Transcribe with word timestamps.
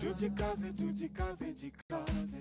Tujikaze, 0.00 0.72
tujikaze, 0.72 1.46
jikaze. 1.52 2.38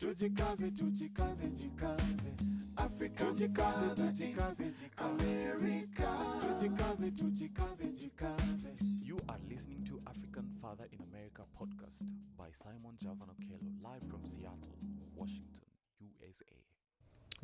Tujikaze, 0.00 0.70
tujikaze, 0.70 1.46
jikaze. 1.50 2.30
Africa, 2.76 3.24
tujikaze, 3.24 3.86
tujikaze, 3.96 4.64
jikaze. 4.64 4.72
America, 4.96 6.08
tujikaze, 6.40 7.10
tujikaze, 7.10 7.84
jikaze. 8.00 8.68
You 9.04 9.16
are 9.28 9.38
listening 9.48 9.84
to 9.88 10.00
African 10.06 10.44
Father 10.62 10.86
in 10.92 10.98
America 11.12 11.42
podcast 11.58 12.00
by 12.38 12.48
Simon 12.52 12.96
Javan 13.02 13.28
Okello, 13.28 13.58
live 13.82 14.02
from 14.10 14.24
Seattle, 14.24 14.74
Washington, 15.16 15.64
USA. 16.00 16.44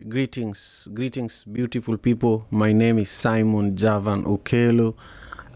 Greetings, 0.08 0.88
greetings, 0.94 1.44
beautiful 1.44 1.96
people. 1.98 2.46
My 2.50 2.72
name 2.72 2.98
is 2.98 3.10
Simon 3.10 3.76
Javan 3.76 4.24
Okelo. 4.24 4.94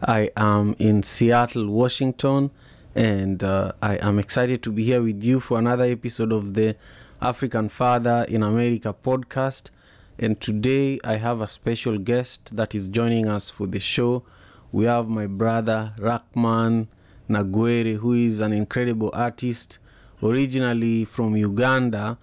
I 0.07 0.31
am 0.37 0.75
in 0.79 1.03
Seattle, 1.03 1.67
Washington, 1.69 2.51
and 2.95 3.43
uh, 3.43 3.73
I 3.83 3.97
am 3.97 4.19
excited 4.19 4.63
to 4.63 4.71
be 4.71 4.85
here 4.85 5.03
with 5.03 5.23
you 5.25 5.41
for 5.41 5.59
another 5.59 5.85
episode 5.85 6.33
of 6.33 6.55
the 6.55 6.77
African 7.21 7.69
Father 7.69 8.25
in 8.29 8.43
America 8.43 8.95
podcast. 8.95 9.71
And 10.19 10.41
today 10.41 11.01
I 11.03 11.17
have 11.17 11.41
a 11.41 11.49
special 11.49 11.99
guest 11.99 12.57
that 12.57 12.75
is 12.75 12.87
joining 12.87 13.27
us 13.27 13.51
for 13.51 13.67
the 13.67 13.81
show. 13.81 14.23
We 14.71 14.85
have 14.85 15.09
my 15.09 15.27
brother 15.27 15.93
Rakman 15.99 16.87
Nagwere, 17.29 17.97
who 17.97 18.13
is 18.13 18.41
an 18.41 18.53
incredible 18.53 19.11
artist, 19.13 19.79
originally 20.23 21.05
from 21.05 21.37
Uganda 21.37 22.19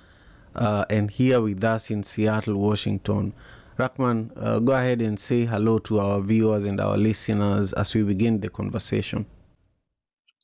uh, 0.56 0.86
and 0.90 1.12
here 1.12 1.42
with 1.42 1.64
us 1.64 1.92
in 1.92 2.04
Seattle, 2.04 2.56
Washington. 2.56 3.34
Rakman, 3.78 4.32
uh, 4.38 4.60
go 4.60 4.72
ahead 4.74 5.02
and 5.02 5.20
say 5.20 5.46
hello 5.46 5.80
to 5.80 6.00
our 6.00 6.22
viewers 6.22 6.66
and 6.66 6.80
our 6.80 6.98
listeners 6.98 7.74
as 7.74 7.94
we 7.94 8.04
begin 8.04 8.40
the 8.40 8.50
conversation. 8.50 9.26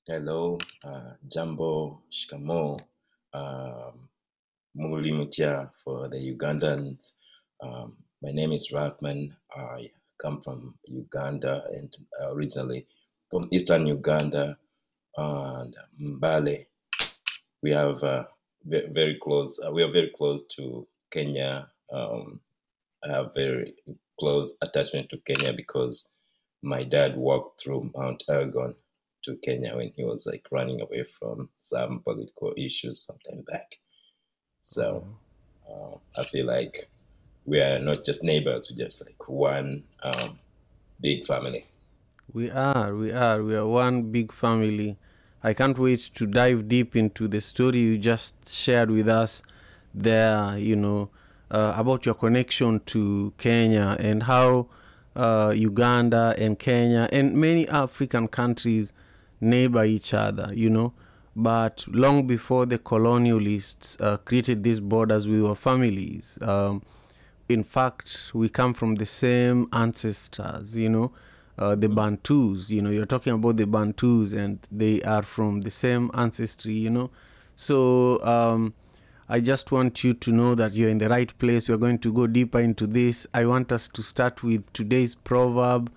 Hello, 0.10 0.58
uh, 0.86 1.16
Jambo, 1.28 2.02
Shikamo, 2.10 2.80
um, 3.34 4.08
Muli 4.74 5.12
Mutia 5.12 5.70
for 5.84 6.08
the 6.08 6.16
Ugandans. 6.34 7.12
Um, 7.62 7.98
my 8.22 8.32
name 8.32 8.54
is 8.54 8.72
Rakman. 8.72 9.36
I 9.54 9.92
come 10.22 10.40
from 10.40 10.76
Uganda 10.86 11.66
and 11.74 11.94
originally 12.22 12.88
from 13.30 13.50
eastern 13.52 13.86
Uganda 13.86 14.58
and 15.18 15.76
Mbale. 16.02 16.68
We 17.62 17.72
have 17.72 18.02
uh, 18.02 18.24
very 18.64 19.20
close. 19.22 19.60
Uh, 19.60 19.72
we 19.74 19.84
are 19.84 19.92
very 19.92 20.14
close 20.16 20.48
to 20.56 20.88
Kenya. 21.12 21.68
Um, 21.92 22.40
I 23.04 23.12
have 23.12 23.34
very 23.36 23.74
close 24.18 24.54
attachment 24.62 25.10
to 25.10 25.18
Kenya 25.28 25.52
because 25.52 26.08
my 26.62 26.86
dad 26.86 27.18
walked 27.18 27.62
through 27.62 27.92
Mount 27.94 28.24
Elgon 28.30 28.74
to 29.28 29.36
Kenya 29.38 29.76
when 29.76 29.92
he 29.96 30.04
was 30.04 30.26
like 30.26 30.48
running 30.52 30.82
away 30.82 31.06
from 31.20 31.50
some 31.60 32.00
political 32.00 32.54
issues 32.58 33.00
sometime 33.02 33.44
back. 33.48 33.78
So 34.62 35.06
uh, 35.70 35.98
I 36.20 36.24
feel 36.26 36.46
like 36.46 36.90
we 37.46 37.62
are 37.62 37.80
not 37.80 38.04
just 38.04 38.24
neighbors; 38.24 38.68
we're 38.70 38.84
just 38.84 39.06
like 39.06 39.30
one 39.30 39.84
um, 40.02 40.40
big 41.00 41.26
family. 41.28 41.66
We 42.34 42.50
are, 42.50 42.96
we 42.96 43.12
are, 43.12 43.44
we 43.44 43.56
are 43.56 43.68
one 43.68 44.12
big 44.12 44.34
family. 44.34 44.98
I 45.44 45.54
can't 45.54 45.78
wait 45.78 46.00
to 46.16 46.26
dive 46.26 46.68
deep 46.68 46.96
into 46.96 47.28
the 47.28 47.40
story 47.40 47.80
you 47.80 47.98
just 47.98 48.50
shared 48.50 48.90
with 48.92 49.08
us 49.08 49.42
there, 49.94 50.58
you 50.58 50.76
know, 50.76 51.10
uh, 51.50 51.74
about 51.78 52.06
your 52.06 52.16
connection 52.16 52.82
to 52.88 53.34
Kenya 53.38 53.96
and 54.00 54.24
how 54.24 54.68
uh, 55.16 55.54
Uganda 55.56 56.36
and 56.38 56.60
Kenya 56.60 57.08
and 57.12 57.36
many 57.36 57.68
African 57.70 58.28
countries 58.28 58.94
neighbor 59.40 59.84
each 59.84 60.14
other, 60.14 60.50
you 60.54 60.70
know. 60.70 60.94
But 61.36 61.86
long 61.88 62.26
before 62.26 62.66
the 62.66 62.80
colonialists 62.80 64.02
uh, 64.02 64.18
created 64.18 64.64
these 64.64 64.80
borders, 64.80 65.28
we 65.28 65.42
were 65.42 65.56
families. 65.56 66.40
Um, 66.42 66.82
in 67.48 67.64
fact, 67.64 68.32
we 68.34 68.50
come 68.50 68.74
from 68.74 68.96
the 68.96 69.06
same 69.06 69.68
ancestors, 69.72 70.76
you 70.76 70.90
know, 70.90 71.12
uh, 71.58 71.76
the 71.76 71.88
Bantus, 71.88 72.70
you 72.70 72.82
know, 72.82 72.90
you're 72.90 73.06
talking 73.06 73.34
about 73.34 73.58
the 73.58 73.66
Bantus 73.66 74.34
and 74.34 74.60
they 74.72 75.02
are 75.04 75.24
from 75.24 75.62
the 75.62 75.72
same 75.72 76.12
ancestry, 76.14 76.74
you 76.74 76.90
know. 76.90 77.10
So 77.56 78.24
um, 78.24 78.74
I 79.30 79.40
just 79.40 79.72
want 79.72 80.04
you 80.04 80.14
to 80.14 80.32
know 80.32 80.56
that 80.56 80.74
you're 80.74 80.90
in 80.90 81.00
the 81.00 81.10
right 81.10 81.38
place. 81.40 81.68
We're 81.68 81.78
going 81.78 82.00
to 82.00 82.14
go 82.14 82.28
deeper 82.28 82.60
into 82.60 82.86
this. 82.86 83.26
I 83.34 83.46
want 83.46 83.72
us 83.72 83.88
to 83.90 84.04
start 84.04 84.44
with 84.44 84.72
today's 84.74 85.16
proverb. 85.16 85.92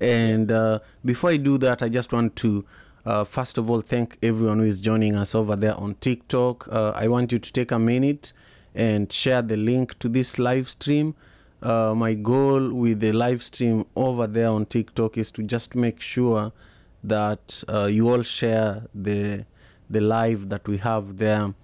And 0.00 0.50
uh, 0.50 0.80
before 1.04 1.30
I 1.30 1.36
do 1.36 1.58
that, 1.58 1.82
I 1.82 1.88
just 1.88 2.12
want 2.12 2.34
to, 2.36 2.64
uh, 3.04 3.24
first 3.24 3.58
of 3.58 3.68
all, 3.68 3.80
thank 3.80 4.18
everyone 4.22 4.58
who 4.58 4.64
is 4.64 4.80
joining 4.80 5.16
us 5.16 5.34
over 5.34 5.56
there 5.56 5.74
on 5.74 5.94
TikTok. 5.96 6.68
Uh, 6.70 6.92
I 6.94 7.08
want 7.08 7.32
you 7.32 7.38
to 7.38 7.52
take 7.52 7.72
a 7.72 7.78
minute 7.78 8.32
and 8.74 9.12
share 9.12 9.42
the 9.42 9.56
link 9.56 9.98
to 9.98 10.08
this 10.08 10.38
live 10.38 10.70
stream. 10.70 11.14
Uh, 11.62 11.94
my 11.96 12.14
goal 12.14 12.72
with 12.72 13.00
the 13.00 13.12
live 13.12 13.42
stream 13.42 13.84
over 13.96 14.26
there 14.26 14.48
on 14.48 14.66
TikTok 14.66 15.18
is 15.18 15.30
to 15.32 15.42
just 15.42 15.74
make 15.74 16.00
sure 16.00 16.52
that 17.04 17.64
uh, 17.68 17.86
you 17.86 18.08
all 18.08 18.22
share 18.22 18.86
the 18.94 19.44
the 19.90 20.00
live 20.00 20.48
that 20.48 20.66
we 20.66 20.78
have 20.78 21.18
there, 21.18 21.54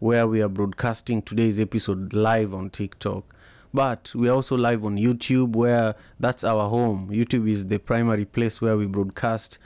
where 0.00 0.26
we 0.26 0.42
are 0.42 0.48
broadcasting 0.48 1.22
today's 1.22 1.58
episode 1.58 2.12
live 2.12 2.52
on 2.52 2.68
TikTok. 2.68 3.24
But 3.72 4.12
we 4.14 4.28
are 4.28 4.34
also 4.34 4.56
live 4.56 4.84
on 4.84 4.98
YouTube, 4.98 5.52
where 5.56 5.94
that's 6.18 6.44
our 6.44 6.68
home. 6.68 7.08
YouTube 7.10 7.48
is 7.48 7.66
the 7.68 7.78
primary 7.78 8.24
place 8.24 8.60
where 8.60 8.76
we 8.76 8.86
broadcast 8.86 9.58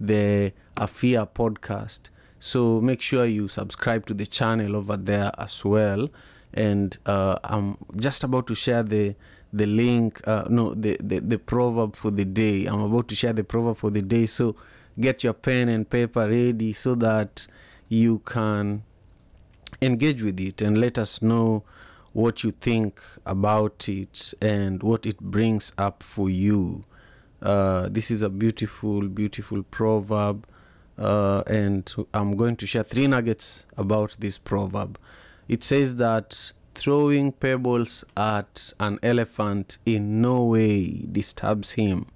the 0.00 0.52
AFIA 0.76 1.26
podcast. 1.26 2.10
So 2.38 2.80
make 2.80 3.02
sure 3.02 3.26
you 3.26 3.48
subscribe 3.48 4.06
to 4.06 4.14
the 4.14 4.26
channel 4.26 4.74
over 4.74 4.96
there 4.96 5.30
as 5.38 5.64
well. 5.64 6.08
And 6.54 6.96
uh, 7.06 7.38
I'm 7.44 7.76
just 7.96 8.24
about 8.24 8.46
to 8.48 8.54
share 8.54 8.82
the 8.82 9.14
the 9.52 9.66
link, 9.66 10.26
uh, 10.28 10.44
no, 10.48 10.74
the, 10.74 10.96
the 11.00 11.18
the 11.18 11.38
proverb 11.38 11.96
for 11.96 12.10
the 12.10 12.24
day. 12.24 12.66
I'm 12.66 12.80
about 12.80 13.08
to 13.08 13.14
share 13.14 13.32
the 13.32 13.44
proverb 13.44 13.76
for 13.76 13.90
the 13.90 14.02
day. 14.02 14.26
So 14.26 14.56
get 14.98 15.22
your 15.22 15.32
pen 15.32 15.68
and 15.68 15.88
paper 15.88 16.28
ready 16.28 16.72
so 16.72 16.94
that 16.96 17.46
you 17.88 18.20
can 18.20 18.84
engage 19.82 20.22
with 20.22 20.40
it 20.40 20.62
and 20.62 20.78
let 20.78 20.98
us 20.98 21.20
know 21.20 21.64
what 22.12 22.42
you 22.42 22.50
think 22.50 23.00
about 23.24 23.88
it 23.88 24.34
and 24.42 24.82
what 24.82 25.06
it 25.06 25.20
brings 25.20 25.72
up 25.78 26.02
for 26.02 26.28
you. 26.28 26.84
Uh, 27.42 27.88
this 27.90 28.10
is 28.10 28.22
a 28.22 28.28
beautiful, 28.28 29.08
beautiful 29.08 29.62
proverb, 29.62 30.46
uh, 30.98 31.42
and 31.46 31.92
I'm 32.12 32.36
going 32.36 32.56
to 32.56 32.66
share 32.66 32.82
three 32.82 33.06
nuggets 33.06 33.66
about 33.76 34.16
this 34.18 34.36
proverb. 34.36 34.98
It 35.48 35.64
says 35.64 35.96
that 35.96 36.52
throwing 36.74 37.32
pebbles 37.32 38.04
at 38.16 38.72
an 38.78 38.98
elephant 39.02 39.78
in 39.86 40.20
no 40.20 40.44
way 40.44 41.06
disturbs 41.10 41.72
him. 41.72 42.06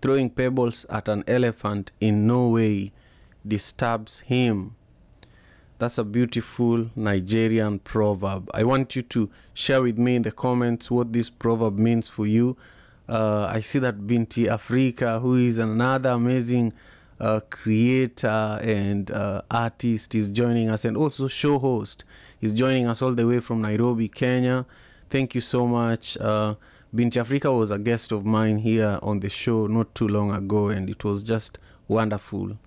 Throwing 0.00 0.30
pebbles 0.30 0.84
at 0.90 1.08
an 1.08 1.24
elephant 1.26 1.92
in 2.00 2.26
no 2.26 2.48
way 2.48 2.92
disturbs 3.46 4.20
him. 4.20 4.76
That's 5.78 5.98
a 5.98 6.04
beautiful 6.04 6.90
Nigerian 6.96 7.80
proverb. 7.80 8.50
I 8.54 8.64
want 8.64 8.96
you 8.96 9.02
to 9.02 9.28
share 9.52 9.82
with 9.82 9.98
me 9.98 10.16
in 10.16 10.22
the 10.22 10.32
comments 10.32 10.90
what 10.90 11.12
this 11.12 11.28
proverb 11.28 11.78
means 11.78 12.08
for 12.08 12.26
you. 12.26 12.56
Uh, 13.08 13.44
I 13.44 13.60
see 13.60 13.78
that 13.80 14.06
Binti 14.06 14.48
Africa, 14.48 15.20
who 15.20 15.34
is 15.34 15.58
another 15.58 16.10
amazing 16.10 16.72
uh, 17.20 17.40
creator 17.50 18.58
and 18.62 19.10
uh, 19.10 19.42
artist, 19.50 20.14
is 20.14 20.30
joining 20.30 20.70
us, 20.70 20.84
and 20.84 20.96
also 20.96 21.28
show 21.28 21.58
host 21.58 22.04
is 22.40 22.52
joining 22.52 22.86
us 22.86 23.00
all 23.02 23.12
the 23.12 23.26
way 23.26 23.40
from 23.40 23.62
Nairobi, 23.62 24.08
Kenya. 24.08 24.66
Thank 25.10 25.34
you 25.34 25.40
so 25.40 25.66
much. 25.66 26.16
Uh, 26.18 26.54
Binti 26.94 27.18
Africa 27.18 27.52
was 27.52 27.70
a 27.70 27.78
guest 27.78 28.12
of 28.12 28.24
mine 28.24 28.58
here 28.58 28.98
on 29.02 29.20
the 29.20 29.28
show 29.28 29.66
not 29.66 29.94
too 29.94 30.06
long 30.08 30.30
ago, 30.30 30.68
and 30.68 30.88
it 30.88 31.04
was 31.04 31.22
just 31.22 31.58
wonderful. 31.88 32.58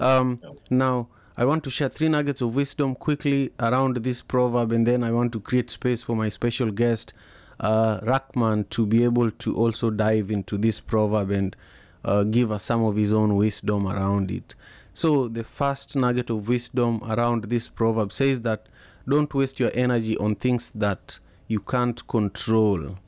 Um, 0.00 0.40
now, 0.70 1.08
I 1.36 1.44
want 1.44 1.62
to 1.64 1.70
share 1.70 1.88
three 1.88 2.08
nuggets 2.08 2.40
of 2.40 2.56
wisdom 2.56 2.94
quickly 2.94 3.52
around 3.60 3.96
this 3.98 4.22
proverb, 4.22 4.72
and 4.72 4.86
then 4.86 5.04
I 5.04 5.12
want 5.12 5.32
to 5.32 5.40
create 5.40 5.70
space 5.70 6.02
for 6.02 6.16
my 6.16 6.28
special 6.28 6.70
guest, 6.70 7.12
uh, 7.60 8.00
Rakman, 8.00 8.68
to 8.70 8.86
be 8.86 9.04
able 9.04 9.30
to 9.30 9.56
also 9.56 9.90
dive 9.90 10.30
into 10.30 10.56
this 10.56 10.80
proverb 10.80 11.30
and 11.30 11.56
uh, 12.04 12.24
give 12.24 12.52
us 12.52 12.64
some 12.64 12.84
of 12.84 12.96
his 12.96 13.12
own 13.12 13.36
wisdom 13.36 13.86
around 13.86 14.30
it. 14.30 14.54
So, 14.94 15.28
the 15.28 15.44
first 15.44 15.94
nugget 15.94 16.30
of 16.30 16.48
wisdom 16.48 17.00
around 17.08 17.44
this 17.44 17.68
proverb 17.68 18.12
says 18.12 18.42
that 18.42 18.66
don't 19.08 19.32
waste 19.32 19.60
your 19.60 19.70
energy 19.74 20.16
on 20.18 20.34
things 20.34 20.70
that 20.74 21.18
you 21.46 21.60
can't 21.60 22.06
control. 22.08 22.98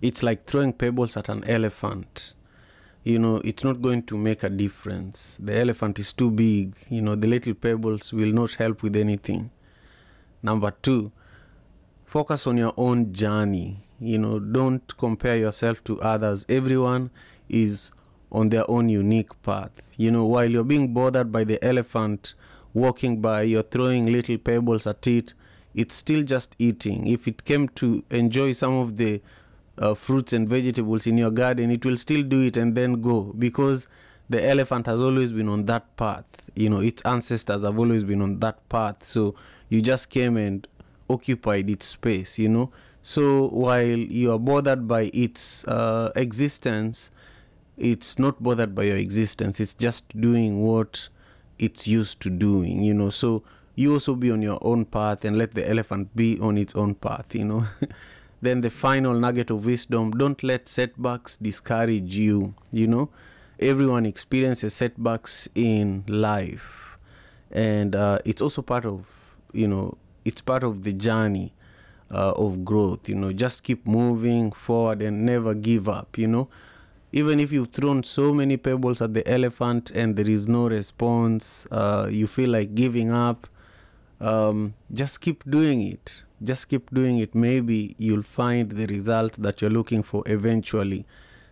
It's 0.00 0.22
like 0.22 0.46
throwing 0.46 0.72
pebbles 0.72 1.16
at 1.16 1.28
an 1.28 1.44
elephant 1.44 2.34
you 3.04 3.18
know 3.18 3.40
it's 3.44 3.64
not 3.64 3.82
going 3.82 4.02
to 4.02 4.16
make 4.16 4.42
a 4.42 4.48
difference 4.48 5.36
the 5.42 5.58
elephant 5.58 5.98
is 5.98 6.12
too 6.12 6.30
big 6.30 6.74
you 6.88 7.02
know 7.02 7.14
the 7.16 7.26
little 7.26 7.54
pebbles 7.54 8.12
will 8.12 8.32
not 8.32 8.54
help 8.54 8.82
with 8.82 8.94
anything 8.94 9.50
number 10.42 10.70
two 10.82 11.10
focus 12.12 12.46
on 12.46 12.56
your 12.56 12.74
own 12.76 13.12
journey 13.12 13.68
you 14.00 14.18
know 14.18 14.38
don't 14.38 14.96
compare 14.96 15.36
yourself 15.36 15.82
to 15.84 16.00
others 16.00 16.44
everyone 16.48 17.10
is 17.48 17.90
on 18.32 18.48
their 18.48 18.68
own 18.68 18.88
unique 18.88 19.40
path. 19.42 19.70
You 19.96 20.10
know, 20.10 20.24
while 20.24 20.50
you're 20.50 20.64
being 20.64 20.92
bothered 20.92 21.30
by 21.30 21.44
the 21.44 21.62
elephant 21.64 22.34
walking 22.74 23.20
by, 23.20 23.42
you're 23.42 23.62
throwing 23.62 24.10
little 24.10 24.38
pebbles 24.38 24.86
at 24.86 25.06
it, 25.06 25.34
it's 25.74 25.94
still 25.94 26.22
just 26.22 26.56
eating. 26.58 27.06
If 27.06 27.28
it 27.28 27.44
came 27.44 27.68
to 27.68 28.02
enjoy 28.10 28.52
some 28.52 28.74
of 28.74 28.96
the 28.96 29.20
uh, 29.78 29.94
fruits 29.94 30.32
and 30.32 30.48
vegetables 30.48 31.06
in 31.06 31.18
your 31.18 31.30
garden, 31.30 31.70
it 31.70 31.84
will 31.84 31.98
still 31.98 32.22
do 32.22 32.40
it 32.40 32.56
and 32.56 32.74
then 32.74 33.00
go 33.02 33.34
because 33.38 33.86
the 34.28 34.46
elephant 34.46 34.86
has 34.86 35.00
always 35.00 35.32
been 35.32 35.48
on 35.48 35.66
that 35.66 35.94
path. 35.96 36.24
You 36.54 36.70
know, 36.70 36.80
its 36.80 37.02
ancestors 37.02 37.62
have 37.62 37.78
always 37.78 38.02
been 38.02 38.22
on 38.22 38.40
that 38.40 38.66
path. 38.68 39.04
So 39.04 39.34
you 39.68 39.82
just 39.82 40.08
came 40.08 40.36
and 40.36 40.66
occupied 41.08 41.70
its 41.70 41.86
space, 41.86 42.38
you 42.38 42.48
know. 42.48 42.70
So 43.02 43.48
while 43.48 43.98
you 43.98 44.32
are 44.32 44.38
bothered 44.38 44.86
by 44.86 45.10
its 45.12 45.64
uh, 45.66 46.12
existence, 46.14 47.10
it's 47.76 48.18
not 48.18 48.42
bothered 48.42 48.74
by 48.74 48.84
your 48.84 48.96
existence. 48.96 49.58
It's 49.58 49.74
just 49.74 50.20
doing 50.20 50.62
what 50.62 51.08
it's 51.58 51.86
used 51.86 52.20
to 52.20 52.30
doing, 52.30 52.82
you 52.82 52.94
know. 52.94 53.10
So 53.10 53.42
you 53.74 53.94
also 53.94 54.14
be 54.14 54.30
on 54.30 54.42
your 54.42 54.58
own 54.62 54.84
path 54.84 55.24
and 55.24 55.38
let 55.38 55.54
the 55.54 55.68
elephant 55.68 56.14
be 56.14 56.38
on 56.38 56.58
its 56.58 56.74
own 56.74 56.94
path, 56.94 57.34
you 57.34 57.44
know. 57.44 57.66
then 58.42 58.60
the 58.60 58.70
final 58.70 59.14
nugget 59.14 59.50
of 59.50 59.64
wisdom 59.64 60.12
don't 60.12 60.42
let 60.42 60.68
setbacks 60.68 61.36
discourage 61.36 62.16
you, 62.16 62.54
you 62.70 62.86
know. 62.86 63.10
Everyone 63.58 64.06
experiences 64.06 64.74
setbacks 64.74 65.48
in 65.54 66.04
life, 66.08 66.98
and 67.50 67.94
uh, 67.94 68.18
it's 68.24 68.42
also 68.42 68.60
part 68.60 68.84
of, 68.84 69.06
you 69.52 69.68
know, 69.68 69.96
it's 70.24 70.40
part 70.40 70.62
of 70.64 70.82
the 70.84 70.92
journey 70.92 71.52
uh, 72.10 72.32
of 72.32 72.64
growth, 72.64 73.08
you 73.08 73.14
know. 73.14 73.32
Just 73.32 73.62
keep 73.62 73.86
moving 73.86 74.52
forward 74.52 75.02
and 75.02 75.24
never 75.26 75.54
give 75.54 75.88
up, 75.88 76.18
you 76.18 76.26
know 76.28 76.48
even 77.12 77.38
if 77.38 77.52
you've 77.52 77.70
thrown 77.70 78.02
so 78.02 78.32
many 78.32 78.56
pebbles 78.56 79.02
at 79.02 79.12
the 79.12 79.26
elephant 79.30 79.90
and 79.90 80.16
there 80.16 80.28
is 80.28 80.48
no 80.48 80.68
response, 80.68 81.66
uh, 81.70 82.08
you 82.10 82.26
feel 82.26 82.48
like 82.48 82.74
giving 82.74 83.12
up, 83.12 83.46
um, 84.20 84.74
just 84.92 85.20
keep 85.20 85.48
doing 85.48 85.82
it. 85.82 86.24
Just 86.42 86.68
keep 86.68 86.92
doing 86.92 87.18
it. 87.18 87.34
Maybe 87.34 87.94
you'll 87.98 88.22
find 88.22 88.70
the 88.70 88.86
result 88.86 89.34
that 89.42 89.60
you're 89.60 89.70
looking 89.70 90.02
for 90.02 90.22
eventually. 90.26 91.04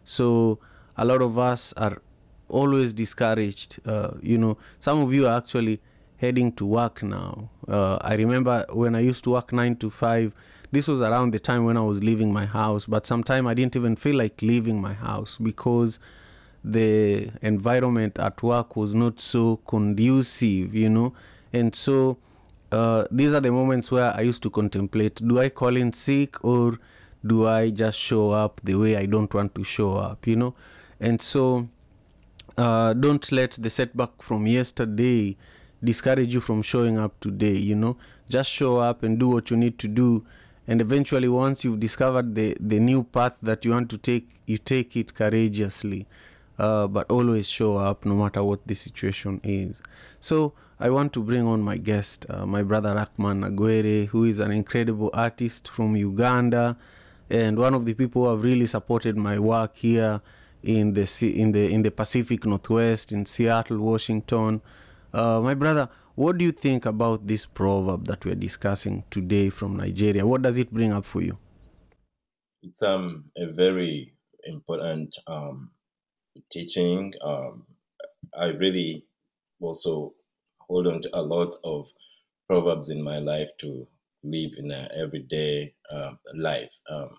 So, 0.02 0.58
a 0.96 1.04
lot 1.04 1.20
of 1.20 1.38
us 1.38 1.72
are 1.76 2.00
always 2.48 2.92
discouraged. 2.92 3.80
Uh, 3.86 4.12
you 4.22 4.38
know, 4.38 4.56
some 4.78 5.00
of 5.00 5.12
you 5.12 5.26
are 5.26 5.36
actually 5.36 5.80
heading 6.20 6.52
to 6.52 6.66
work 6.66 7.02
now. 7.02 7.50
Uh, 7.66 7.98
I 8.00 8.14
remember 8.14 8.66
when 8.70 8.94
I 8.94 9.00
used 9.00 9.24
to 9.24 9.30
work 9.30 9.52
nine 9.52 9.76
to 9.76 9.90
five 9.90 10.32
this 10.72 10.86
was 10.86 11.00
around 11.00 11.32
the 11.32 11.40
time 11.40 11.64
when 11.64 11.76
I 11.76 11.80
was 11.80 12.02
leaving 12.02 12.32
my 12.32 12.46
house, 12.46 12.86
but 12.86 13.06
sometime 13.06 13.46
I 13.46 13.54
didn't 13.54 13.74
even 13.74 13.96
feel 13.96 14.16
like 14.16 14.40
leaving 14.40 14.80
my 14.80 14.92
house 14.92 15.36
because 15.40 15.98
the 16.62 17.30
environment 17.42 18.18
at 18.18 18.42
work 18.42 18.76
was 18.76 18.94
not 18.94 19.18
so 19.18 19.56
conducive, 19.66 20.74
you 20.74 20.88
know. 20.88 21.12
And 21.52 21.74
so 21.74 22.18
uh, 22.70 23.06
these 23.10 23.34
are 23.34 23.40
the 23.40 23.50
moments 23.50 23.90
where 23.90 24.14
I 24.14 24.20
used 24.20 24.42
to 24.44 24.50
contemplate 24.50 25.16
do 25.26 25.40
I 25.40 25.48
call 25.48 25.76
in 25.76 25.92
sick 25.92 26.44
or 26.44 26.78
do 27.26 27.48
I 27.48 27.70
just 27.70 27.98
show 27.98 28.30
up 28.30 28.60
the 28.62 28.76
way 28.76 28.96
I 28.96 29.06
don't 29.06 29.32
want 29.34 29.54
to 29.56 29.64
show 29.64 29.96
up, 29.96 30.26
you 30.26 30.36
know? 30.36 30.54
And 31.00 31.20
so 31.20 31.68
uh, 32.56 32.92
don't 32.92 33.30
let 33.32 33.52
the 33.52 33.70
setback 33.70 34.22
from 34.22 34.46
yesterday 34.46 35.36
discourage 35.82 36.32
you 36.34 36.40
from 36.40 36.62
showing 36.62 36.98
up 36.98 37.18
today, 37.20 37.54
you 37.56 37.74
know? 37.74 37.96
Just 38.28 38.50
show 38.50 38.78
up 38.78 39.02
and 39.02 39.18
do 39.18 39.28
what 39.28 39.50
you 39.50 39.56
need 39.56 39.78
to 39.80 39.88
do. 39.88 40.24
And 40.66 40.80
eventually 40.80 41.28
once 41.28 41.64
you've 41.64 41.80
discovered 41.80 42.34
the, 42.34 42.56
the 42.60 42.78
new 42.78 43.02
path 43.02 43.34
that 43.42 43.64
you 43.64 43.72
want 43.72 43.90
to 43.90 43.98
take 43.98 44.28
you 44.46 44.58
take 44.58 44.96
it 44.96 45.14
courageously. 45.14 46.06
Uh, 46.58 46.86
but 46.86 47.10
always 47.10 47.48
show 47.48 47.78
up 47.78 48.04
no 48.04 48.14
matter 48.14 48.44
what 48.44 48.66
the 48.66 48.74
situation 48.74 49.40
is. 49.42 49.80
So 50.20 50.52
i 50.82 50.88
want 50.88 51.12
to 51.12 51.22
bring 51.22 51.46
on 51.46 51.60
my 51.60 51.76
guest 51.76 52.24
uh, 52.30 52.46
my 52.46 52.62
brother 52.62 52.94
rakman 52.94 53.40
Nagwere 53.44 54.06
who 54.06 54.24
is 54.24 54.38
an 54.38 54.50
incredible 54.50 55.10
artist 55.12 55.68
from 55.68 55.94
uganda 55.94 56.76
and 57.28 57.58
one 57.58 57.74
of 57.74 57.84
the 57.84 57.92
people 57.92 58.24
who 58.24 58.30
have 58.30 58.42
really 58.42 58.66
supported 58.66 59.16
my 59.16 59.38
work 59.38 59.76
here 59.76 60.22
in 60.62 60.94
the 60.94 61.06
in 61.38 61.52
the 61.52 61.70
in 61.70 61.82
the 61.82 61.90
pacific 61.90 62.46
northwest 62.46 63.12
in 63.12 63.26
seattle 63.26 63.78
washington 63.78 64.62
uh, 65.12 65.40
my 65.40 65.54
brother 65.54 65.88
what 66.20 66.36
do 66.36 66.44
you 66.44 66.52
think 66.52 66.84
about 66.84 67.26
this 67.26 67.46
proverb 67.46 68.04
that 68.06 68.26
we're 68.26 68.34
discussing 68.34 69.04
today 69.10 69.48
from 69.48 69.76
Nigeria? 69.76 70.26
What 70.26 70.42
does 70.42 70.58
it 70.58 70.70
bring 70.70 70.92
up 70.92 71.06
for 71.06 71.22
you? 71.22 71.38
It's 72.62 72.82
um 72.82 73.24
a 73.38 73.46
very 73.46 74.12
important 74.44 75.16
um, 75.26 75.70
teaching. 76.50 77.14
Um, 77.22 77.66
I 78.36 78.48
really 78.48 79.06
also 79.60 80.12
hold 80.58 80.88
on 80.88 81.00
to 81.00 81.10
a 81.18 81.22
lot 81.22 81.54
of 81.64 81.90
proverbs 82.48 82.90
in 82.90 83.02
my 83.02 83.18
life 83.18 83.50
to 83.60 83.86
live 84.22 84.52
in 84.58 84.70
an 84.70 84.88
everyday 84.94 85.74
um, 85.90 86.18
life. 86.34 86.74
Um, 86.90 87.16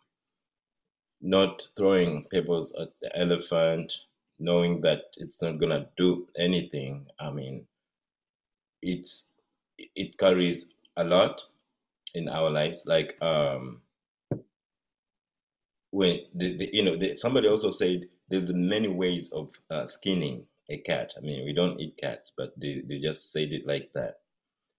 not 1.21 1.63
throwing 1.75 2.27
pebbles 2.31 2.71
at 2.79 2.89
the 3.01 3.09
elephant, 3.17 3.94
knowing 4.37 4.81
that 4.81 5.05
it's 5.17 5.41
not 5.41 5.57
gonna 5.59 5.89
do 5.97 6.27
anything. 6.37 7.07
I 7.19 7.31
mean, 7.31 7.65
it's 8.81 9.31
it 9.78 10.18
carries 10.18 10.74
a 10.98 11.04
lot 11.04 11.44
in 12.13 12.30
our 12.30 12.50
lives. 12.50 12.86
Like 12.86 13.22
um 13.22 13.81
when 15.92 16.19
the, 16.33 16.57
the 16.57 16.69
you 16.74 16.83
know 16.83 16.95
the, 16.98 17.16
somebody 17.16 17.48
also 17.48 17.72
said 17.72 18.06
there's 18.30 18.54
many 18.54 18.88
ways 18.88 19.31
of 19.31 19.50
uh, 19.69 19.86
skinning 19.86 20.45
a 20.69 20.78
cat. 20.78 21.13
I 21.18 21.22
mean 21.22 21.45
we 21.45 21.54
don't 21.54 21.80
eat 21.80 21.98
cats 21.98 22.31
but 22.36 22.57
they, 22.60 22.81
they 22.86 23.00
just 23.00 23.31
said 23.31 23.51
it 23.54 23.68
like 23.68 23.92
that. 23.94 24.19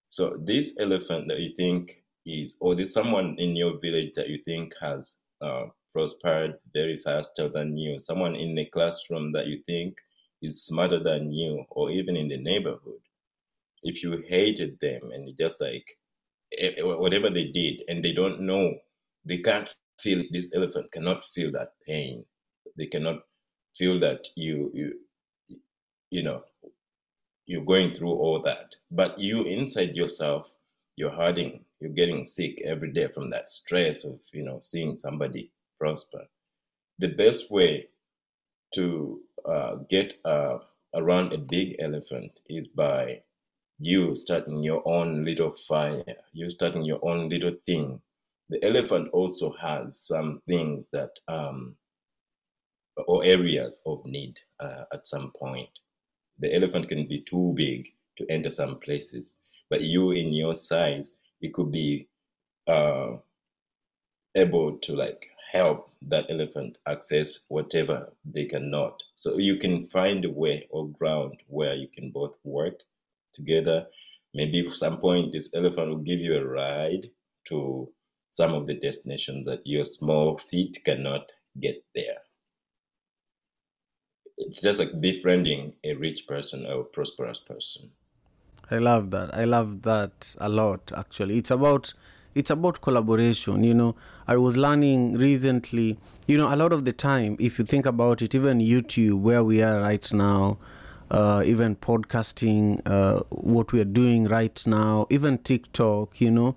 So 0.08 0.36
this 0.38 0.76
elephant 0.78 1.28
that 1.28 1.40
you 1.40 1.54
think 1.56 2.02
is 2.24 2.56
or 2.60 2.74
there's 2.74 2.92
someone 2.92 3.36
in 3.38 3.56
your 3.56 3.78
village 3.78 4.12
that 4.14 4.28
you 4.28 4.38
think 4.44 4.74
has 4.80 5.18
uh, 5.40 5.66
prospered 5.92 6.58
very 6.72 6.96
faster 6.96 7.48
than 7.48 7.76
you 7.76 7.98
someone 8.00 8.36
in 8.36 8.54
the 8.54 8.64
classroom 8.66 9.32
that 9.32 9.46
you 9.46 9.62
think 9.66 9.96
is 10.40 10.62
smarter 10.62 11.02
than 11.02 11.32
you 11.32 11.64
or 11.70 11.90
even 11.90 12.16
in 12.16 12.28
the 12.28 12.36
neighborhood 12.38 13.00
if 13.82 14.02
you 14.02 14.22
hated 14.26 14.78
them 14.80 15.10
and 15.12 15.36
just 15.38 15.60
like 15.60 15.98
eh, 16.58 16.72
eh, 16.78 16.82
whatever 16.82 17.30
they 17.30 17.46
did 17.46 17.82
and 17.88 18.04
they 18.04 18.12
don't 18.12 18.40
know 18.40 18.74
they 19.24 19.38
can't 19.38 19.74
feel 20.02 20.22
this 20.30 20.52
elephant 20.54 20.90
cannot 20.92 21.24
feel 21.24 21.52
that 21.52 21.72
pain. 21.86 22.24
They 22.76 22.86
cannot 22.86 23.20
feel 23.74 24.00
that 24.00 24.28
you 24.36 24.70
you 24.74 24.94
you 26.10 26.22
know 26.22 26.42
you're 27.46 27.64
going 27.64 27.94
through 27.94 28.12
all 28.12 28.42
that. 28.42 28.74
But 28.90 29.18
you 29.18 29.44
inside 29.44 29.94
yourself 29.94 30.50
you're 30.96 31.10
hurting 31.10 31.64
you're 31.80 31.90
getting 31.90 32.24
sick 32.24 32.60
every 32.64 32.92
day 32.92 33.08
from 33.08 33.30
that 33.30 33.48
stress 33.48 34.04
of 34.04 34.20
you 34.32 34.44
know 34.44 34.58
seeing 34.60 34.96
somebody 34.96 35.50
prosper. 35.78 36.24
The 36.98 37.08
best 37.08 37.50
way 37.50 37.88
to 38.74 39.20
uh, 39.44 39.76
get 39.88 40.18
uh, 40.24 40.58
around 40.94 41.32
a 41.32 41.38
big 41.38 41.76
elephant 41.78 42.40
is 42.48 42.66
by 42.66 43.22
you 43.82 44.14
starting 44.14 44.62
your 44.62 44.80
own 44.86 45.24
little 45.24 45.50
fire, 45.50 46.04
you 46.32 46.48
starting 46.48 46.84
your 46.84 47.00
own 47.02 47.28
little 47.28 47.56
thing. 47.66 48.00
The 48.48 48.64
elephant 48.64 49.08
also 49.12 49.52
has 49.60 49.98
some 49.98 50.40
things 50.46 50.88
that, 50.90 51.10
um, 51.26 51.74
or 53.08 53.24
areas 53.24 53.82
of 53.84 54.06
need 54.06 54.38
uh, 54.60 54.84
at 54.92 55.06
some 55.08 55.32
point. 55.36 55.68
The 56.38 56.54
elephant 56.54 56.88
can 56.88 57.08
be 57.08 57.22
too 57.22 57.54
big 57.56 57.88
to 58.18 58.26
enter 58.30 58.50
some 58.50 58.78
places, 58.78 59.34
but 59.68 59.80
you 59.80 60.12
in 60.12 60.32
your 60.32 60.54
size, 60.54 61.16
it 61.40 61.52
could 61.52 61.72
be 61.72 62.06
uh, 62.68 63.16
able 64.36 64.78
to 64.78 64.94
like 64.94 65.28
help 65.50 65.90
that 66.02 66.26
elephant 66.30 66.78
access 66.86 67.40
whatever 67.48 68.12
they 68.24 68.44
cannot. 68.44 69.02
So 69.16 69.38
you 69.38 69.56
can 69.56 69.88
find 69.88 70.24
a 70.24 70.30
way 70.30 70.68
or 70.70 70.88
ground 70.88 71.42
where 71.48 71.74
you 71.74 71.88
can 71.88 72.10
both 72.10 72.36
work 72.44 72.76
together. 73.32 73.86
Maybe 74.34 74.66
at 74.66 74.72
some 74.72 74.98
point, 74.98 75.32
this 75.32 75.50
elephant 75.54 75.88
will 75.88 75.98
give 75.98 76.20
you 76.20 76.36
a 76.36 76.44
ride 76.44 77.10
to 77.48 77.92
some 78.30 78.54
of 78.54 78.66
the 78.66 78.74
destinations 78.74 79.46
that 79.46 79.60
your 79.66 79.84
small 79.84 80.38
feet 80.38 80.78
cannot 80.84 81.32
get 81.60 81.84
there. 81.94 82.18
It's 84.38 84.62
just 84.62 84.78
like 84.78 85.00
befriending 85.00 85.74
a 85.84 85.94
rich 85.94 86.26
person 86.26 86.66
or 86.66 86.80
a 86.80 86.84
prosperous 86.84 87.40
person. 87.40 87.90
I 88.70 88.78
love 88.78 89.10
that. 89.10 89.34
I 89.34 89.44
love 89.44 89.82
that 89.82 90.34
a 90.38 90.48
lot 90.48 90.92
actually. 90.96 91.38
It's 91.38 91.50
about 91.50 91.92
it's 92.34 92.50
about 92.50 92.80
collaboration, 92.80 93.62
you 93.62 93.74
know. 93.74 93.94
I 94.26 94.36
was 94.38 94.56
learning 94.56 95.18
recently, 95.18 95.98
you 96.26 96.38
know, 96.38 96.52
a 96.52 96.56
lot 96.56 96.72
of 96.72 96.86
the 96.86 96.92
time 96.92 97.36
if 97.38 97.58
you 97.58 97.64
think 97.66 97.84
about 97.84 98.22
it, 98.22 98.34
even 98.34 98.60
YouTube 98.60 99.20
where 99.20 99.44
we 99.44 99.62
are 99.62 99.80
right 99.80 100.10
now, 100.12 100.58
uh, 101.12 101.42
even 101.44 101.76
podcasting, 101.76 102.80
uh, 102.86 103.20
what 103.30 103.72
we 103.72 103.80
are 103.80 103.84
doing 104.02 104.24
right 104.26 104.66
now, 104.66 105.06
even 105.10 105.38
TikTok, 105.38 106.20
you 106.20 106.30
know. 106.32 106.56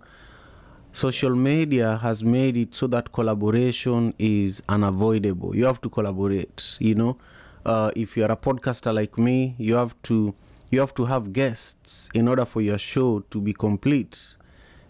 Social 0.93 1.35
media 1.35 1.97
has 1.97 2.23
made 2.23 2.57
it 2.57 2.73
so 2.73 2.87
that 2.87 3.11
collaboration 3.11 4.13
is 4.17 4.63
unavoidable. 4.69 5.55
You 5.55 5.65
have 5.65 5.81
to 5.81 5.89
collaborate, 5.89 6.77
you 6.79 6.95
know. 6.95 7.17
uh, 7.65 7.91
if 7.95 8.15
you're 8.15 8.31
a 8.31 8.37
podcaster 8.37 8.93
like 8.93 9.17
me, 9.17 9.55
you 9.57 9.75
have 9.75 9.95
to 10.03 10.33
you 10.71 10.79
have 10.79 10.93
to 10.95 11.05
have 11.05 11.31
guests 11.33 12.09
in 12.13 12.27
order 12.27 12.45
for 12.45 12.61
your 12.61 12.77
show 12.77 13.19
to 13.29 13.41
be 13.41 13.53
complete, 13.53 14.35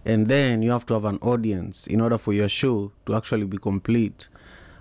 and 0.06 0.28
then 0.28 0.62
you 0.62 0.72
have 0.72 0.86
to 0.88 0.94
have 0.94 1.06
an 1.06 1.18
audience 1.22 1.88
in 1.88 2.02
order 2.02 2.18
for 2.18 2.34
your 2.34 2.50
show 2.50 2.92
to 3.06 3.16
actually 3.16 3.46
be 3.46 3.58
complete. 3.58 4.28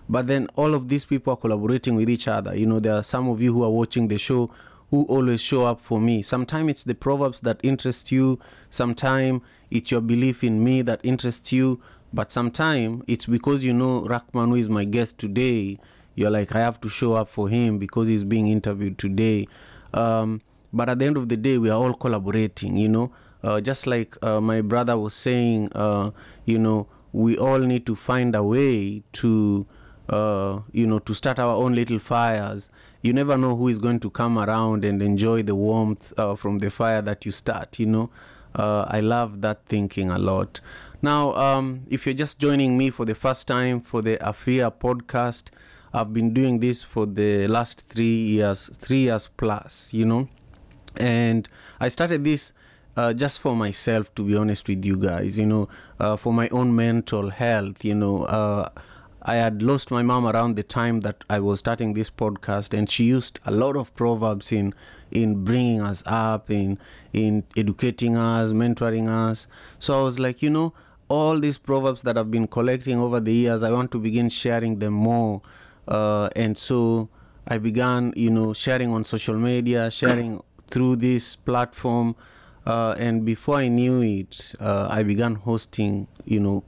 But 0.09 0.27
then 0.27 0.49
all 0.57 0.75
of 0.75 0.89
these 0.89 1.05
people 1.05 1.33
are 1.33 1.37
collaborating 1.37 1.97
with 1.97 2.11
each 2.11 2.29
other. 2.29 2.55
You 2.55 2.67
know, 2.67 2.79
there 2.81 2.95
are 2.95 3.03
some 3.03 3.29
of 3.29 3.41
you 3.41 3.53
who 3.55 3.63
are 3.65 3.71
watching 3.71 4.09
the 4.09 4.19
show 4.19 4.51
who 4.91 5.05
always 5.05 5.41
show 5.41 5.65
up 5.65 5.81
for 5.81 6.01
me. 6.01 6.23
Sometimes 6.23 6.71
it's 6.71 6.85
the 6.85 6.95
proverbs 6.95 7.41
that 7.41 7.61
interest 7.63 8.13
you, 8.13 8.39
sometimes 8.71 9.41
it's 9.71 9.91
your 9.91 10.01
belief 10.01 10.45
in 10.45 10.63
me 10.63 10.83
that 10.83 11.01
interests 11.03 11.53
you, 11.53 11.81
but 12.13 12.31
sometimes 12.31 13.03
it's 13.09 13.27
because 13.27 13.65
you 13.65 13.73
know 13.73 14.03
Rakman, 14.03 14.49
who 14.49 14.55
is 14.55 14.69
my 14.69 14.85
guest 14.85 15.19
today, 15.19 15.79
you're 16.15 16.31
like, 16.31 16.55
I 16.55 16.61
have 16.61 16.81
to 16.83 16.89
show 16.89 17.15
up 17.15 17.29
for 17.29 17.49
him 17.49 17.79
because 17.79 18.09
he's 18.09 18.25
being 18.25 18.47
interviewed 18.47 18.99
today. 18.99 19.49
Um, 19.93 20.43
but 20.73 20.89
at 20.89 20.99
the 20.99 21.07
end 21.07 21.17
of 21.17 21.29
the 21.29 21.37
day, 21.37 21.59
we 21.59 21.71
are 21.71 21.79
all 21.79 21.95
collaborating, 21.95 22.77
you 22.77 22.89
know. 22.89 23.13
Uh, 23.43 23.61
just 23.61 23.87
like 23.87 24.17
uh, 24.23 24.41
my 24.41 24.61
brother 24.61 24.97
was 24.97 25.15
saying, 25.15 25.71
uh, 25.75 26.11
you 26.47 26.59
know, 26.59 26.89
we 27.13 27.37
all 27.37 27.59
need 27.59 27.85
to 27.87 27.95
find 27.95 28.35
a 28.35 28.43
way 28.43 29.03
to, 29.13 29.67
uh, 30.09 30.61
you 30.73 30.87
know, 30.87 30.99
to 30.99 31.15
start 31.15 31.39
our 31.39 31.55
own 31.55 31.75
little 31.75 31.99
fires. 31.99 32.71
You 33.05 33.13
never 33.13 33.37
know 33.37 33.55
who 33.55 33.69
is 33.69 33.79
going 33.79 34.01
to 34.01 34.09
come 34.09 34.39
around 34.39 34.83
and 34.83 35.03
enjoy 35.03 35.43
the 35.43 35.55
warmth 35.55 36.19
uh, 36.19 36.37
from 36.37 36.57
the 36.61 36.71
fire 36.71 37.03
that 37.03 37.27
you 37.27 37.33
start, 37.33 37.79
you 37.79 37.85
know. 37.85 38.09
Uh, 38.55 38.87
I 38.89 39.01
love 39.01 39.43
that 39.43 39.67
thinking 39.67 40.09
a 40.09 40.19
lot. 40.19 40.63
Now, 41.03 41.35
um, 41.35 41.83
if 41.91 42.07
you're 42.07 42.15
just 42.15 42.39
joining 42.39 42.79
me 42.79 42.89
for 42.89 43.05
the 43.05 43.15
first 43.15 43.47
time 43.47 43.83
for 43.83 44.01
the 44.01 44.17
AFIA 44.27 44.71
podcast, 44.71 45.51
I've 45.93 46.15
been 46.15 46.33
doing 46.33 46.61
this 46.61 46.83
for 46.83 47.05
the 47.05 47.47
last 47.47 47.87
three 47.91 48.07
years, 48.07 48.71
three 48.79 49.01
years 49.01 49.29
plus, 49.37 49.93
you 49.93 50.07
know. 50.07 50.31
And 50.97 51.47
I 51.81 51.89
started 51.89 52.25
this 52.25 52.55
uh, 52.97 53.13
just 53.13 53.39
for 53.39 53.55
myself, 53.55 54.15
to 54.15 54.23
be 54.23 54.35
honest 54.35 54.67
with 54.67 54.83
you 54.83 54.97
guys, 54.97 55.39
you 55.39 55.45
know, 55.45 55.69
uh, 56.01 56.17
for 56.17 56.33
my 56.33 56.49
own 56.49 56.75
mental 56.75 57.29
health, 57.29 57.85
you 57.85 57.97
know. 57.97 58.25
Uh, 58.25 58.71
I 59.25 59.37
had 59.37 59.63
lost 59.63 59.91
my 59.91 60.03
mom 60.03 60.27
around 60.27 60.57
the 60.57 60.63
time 60.63 61.01
that 61.01 61.25
I 61.31 61.41
was 61.41 61.61
starting 61.61 61.95
this 61.95 62.11
podcast, 62.11 62.77
and 62.77 62.91
she 62.91 63.05
used 63.05 63.41
a 63.47 63.51
lot 63.51 63.77
of 63.77 63.95
proverbs 63.95 64.53
in 64.53 64.75
in 65.11 65.45
bringing 65.45 65.81
us 65.81 66.03
up, 66.07 66.51
in 66.51 66.79
in 67.13 67.45
educating 67.57 68.17
us, 68.17 68.53
mentoring 68.53 69.09
us. 69.09 69.47
So 69.79 69.99
I 69.99 70.05
was 70.05 70.19
like, 70.19 70.43
you 70.43 70.51
know, 70.51 70.75
all 71.09 71.39
these 71.41 71.59
proverbs 71.59 72.03
that 72.03 72.19
I've 72.19 72.31
been 72.31 72.47
collecting 72.47 72.99
over 72.99 73.21
the 73.21 73.33
years, 73.33 73.63
I 73.63 73.71
want 73.71 73.91
to 73.93 73.99
begin 73.99 74.29
sharing 74.29 74.79
them 74.79 74.95
more. 74.95 75.41
Uh, 75.89 76.29
and 76.37 76.57
so 76.59 77.09
I 77.47 77.59
began, 77.59 78.13
you 78.17 78.31
know, 78.31 78.53
sharing 78.53 78.91
on 78.91 79.05
social 79.05 79.37
media, 79.37 79.91
sharing 79.91 80.43
through 80.69 80.97
this 80.97 81.37
platform. 81.37 82.17
Uh, 82.67 82.95
and 82.99 83.25
before 83.27 83.57
I 83.57 83.69
knew 83.69 84.01
it, 84.01 84.55
uh, 84.59 84.89
I 84.91 85.03
began 85.03 85.35
hosting, 85.35 86.09
you 86.25 86.41
know, 86.41 86.65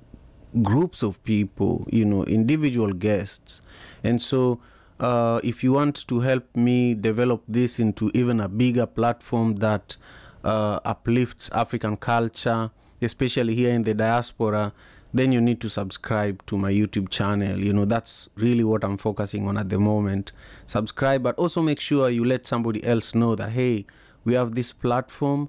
groups 0.63 1.03
of 1.03 1.23
people, 1.25 1.87
you 1.91 2.05
know, 2.05 2.25
individual 2.25 2.93
guests. 2.93 3.61
And 4.03 4.21
so, 4.21 4.61
uh, 4.99 5.41
if 5.45 5.63
you 5.63 5.73
want 5.73 6.07
to 6.09 6.21
help 6.21 6.45
me 6.57 6.95
develop 6.95 7.43
this 7.47 7.79
into 7.79 8.11
even 8.15 8.41
a 8.41 8.49
bigger 8.49 8.87
platform 8.87 9.57
that 9.57 9.97
uh, 10.43 10.81
uplifts 10.85 11.51
African 11.51 11.97
culture, 11.97 12.71
especially 13.03 13.55
here 13.55 13.73
in 13.73 13.83
the 13.83 13.93
diaspora, 13.93 14.73
then 15.13 15.33
you 15.33 15.41
need 15.41 15.61
to 15.61 15.69
subscribe 15.69 16.45
to 16.47 16.57
my 16.57 16.71
YouTube 16.71 17.09
channel. 17.11 17.59
You 17.59 17.73
know, 17.73 17.85
that's 17.85 18.29
really 18.37 18.65
what 18.65 18.85
I'm 18.85 18.97
focusing 18.97 19.47
on 19.49 19.57
at 19.57 19.69
the 19.69 19.79
moment. 19.79 20.33
Subscribe, 20.67 21.23
but 21.23 21.37
also 21.37 21.63
make 21.63 21.81
sure 21.81 22.09
you 22.09 22.25
let 22.25 22.47
somebody 22.47 22.85
else 22.85 23.15
know 23.15 23.35
that, 23.35 23.51
hey, 23.51 23.87
we 24.25 24.35
have 24.35 24.55
this 24.55 24.73
platform 24.73 25.49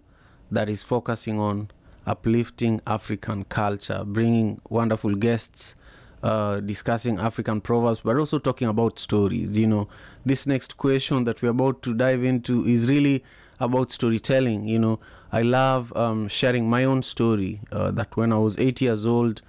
that 0.51 0.69
is 0.69 0.83
focusing 0.83 1.39
on 1.39 1.69
uplifting 2.07 2.81
African 2.87 3.43
culture, 3.43 4.03
bringing 4.05 4.61
wonderful 4.69 5.13
guests, 5.13 5.75
uh, 6.23 6.61
discussing 6.61 7.19
African 7.19 7.61
proverbs, 7.61 7.99
but 7.99 8.17
also 8.17 8.39
talking 8.39 8.67
about 8.67 8.97
stories. 8.97 9.57
You 9.57 9.67
know, 9.67 9.87
this 10.25 10.47
next 10.47 10.77
question 10.77 11.25
that 11.25 11.41
we're 11.41 11.49
about 11.49 11.83
to 11.83 11.93
dive 11.93 12.23
into 12.23 12.65
is 12.65 12.89
really 12.89 13.23
about 13.59 13.91
storytelling. 13.91 14.67
You 14.67 14.79
know, 14.79 14.99
I 15.31 15.41
love 15.41 15.95
um, 15.95 16.27
sharing 16.27 16.69
my 16.69 16.85
own 16.85 17.03
story. 17.03 17.59
Uh, 17.71 17.91
that 17.91 18.15
when 18.15 18.31
I 18.31 18.37
was 18.37 18.57
eight 18.57 18.81
years 18.81 19.05
old, 19.05 19.41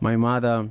my 0.00 0.16
mother 0.16 0.70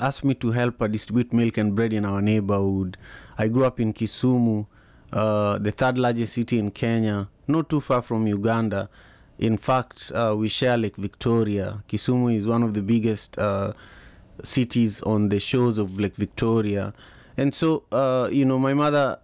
asked 0.00 0.24
me 0.24 0.34
to 0.34 0.52
help 0.52 0.80
her 0.80 0.88
distribute 0.88 1.32
milk 1.32 1.56
and 1.56 1.74
bread 1.74 1.92
in 1.92 2.04
our 2.04 2.20
neighborhood. 2.22 2.96
I 3.36 3.48
grew 3.48 3.64
up 3.64 3.80
in 3.80 3.92
Kisumu, 3.92 4.66
uh, 5.12 5.58
the 5.58 5.72
third 5.72 5.96
largest 5.98 6.34
city 6.34 6.58
in 6.58 6.70
Kenya, 6.70 7.28
not 7.46 7.68
too 7.68 7.80
far 7.80 8.02
from 8.02 8.26
Uganda. 8.26 8.90
In 9.38 9.56
fact, 9.56 10.10
uh, 10.14 10.34
we 10.36 10.48
share 10.48 10.76
Lake 10.76 10.96
Victoria. 10.96 11.82
Kisumu 11.88 12.34
is 12.34 12.46
one 12.46 12.62
of 12.62 12.74
the 12.74 12.82
biggest 12.82 13.38
uh, 13.38 13.72
cities 14.42 15.00
on 15.02 15.28
the 15.28 15.38
shores 15.38 15.78
of 15.78 15.98
Lake 16.00 16.16
Victoria. 16.16 16.92
And 17.36 17.54
so, 17.54 17.84
uh, 17.92 18.28
you 18.32 18.44
know, 18.44 18.58
my 18.58 18.74
mother 18.74 19.18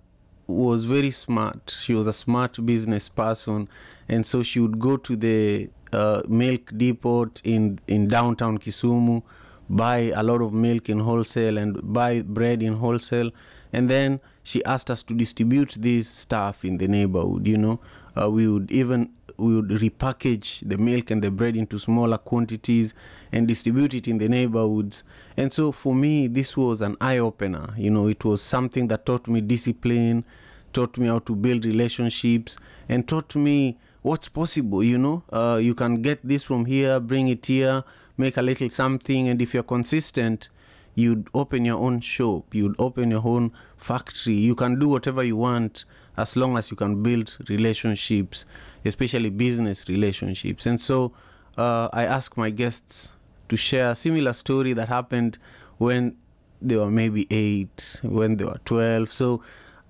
was 0.46 0.84
very 0.84 1.10
smart. 1.10 1.74
She 1.82 1.94
was 1.94 2.06
a 2.06 2.12
smart 2.12 2.64
business 2.64 3.08
person. 3.08 3.68
And 4.08 4.24
so 4.24 4.42
she 4.42 4.60
would 4.60 4.78
go 4.78 4.96
to 4.98 5.16
the 5.16 5.68
uh, 5.92 6.22
milk 6.28 6.72
depot 6.76 7.30
in, 7.42 7.80
in 7.88 8.06
downtown 8.06 8.58
Kisumu, 8.58 9.22
buy 9.68 10.12
a 10.14 10.22
lot 10.22 10.42
of 10.42 10.52
milk 10.52 10.88
in 10.88 11.00
wholesale 11.00 11.58
and 11.58 11.92
buy 11.92 12.22
bread 12.22 12.62
in 12.62 12.74
wholesale. 12.74 13.30
And 13.72 13.90
then 13.90 14.20
she 14.44 14.64
asked 14.64 14.90
us 14.90 15.02
to 15.04 15.14
distribute 15.14 15.76
this 15.80 16.08
stuff 16.08 16.64
in 16.64 16.78
the 16.78 16.86
neighborhood, 16.86 17.48
you 17.48 17.56
know. 17.56 17.80
Uh, 18.20 18.30
we 18.30 18.46
would 18.46 18.70
even 18.70 19.10
we 19.36 19.56
would 19.56 19.68
repackage 19.68 20.68
the 20.68 20.76
milk 20.76 21.10
and 21.10 21.22
the 21.22 21.30
bread 21.30 21.56
into 21.56 21.78
smaller 21.78 22.18
quantities 22.18 22.94
and 23.32 23.48
distribute 23.48 23.94
it 23.94 24.08
in 24.08 24.18
the 24.18 24.28
neighborhoods. 24.28 25.04
And 25.36 25.52
so 25.52 25.72
for 25.72 25.94
me, 25.94 26.26
this 26.26 26.56
was 26.56 26.80
an 26.80 26.96
eye 27.00 27.18
opener. 27.18 27.74
You 27.76 27.90
know, 27.90 28.08
it 28.08 28.24
was 28.24 28.42
something 28.42 28.88
that 28.88 29.06
taught 29.06 29.26
me 29.26 29.40
discipline, 29.40 30.24
taught 30.72 30.98
me 30.98 31.08
how 31.08 31.18
to 31.20 31.34
build 31.34 31.64
relationships, 31.64 32.56
and 32.88 33.06
taught 33.06 33.34
me 33.34 33.78
what's 34.02 34.28
possible. 34.28 34.84
You 34.84 34.98
know, 34.98 35.22
uh, 35.32 35.58
you 35.60 35.74
can 35.74 36.02
get 36.02 36.20
this 36.22 36.42
from 36.42 36.66
here, 36.66 37.00
bring 37.00 37.28
it 37.28 37.46
here, 37.46 37.84
make 38.16 38.36
a 38.36 38.42
little 38.42 38.70
something, 38.70 39.28
and 39.28 39.40
if 39.42 39.54
you're 39.54 39.62
consistent, 39.62 40.48
you'd 40.94 41.28
open 41.34 41.64
your 41.64 41.78
own 41.78 42.00
shop, 42.00 42.54
you'd 42.54 42.76
open 42.78 43.10
your 43.10 43.22
own 43.24 43.52
factory, 43.76 44.34
you 44.34 44.54
can 44.54 44.78
do 44.78 44.88
whatever 44.88 45.22
you 45.22 45.36
want 45.36 45.84
as 46.16 46.36
long 46.36 46.56
as 46.56 46.70
you 46.70 46.76
can 46.76 47.02
build 47.02 47.36
relationships, 47.48 48.44
especially 48.84 49.30
business 49.30 49.88
relationships. 49.88 50.66
And 50.66 50.80
so 50.80 51.12
uh, 51.56 51.88
I 51.92 52.04
ask 52.04 52.36
my 52.36 52.50
guests 52.50 53.10
to 53.48 53.56
share 53.56 53.90
a 53.90 53.94
similar 53.94 54.32
story 54.32 54.72
that 54.72 54.88
happened 54.88 55.38
when 55.78 56.16
they 56.60 56.76
were 56.76 56.90
maybe 56.90 57.26
eight, 57.30 58.00
when 58.02 58.36
they 58.36 58.44
were 58.44 58.60
12. 58.64 59.12
So, 59.12 59.42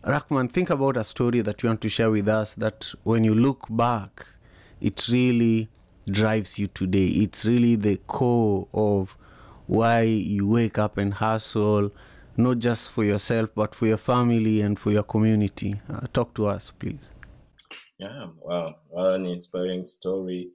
Rakman, 0.04 0.50
think 0.50 0.70
about 0.70 0.96
a 0.96 1.04
story 1.04 1.40
that 1.40 1.62
you 1.62 1.68
want 1.68 1.80
to 1.82 1.88
share 1.88 2.10
with 2.10 2.28
us 2.28 2.54
that 2.54 2.92
when 3.04 3.24
you 3.24 3.34
look 3.34 3.66
back, 3.70 4.26
it 4.80 5.08
really 5.08 5.68
drives 6.10 6.58
you 6.58 6.66
today. 6.66 7.06
It's 7.06 7.46
really 7.46 7.76
the 7.76 7.96
core 8.06 8.68
of 8.74 9.16
why 9.66 10.02
you 10.02 10.46
wake 10.46 10.78
up 10.78 10.98
and 10.98 11.14
hustle, 11.14 11.90
not 12.36 12.58
just 12.58 12.90
for 12.90 13.04
yourself, 13.04 13.50
but 13.54 13.74
for 13.74 13.86
your 13.86 13.96
family 13.96 14.60
and 14.60 14.78
for 14.78 14.90
your 14.90 15.04
community. 15.04 15.72
Uh, 15.90 16.00
talk 16.12 16.34
to 16.34 16.46
us, 16.48 16.70
please. 16.70 17.13
Yeah, 17.98 18.26
wow, 18.38 18.76
what 18.88 19.14
an 19.14 19.26
inspiring 19.26 19.84
story. 19.84 20.50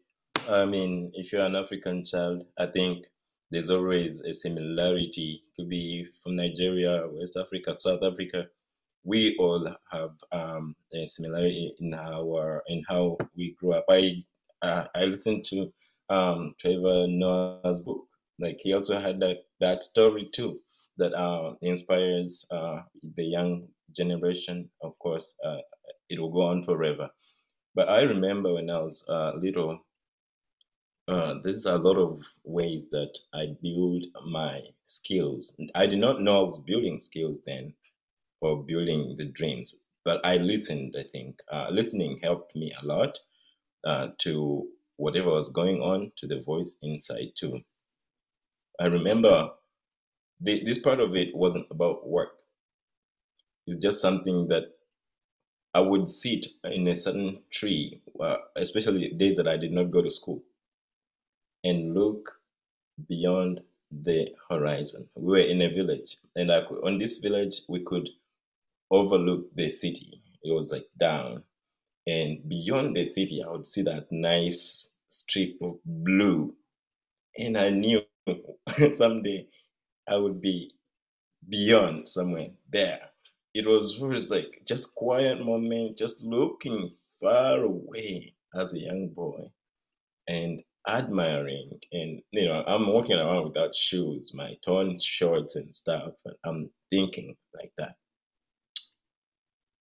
I 0.48 0.66
mean, 0.66 1.12
if 1.16 1.32
you're 1.32 1.46
an 1.46 1.56
African 1.56 2.04
child, 2.04 2.46
I 2.58 2.66
think 2.68 3.06
there's 3.52 3.72
always 3.72 4.22
a 4.22 4.34
similarity. 4.34 5.44
Could 5.56 5.70
be 5.70 6.08
from 6.22 6.36
Nigeria, 6.36 7.08
West 7.10 7.38
Africa, 7.38 7.76
South 7.78 8.04
Africa. 8.04 8.48
We 9.06 9.38
all 9.40 9.66
have 9.92 10.12
um, 10.32 10.76
a 10.94 11.06
similarity 11.06 11.74
in 11.80 11.94
our 11.94 12.64
in 12.68 12.84
how 12.90 13.18
we 13.36 13.56
grew 13.60 13.74
up. 13.74 13.86
I 13.90 14.24
uh, 14.62 14.86
I 14.96 15.06
listened 15.06 15.46
to 15.46 15.72
um, 16.10 16.56
Trevor 16.60 17.08
Noah's 17.08 17.82
book. 17.84 18.06
Like 18.40 18.58
he 18.62 18.74
also 18.74 19.00
had 19.00 19.20
that 19.22 19.38
that 19.62 19.84
story 19.84 20.30
too 20.34 20.60
that 20.98 21.14
uh, 21.14 21.54
inspires 21.62 22.46
uh, 22.52 22.82
the 23.16 23.24
young 23.24 23.70
generation. 23.96 24.70
Of 24.82 25.00
course, 25.00 25.36
uh, 25.46 25.60
it 26.10 26.20
will 26.20 26.32
go 26.32 26.42
on 26.44 26.64
forever. 26.66 27.10
But 27.76 27.90
I 27.90 28.02
remember 28.04 28.54
when 28.54 28.70
I 28.70 28.80
was 28.80 29.04
uh, 29.10 29.34
little, 29.36 29.82
uh, 31.08 31.36
there's 31.44 31.66
a 31.66 31.78
lot 31.78 31.98
of 31.98 32.22
ways 32.44 32.88
that 32.90 33.18
I 33.34 33.58
build 33.62 34.06
my 34.26 34.62
skills. 34.84 35.56
I 35.76 35.88
did 35.88 36.00
not 36.00 36.22
know 36.22 36.42
I 36.42 36.44
was 36.44 36.62
building 36.62 37.00
skills 37.00 37.40
then 37.46 37.74
or 38.42 38.64
building 38.64 39.16
the 39.18 39.26
dreams, 39.26 39.76
but 40.06 40.26
I 40.26 40.38
listened, 40.38 40.96
I 40.98 41.04
think. 41.04 41.42
Uh, 41.52 41.70
listening 41.72 42.20
helped 42.24 42.56
me 42.56 42.74
a 42.82 42.86
lot 42.86 43.20
uh, 43.86 44.10
to 44.20 44.70
whatever 44.98 45.32
was 45.32 45.50
going 45.52 45.82
on, 45.82 46.12
to 46.18 46.28
the 46.28 46.42
voice 46.42 46.78
inside 46.82 47.34
too. 47.36 47.62
I 48.80 48.88
remember 48.88 49.52
the, 50.42 50.64
this 50.64 50.80
part 50.80 51.00
of 51.00 51.16
it 51.16 51.36
wasn't 51.36 51.68
about 51.72 52.08
work. 52.08 52.32
It's 53.68 53.78
just 53.78 54.02
something 54.02 54.50
that 54.50 54.74
I 55.74 55.80
would 55.82 56.08
sit 56.10 56.48
in 56.64 56.88
a 56.88 56.96
certain 56.96 57.44
tree, 57.50 58.02
uh, 58.20 58.38
especially 58.56 59.10
days 59.10 59.38
that 59.38 59.48
I 59.48 59.58
did 59.58 59.72
not 59.72 59.92
go 59.92 60.02
to 60.04 60.12
school, 60.12 60.44
and 61.64 61.94
look 61.94 62.40
beyond 63.08 63.62
the 63.92 64.30
horizon. 64.50 65.10
We 65.16 65.32
were 65.34 65.48
in 65.48 65.62
a 65.62 65.70
village, 65.70 66.18
and 66.36 66.52
I 66.52 66.62
could, 66.68 66.84
on 66.84 66.98
this 66.98 67.18
village 67.20 67.62
we 67.70 67.82
could 67.82 68.10
overlook 68.92 69.56
the 69.56 69.70
city. 69.70 70.22
It 70.44 70.52
was 70.54 70.72
like 70.72 70.88
down, 71.00 71.44
and 72.08 72.48
beyond 72.50 72.96
the 72.98 73.06
city, 73.06 73.44
I 73.44 73.50
would 73.50 73.68
see 73.68 73.84
that 73.84 74.12
nice 74.12 74.90
strip 75.10 75.58
of 75.62 75.80
blue, 75.86 76.56
and 77.38 77.58
I 77.58 77.70
knew 77.70 78.02
someday 78.92 79.48
I 80.08 80.18
would 80.18 80.42
be 80.42 80.74
beyond 81.50 82.10
somewhere 82.10 82.50
there. 82.72 83.02
It 83.60 83.68
was 83.68 84.02
always 84.02 84.32
like 84.32 84.62
just 84.66 84.96
quiet 84.96 85.46
moment, 85.46 85.98
just 85.98 86.24
looking 86.24 86.92
far 87.20 87.62
away 87.64 88.34
as 88.56 88.74
a 88.74 88.80
young 88.80 89.10
boy, 89.10 89.52
and 90.28 90.64
admiring 90.88 91.70
and 91.92 92.22
you 92.32 92.46
know 92.48 92.64
i'm 92.66 92.88
walking 92.88 93.18
around 93.18 93.44
without 93.44 93.76
shoes 93.76 94.32
my 94.34 94.54
torn 94.66 94.98
shorts 94.98 95.56
and 95.58 95.76
stuff 95.76 96.14
and 96.26 96.36
i'm 96.46 96.70
thinking 96.90 97.36
like 97.54 97.72
that. 97.78 97.96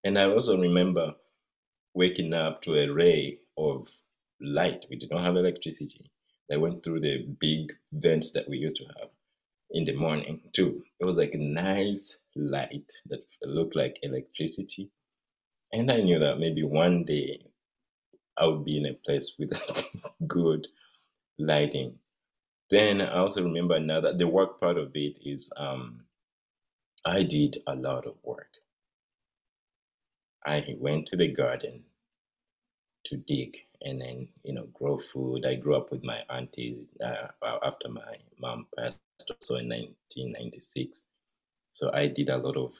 And 0.03 0.19
i 0.19 0.25
also 0.25 0.59
remember 0.59 1.13
waking 1.93 2.33
up 2.33 2.61
to 2.63 2.75
a 2.75 2.91
ray 2.91 3.39
of 3.57 3.87
light. 4.41 4.85
We 4.89 4.97
did 4.97 5.09
not 5.11 5.21
have 5.21 5.35
electricity. 5.35 6.11
That 6.49 6.61
went 6.61 6.83
through 6.83 7.01
the 7.01 7.27
big 7.39 7.73
vents 7.91 8.31
that 8.31 8.49
we 8.49 8.57
used 8.57 8.77
to 8.77 8.85
have 8.99 9.09
in 9.71 9.85
the 9.85 9.93
morning 9.93 10.41
too 10.51 10.83
it 10.99 11.05
was 11.05 11.17
like 11.17 11.33
a 11.33 11.37
nice 11.37 12.23
light 12.35 12.91
that 13.07 13.23
looked 13.43 13.75
like 13.75 13.99
electricity 14.03 14.89
and 15.73 15.91
i 15.91 15.97
knew 15.97 16.19
that 16.19 16.39
maybe 16.39 16.63
one 16.63 17.03
day 17.03 17.39
i 18.37 18.45
would 18.45 18.65
be 18.65 18.77
in 18.77 18.85
a 18.87 18.93
place 18.93 19.35
with 19.39 19.51
good 20.27 20.67
lighting. 21.39 21.97
Then 22.69 23.01
I 23.01 23.17
also 23.19 23.41
remember 23.41 23.79
now 23.79 24.01
that 24.01 24.17
the 24.19 24.27
work 24.27 24.59
part 24.59 24.77
of 24.77 24.91
it 24.93 25.15
is 25.25 25.51
um, 25.57 26.01
I 27.05 27.23
did 27.23 27.57
a 27.65 27.75
lot 27.75 28.05
of 28.05 28.15
work. 28.21 28.51
I 30.45 30.63
went 30.77 31.07
to 31.07 31.17
the 31.17 31.27
garden 31.27 31.83
to 33.05 33.17
dig 33.17 33.57
and 33.81 34.01
then 34.01 34.27
you 34.43 34.53
know 34.53 34.67
grow 34.73 34.99
food. 35.13 35.45
I 35.45 35.55
grew 35.55 35.75
up 35.75 35.91
with 35.91 36.03
my 36.03 36.19
aunties 36.29 36.87
uh, 37.03 37.27
after 37.63 37.89
my 37.89 38.15
mom 38.39 38.67
passed 38.77 38.97
also 39.29 39.55
in 39.55 39.69
1996. 39.69 41.03
So 41.71 41.91
I 41.93 42.07
did 42.07 42.29
a 42.29 42.37
lot 42.37 42.57
of 42.57 42.73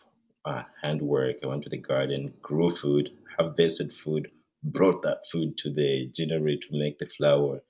uh, 0.45 0.63
handwork. 0.81 1.37
I 1.43 1.47
went 1.47 1.63
to 1.63 1.69
the 1.69 1.77
garden, 1.77 2.33
grew 2.41 2.75
food, 2.75 3.11
harvested 3.37 3.93
food, 3.93 4.29
brought 4.63 5.01
that 5.03 5.21
food 5.31 5.57
to 5.59 5.71
the 5.71 6.09
generator 6.13 6.67
to 6.69 6.79
make 6.79 6.99
the 6.99 7.07
flour, 7.17 7.61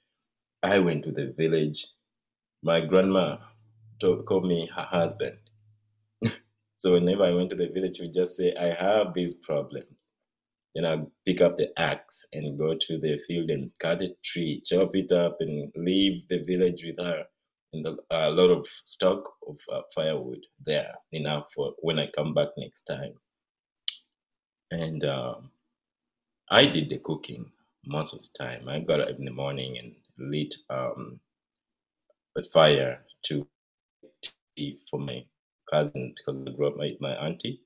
I 0.63 0.79
went 0.79 1.03
to 1.03 1.11
the 1.11 1.33
village. 1.37 1.87
My 2.63 2.81
grandma 2.81 3.37
told, 3.99 4.25
called 4.25 4.45
me 4.45 4.69
her 4.75 4.81
husband. 4.81 5.37
so 6.77 6.93
whenever 6.93 7.23
I 7.23 7.31
went 7.31 7.49
to 7.51 7.55
the 7.55 7.69
village, 7.69 7.99
we 7.99 8.09
just 8.09 8.35
say, 8.35 8.53
I 8.55 8.73
have 8.73 9.13
this 9.13 9.33
problems. 9.35 9.98
Then 10.75 10.85
I 10.85 11.01
pick 11.25 11.41
up 11.41 11.57
the 11.57 11.71
axe 11.79 12.25
and 12.33 12.57
go 12.57 12.75
to 12.75 12.97
the 12.99 13.17
field 13.27 13.49
and 13.49 13.71
cut 13.79 14.01
a 14.01 14.15
tree, 14.23 14.61
chop 14.65 14.95
it 14.95 15.11
up, 15.11 15.37
and 15.39 15.71
leave 15.75 16.27
the 16.27 16.43
village 16.43 16.83
with 16.85 17.03
her 17.03 17.25
and 17.73 17.85
a 18.09 18.29
lot 18.29 18.49
of 18.49 18.67
stock 18.85 19.23
of 19.47 19.59
uh, 19.71 19.81
firewood 19.93 20.45
there, 20.65 20.93
enough 21.11 21.47
for 21.53 21.73
when 21.79 21.99
I 21.99 22.09
come 22.15 22.33
back 22.33 22.49
next 22.57 22.81
time. 22.81 23.13
And 24.71 25.03
um, 25.05 25.51
I 26.49 26.65
did 26.65 26.89
the 26.89 26.99
cooking 26.99 27.51
most 27.85 28.13
of 28.13 28.21
the 28.21 28.29
time. 28.37 28.67
I 28.67 28.79
got 28.79 29.01
up 29.01 29.17
in 29.17 29.25
the 29.25 29.31
morning 29.31 29.77
and 29.77 29.95
lit 30.17 30.55
um, 30.69 31.19
a 32.37 32.43
fire 32.43 33.01
to 33.25 33.47
tea 34.55 34.79
for 34.89 34.99
my 34.99 35.23
cousin 35.69 36.13
because 36.15 36.41
I 36.47 36.51
grew 36.51 36.67
up 36.67 36.77
with 36.77 37.01
my 37.01 37.13
auntie. 37.15 37.61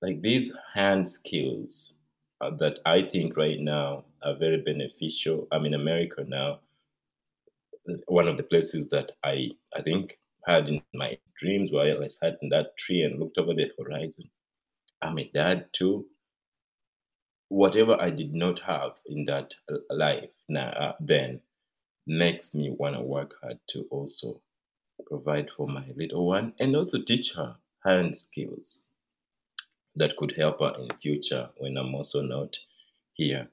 Like 0.00 0.20
these 0.22 0.54
hand 0.74 1.08
skills 1.08 1.94
uh, 2.40 2.50
that 2.58 2.78
I 2.86 3.02
think 3.02 3.36
right 3.36 3.58
now 3.58 4.04
are 4.22 4.36
very 4.36 4.60
beneficial. 4.62 5.48
I'm 5.52 5.66
in 5.66 5.74
America 5.74 6.24
now. 6.26 6.60
One 8.06 8.28
of 8.28 8.36
the 8.36 8.42
places 8.42 8.88
that 8.88 9.12
I 9.24 9.50
I 9.74 9.82
think 9.82 10.18
had 10.46 10.68
in 10.68 10.82
my 10.94 11.18
dreams 11.40 11.70
while 11.70 12.02
I 12.02 12.08
sat 12.08 12.38
in 12.42 12.48
that 12.50 12.76
tree 12.76 13.02
and 13.02 13.18
looked 13.18 13.38
over 13.38 13.54
the 13.54 13.70
horizon. 13.78 14.30
I'm 15.02 15.18
a 15.18 15.24
dad 15.24 15.72
too. 15.72 16.06
Whatever 17.48 17.96
I 18.00 18.10
did 18.10 18.34
not 18.34 18.58
have 18.60 18.92
in 19.06 19.24
that 19.26 19.54
uh, 19.72 19.78
life 19.90 20.30
now 20.48 20.68
uh, 20.70 20.92
then, 21.00 21.40
makes 22.06 22.54
me 22.54 22.70
want 22.70 22.96
to 22.96 23.02
work 23.02 23.34
hard 23.40 23.58
to 23.68 23.86
also 23.90 24.40
provide 25.06 25.50
for 25.50 25.68
my 25.68 25.84
little 25.94 26.26
one 26.26 26.52
and 26.58 26.74
also 26.74 27.00
teach 27.00 27.34
her 27.34 27.56
hand 27.84 28.16
skills 28.16 28.82
that 29.98 30.16
could 30.16 30.34
help 30.36 30.60
her 30.60 30.72
in 30.78 30.88
the 30.88 30.94
future 31.02 31.48
when 31.58 31.76
I'm 31.76 31.94
also 31.94 32.22
not 32.22 32.56
here. 33.14 33.48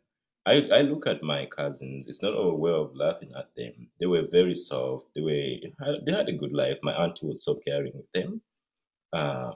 I, 0.46 0.68
I 0.72 0.82
look 0.82 1.08
at 1.08 1.24
my 1.24 1.48
cousins. 1.48 2.08
It's 2.08 2.22
not 2.22 2.38
a 2.38 2.54
way 2.54 2.72
of 2.72 2.96
laughing 2.96 3.32
at 3.36 3.50
them. 3.56 3.88
They 4.00 4.06
were 4.06 4.28
very 4.32 4.54
soft. 4.54 5.08
They 5.16 5.22
were 5.22 6.00
they 6.06 6.12
had 6.12 6.30
a 6.30 6.34
good 6.34 6.54
life. 6.54 6.78
My 6.84 6.94
auntie 6.94 7.26
was 7.26 7.44
so 7.44 7.56
caring 7.56 7.94
with 7.96 8.12
them. 8.14 8.42
Um, 9.12 9.56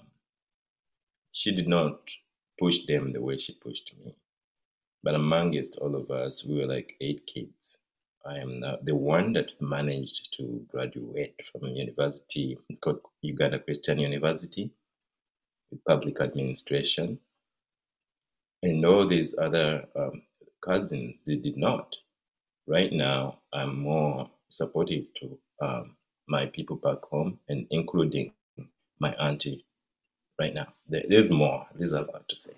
she 1.31 1.53
did 1.53 1.67
not 1.67 1.99
push 2.59 2.85
them 2.87 3.13
the 3.13 3.21
way 3.21 3.37
she 3.37 3.53
pushed 3.53 3.93
me. 4.03 4.15
But 5.03 5.15
amongst 5.15 5.77
all 5.77 5.95
of 5.95 6.09
us, 6.09 6.45
we 6.45 6.57
were 6.57 6.65
like 6.65 6.95
eight 7.01 7.25
kids. 7.27 7.77
I 8.25 8.37
am 8.39 8.61
the 8.83 8.95
one 8.95 9.31
that 9.33 9.61
managed 9.61 10.35
to 10.37 10.65
graduate 10.67 11.39
from 11.51 11.67
university. 11.67 12.57
It's 12.67 12.79
called 12.79 13.01
Uganda 13.21 13.59
Christian 13.59 13.99
University 13.99 14.71
with 15.71 15.83
public 15.85 16.21
administration. 16.21 17.19
And 18.63 18.85
all 18.85 19.07
these 19.07 19.37
other 19.37 19.85
um, 19.95 20.23
cousins, 20.61 21.23
they 21.23 21.35
did 21.35 21.57
not. 21.57 21.95
Right 22.67 22.91
now, 22.91 23.39
I'm 23.53 23.79
more 23.79 24.29
supportive 24.49 25.05
to 25.21 25.39
um, 25.61 25.95
my 26.27 26.45
people 26.47 26.75
back 26.75 27.01
home 27.03 27.39
and 27.49 27.65
including 27.71 28.33
my 28.99 29.13
auntie 29.13 29.65
right 30.39 30.53
now. 30.53 30.67
There, 30.87 31.03
there's 31.07 31.29
more. 31.31 31.65
There's 31.75 31.93
a 31.93 32.01
lot 32.01 32.27
to 32.29 32.35
say. 32.35 32.51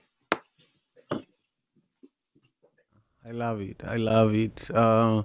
I 3.25 3.31
love 3.31 3.61
it. 3.61 3.81
I 3.85 3.97
love 3.97 4.33
it. 4.33 4.69
Uh, 4.71 5.23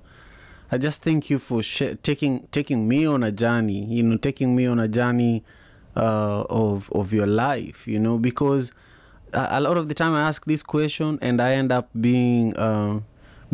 I 0.71 0.79
just 0.79 1.03
thank 1.03 1.31
you 1.31 1.39
for 1.39 1.63
sh- 1.63 1.97
taking 2.03 2.47
taking 2.49 2.87
me 2.87 3.07
on 3.07 3.23
a 3.23 3.33
journey. 3.33 3.85
You 3.87 4.03
know, 4.03 4.17
taking 4.19 4.55
me 4.55 4.67
on 4.67 4.79
a 4.79 4.89
journey 4.89 5.45
uh, 5.97 6.45
of 6.51 6.91
of 6.93 7.13
your 7.13 7.27
life. 7.27 7.87
You 7.87 7.99
know, 7.99 8.19
because 8.19 8.73
a, 9.33 9.61
lot 9.61 9.77
of 9.77 9.89
the 9.89 9.95
time 9.95 10.15
I 10.15 10.23
ask 10.23 10.45
this 10.45 10.63
question 10.63 11.19
and 11.23 11.41
I 11.41 11.53
end 11.53 11.73
up 11.73 11.89
being 12.01 12.57
uh, 12.57 13.01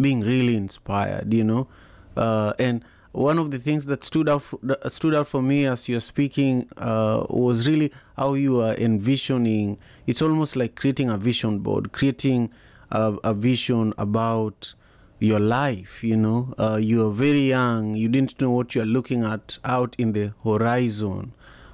being 0.00 0.20
really 0.20 0.56
inspired. 0.56 1.32
You 1.32 1.44
know, 1.44 1.68
uh, 2.16 2.52
and 2.58 2.84
one 3.12 3.38
of 3.38 3.50
the 3.50 3.58
things 3.58 3.86
that 3.86 4.04
stood 4.04 4.28
out 4.28 4.42
stood 4.88 5.14
out 5.14 5.28
for 5.28 5.42
me 5.42 5.66
as 5.66 5.88
you're 5.88 6.00
speaking 6.00 6.68
uh, 6.76 7.24
was 7.28 7.68
really 7.68 7.92
how 8.16 8.34
you 8.34 8.60
are 8.60 8.74
envisioning. 8.74 9.78
It's 10.06 10.22
almost 10.22 10.56
like 10.56 10.74
creating 10.74 11.10
a 11.10 11.16
vision 11.16 11.60
board, 11.60 11.92
creating 11.92 12.50
a, 12.90 13.14
a 13.24 13.34
vision 13.34 13.94
about 13.98 14.74
your 15.22 15.38
life 15.38 16.02
you 16.02 16.16
know 16.16 16.52
uh, 16.58 16.76
you 16.76 17.06
are 17.06 17.12
very 17.12 17.48
young 17.48 17.94
you 17.94 18.08
didn't 18.08 18.40
know 18.40 18.50
what 18.50 18.74
you're 18.74 18.84
looking 18.84 19.22
at 19.22 19.56
out 19.64 19.94
in 19.96 20.12
the 20.14 20.34
horizon 20.42 21.32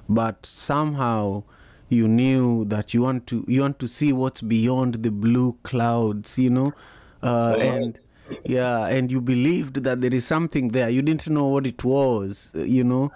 but 0.09 0.45
somehow 0.45 1.43
you 1.87 2.07
knew 2.07 2.65
that 2.65 2.93
you 2.93 3.01
want 3.01 3.27
to 3.27 3.45
you 3.47 3.61
want 3.61 3.79
to 3.79 3.87
see 3.87 4.11
what's 4.11 4.41
beyond 4.41 4.95
the 5.03 5.11
blue 5.11 5.57
clouds 5.63 6.37
you 6.37 6.49
know? 6.49 6.73
Uh, 7.21 7.55
and 7.59 8.03
yeah 8.45 8.85
and 8.85 9.11
you 9.11 9.19
believed 9.21 9.83
that 9.83 10.01
there 10.01 10.13
is 10.13 10.25
something 10.25 10.69
there. 10.69 10.89
You 10.89 11.01
didn't 11.01 11.29
know 11.29 11.47
what 11.47 11.65
it 11.65 11.83
was 11.83 12.51
you 12.55 12.83
know? 12.83 13.11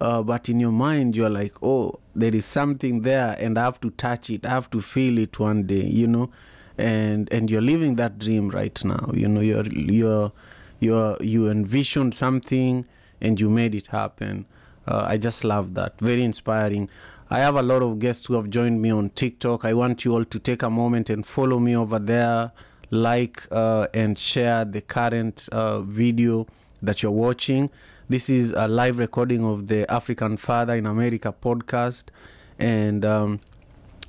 Uh, 0.00 0.22
but 0.22 0.48
in 0.48 0.60
your 0.60 0.72
mind 0.72 1.16
you're 1.16 1.30
like 1.30 1.54
oh 1.62 1.98
there 2.14 2.34
is 2.34 2.44
something 2.44 3.02
there 3.02 3.36
and 3.38 3.58
i 3.58 3.64
have 3.64 3.80
to 3.80 3.90
touch 3.90 4.30
it. 4.30 4.44
I 4.44 4.50
have 4.50 4.70
to 4.70 4.80
feel 4.80 5.18
it 5.18 5.38
one 5.38 5.66
day 5.66 5.84
you 5.84 6.06
know? 6.06 6.30
And 6.76 7.32
and 7.32 7.50
you're 7.50 7.62
living 7.62 7.96
that 7.96 8.18
dream 8.18 8.48
right 8.50 8.84
now 8.84 9.10
you 9.14 9.28
know? 9.28 9.40
You're 9.40 9.66
you're 9.66 10.32
you're 10.80 11.16
you 11.20 11.48
envisioned 11.48 12.14
something 12.14 12.86
and 13.20 13.40
you 13.40 13.48
made 13.48 13.74
it 13.74 13.88
happen 13.88 14.46
uh, 14.86 15.04
i 15.08 15.16
just 15.16 15.44
love 15.44 15.74
that. 15.74 15.98
Very 16.00 16.22
inspiring. 16.22 16.88
I 17.30 17.40
have 17.40 17.56
a 17.56 17.62
lot 17.62 17.82
of 17.82 17.98
guests 17.98 18.26
who 18.26 18.34
have 18.34 18.50
joined 18.50 18.80
me 18.82 18.90
on 18.90 19.10
tiktok. 19.10 19.64
I 19.64 19.72
want 19.74 20.04
you 20.04 20.14
all 20.14 20.24
to 20.24 20.38
take 20.38 20.62
a 20.62 20.70
moment 20.70 21.10
and 21.10 21.26
follow 21.26 21.58
me 21.58 21.76
over 21.76 21.98
there. 21.98 22.52
Like 22.90 23.46
uh, 23.50 23.88
and 23.92 24.16
share 24.18 24.64
the 24.64 24.80
current 24.80 25.48
uh, 25.50 25.80
video 25.80 26.46
that 26.82 27.02
you're 27.02 27.10
watching. 27.10 27.70
This 28.08 28.28
is 28.28 28.52
a 28.52 28.68
live 28.68 28.98
recording 28.98 29.44
of 29.44 29.66
the 29.66 29.90
african 29.90 30.36
father 30.36 30.74
in 30.76 30.86
america 30.86 31.34
podcast. 31.42 32.04
And 32.58 33.04
um, 33.04 33.40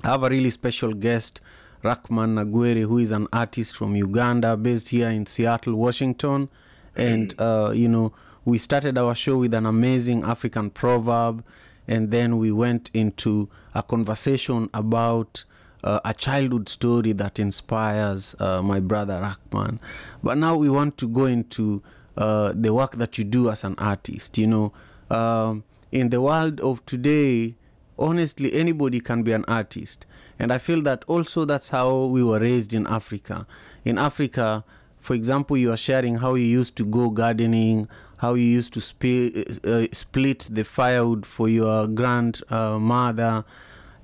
I 0.04 0.08
have 0.08 0.22
a 0.22 0.28
really 0.28 0.50
special 0.50 0.92
guest, 0.92 1.40
Rakman 1.82 2.34
Nagwere, 2.34 2.82
who 2.82 2.98
is 2.98 3.10
an 3.10 3.26
artist 3.32 3.76
from 3.76 3.96
Uganda, 3.96 4.56
based 4.56 4.90
here 4.90 5.08
in 5.08 5.26
Seattle, 5.26 5.74
Washington. 5.74 6.48
And, 6.94 7.34
uh, 7.40 7.72
you 7.74 7.88
know, 7.88 8.12
we 8.46 8.58
started 8.58 8.96
our 8.96 9.14
show 9.14 9.38
with 9.38 9.52
an 9.54 9.66
amazing 9.66 10.22
African 10.22 10.70
proverb, 10.70 11.44
and 11.88 12.12
then 12.12 12.38
we 12.38 12.52
went 12.52 12.90
into 12.94 13.48
a 13.74 13.82
conversation 13.82 14.70
about 14.72 15.44
uh, 15.82 15.98
a 16.04 16.14
childhood 16.14 16.68
story 16.68 17.10
that 17.12 17.40
inspires 17.40 18.36
uh, 18.38 18.62
my 18.62 18.78
brother 18.78 19.20
Rakman. 19.20 19.80
But 20.22 20.38
now 20.38 20.56
we 20.56 20.70
want 20.70 20.96
to 20.98 21.08
go 21.08 21.24
into 21.24 21.82
uh, 22.16 22.52
the 22.54 22.72
work 22.72 22.92
that 22.92 23.18
you 23.18 23.24
do 23.24 23.50
as 23.50 23.64
an 23.64 23.74
artist. 23.78 24.38
You 24.38 24.46
know, 24.46 24.72
um, 25.10 25.64
in 25.90 26.10
the 26.10 26.20
world 26.20 26.60
of 26.60 26.86
today, 26.86 27.56
honestly, 27.98 28.52
anybody 28.52 29.00
can 29.00 29.24
be 29.24 29.32
an 29.32 29.44
artist. 29.48 30.06
And 30.38 30.52
I 30.52 30.58
feel 30.58 30.82
that 30.82 31.04
also 31.08 31.44
that's 31.44 31.70
how 31.70 32.04
we 32.04 32.22
were 32.22 32.38
raised 32.38 32.72
in 32.72 32.86
Africa. 32.86 33.44
In 33.84 33.98
Africa, 33.98 34.62
for 35.06 35.14
example, 35.14 35.56
you 35.56 35.70
are 35.70 35.76
sharing 35.76 36.16
how 36.16 36.34
you 36.34 36.44
used 36.44 36.74
to 36.74 36.84
go 36.84 37.10
gardening, 37.10 37.88
how 38.16 38.34
you 38.34 38.42
used 38.42 38.72
to 38.72 38.80
sp- 38.82 39.38
uh, 39.64 39.86
split 39.92 40.48
the 40.50 40.64
firewood 40.64 41.24
for 41.24 41.48
your 41.48 41.86
grandmother. 41.86 43.44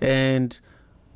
and 0.01 0.61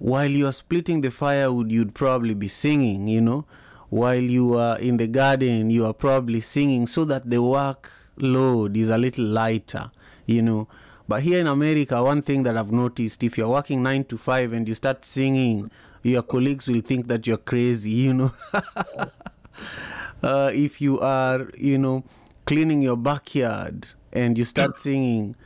while 0.01 0.29
you 0.29 0.45
are 0.49 0.53
splitting 0.53 1.03
the 1.03 1.13
firewood, 1.13 1.71
you'd 1.71 1.95
probably 1.95 2.35
be 2.35 2.49
singing, 2.49 3.07
you 3.07 3.21
know. 3.21 3.45
While 3.89 4.21
you 4.21 4.59
are 4.59 4.77
in 4.79 4.97
the 4.97 5.07
garden, 5.07 5.71
you 5.71 5.87
are 5.87 5.95
probably 5.95 6.41
singing 6.41 6.89
so 6.89 7.05
that 7.05 7.31
the 7.31 7.37
workload 7.37 8.77
is 8.77 8.91
a 8.91 8.99
little 8.99 9.25
lighter, 9.25 9.93
you 10.27 10.43
know. 10.43 10.67
But 11.07 11.23
here 11.23 11.39
in 11.39 11.47
America, 11.47 12.03
one 12.03 12.23
thing 12.23 12.43
that 12.43 12.57
I've 12.57 12.73
noticed 12.73 13.23
if 13.23 13.39
you're 13.39 13.49
working 13.49 13.85
nine 13.85 14.03
to 14.07 14.19
five 14.19 14.53
and 14.53 14.67
you 14.67 14.75
start 14.75 15.05
singing, 15.05 15.71
your 16.03 16.23
colleagues 16.23 16.67
will 16.67 16.81
think 16.81 17.07
that 17.07 17.25
you're 17.27 17.37
crazy, 17.37 17.91
you 17.91 18.15
know. 18.15 18.33
uh, 20.23 20.51
if 20.53 20.81
you 20.81 21.01
are, 21.01 21.49
you 21.57 21.79
know, 21.79 22.05
cleaning 22.45 22.83
your 22.83 22.97
backyard 22.97 23.87
and 24.13 24.39
you 24.39 24.45
start 24.45 24.81
singing, 24.81 25.37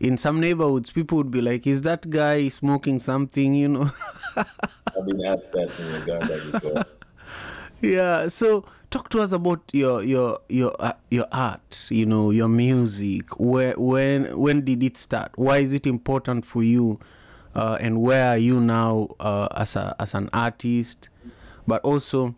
in 0.00 0.16
some 0.16 0.40
neighborhoods, 0.40 0.90
people 0.90 1.18
would 1.18 1.30
be 1.30 1.42
like, 1.42 1.66
"Is 1.66 1.82
that 1.82 2.08
guy 2.08 2.48
smoking 2.48 2.98
something?" 2.98 3.54
You 3.54 3.68
know. 3.68 3.90
I've 4.36 5.06
been 5.06 5.24
asked 5.24 5.52
that 5.52 5.70
in 5.78 5.94
Uganda 6.00 6.38
before. 6.50 6.84
yeah. 7.82 8.28
So 8.28 8.64
talk 8.90 9.10
to 9.10 9.20
us 9.20 9.32
about 9.32 9.60
your 9.72 10.02
your 10.02 10.40
your 10.48 10.74
uh, 10.80 10.94
your 11.10 11.26
art. 11.30 11.88
You 11.90 12.06
know, 12.06 12.30
your 12.30 12.48
music. 12.48 13.38
Where 13.38 13.74
when 13.76 14.38
when 14.38 14.64
did 14.64 14.82
it 14.82 14.96
start? 14.96 15.32
Why 15.36 15.58
is 15.58 15.72
it 15.72 15.86
important 15.86 16.46
for 16.46 16.62
you? 16.62 16.98
Uh, 17.54 17.76
and 17.80 18.00
where 18.00 18.28
are 18.28 18.38
you 18.38 18.60
now 18.60 19.08
uh, 19.20 19.48
as 19.54 19.76
a 19.76 19.94
as 20.00 20.14
an 20.14 20.30
artist? 20.32 21.08
But 21.66 21.82
also, 21.82 22.34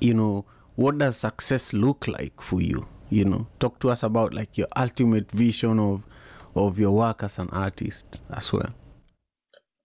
you 0.00 0.14
know, 0.14 0.44
what 0.76 0.98
does 0.98 1.16
success 1.16 1.72
look 1.72 2.08
like 2.08 2.40
for 2.40 2.60
you? 2.60 2.86
You 3.10 3.24
know, 3.26 3.46
talk 3.58 3.78
to 3.80 3.90
us 3.90 4.02
about 4.02 4.32
like 4.32 4.56
your 4.56 4.68
ultimate 4.74 5.30
vision 5.30 5.78
of 5.78 6.06
of 6.54 6.78
your 6.78 6.92
work 6.92 7.22
as 7.22 7.38
an 7.38 7.48
artist 7.50 8.20
as 8.30 8.52
well? 8.52 8.74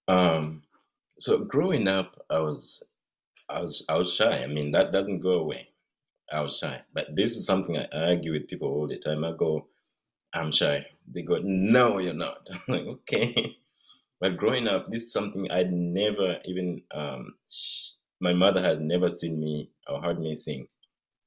Um, 0.08 0.64
so 1.20 1.40
growing 1.40 1.88
up, 1.88 2.26
I 2.30 2.40
was, 2.40 2.84
I 3.50 3.62
was, 3.62 3.86
I 3.90 3.96
was 3.96 4.14
shy. 4.14 4.44
I 4.44 4.48
mean, 4.48 4.72
that 4.72 4.92
doesn't 4.92 5.20
go 5.20 5.32
away. 5.32 5.70
I 6.32 6.42
was 6.42 6.58
shy, 6.58 6.82
but 6.94 7.16
this 7.16 7.38
is 7.38 7.46
something 7.46 7.78
I 7.78 7.88
argue 7.94 8.34
with 8.34 8.50
people 8.50 8.68
all 8.68 8.88
the 8.88 8.98
time. 8.98 9.24
I 9.24 9.32
go, 9.38 9.68
I'm 10.34 10.52
shy. 10.52 10.86
They 11.08 11.22
go, 11.22 11.40
No, 11.42 12.00
you're 12.00 12.14
not. 12.14 12.50
I'm 12.52 12.60
like, 12.68 12.86
okay. 12.86 13.58
But 14.20 14.36
growing 14.36 14.68
up, 14.68 14.92
this 14.92 15.04
is 15.04 15.14
something 15.14 15.50
I'd 15.52 15.72
never 15.72 16.40
even. 16.44 16.82
Um, 16.92 17.36
sh- 17.50 17.92
my 18.20 18.34
mother 18.34 18.62
had 18.62 18.82
never 18.82 19.10
seen 19.10 19.40
me 19.40 19.70
or 19.90 20.02
heard 20.02 20.20
me 20.20 20.36
sing. 20.36 20.68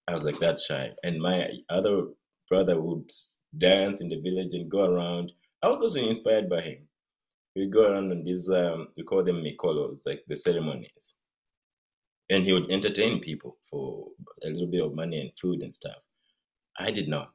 I 0.08 0.12
was 0.12 0.24
like 0.24 0.40
that 0.40 0.58
shy, 0.58 0.90
and 1.04 1.20
my 1.20 1.48
other 1.68 2.06
brother 2.48 2.80
would 2.80 3.10
dance 3.58 4.00
in 4.00 4.08
the 4.08 4.20
village 4.20 4.54
and 4.54 4.70
go 4.70 4.84
around. 4.84 5.32
I 5.62 5.68
was 5.68 5.80
also 5.82 6.00
inspired 6.00 6.48
by 6.48 6.60
him. 6.60 6.78
We 7.56 7.66
go 7.66 7.90
around 7.90 8.10
on 8.10 8.24
these, 8.24 8.48
um, 8.50 8.88
we 8.96 9.02
call 9.02 9.24
them 9.24 9.42
mikolos, 9.42 10.02
like 10.06 10.22
the 10.28 10.36
ceremonies. 10.36 11.14
And 12.28 12.44
he 12.44 12.52
would 12.52 12.70
entertain 12.70 13.20
people 13.20 13.56
for 13.68 14.06
a 14.44 14.48
little 14.48 14.68
bit 14.68 14.84
of 14.84 14.94
money 14.94 15.20
and 15.20 15.30
food 15.40 15.62
and 15.62 15.74
stuff. 15.74 15.98
I 16.78 16.90
did 16.90 17.08
not. 17.08 17.32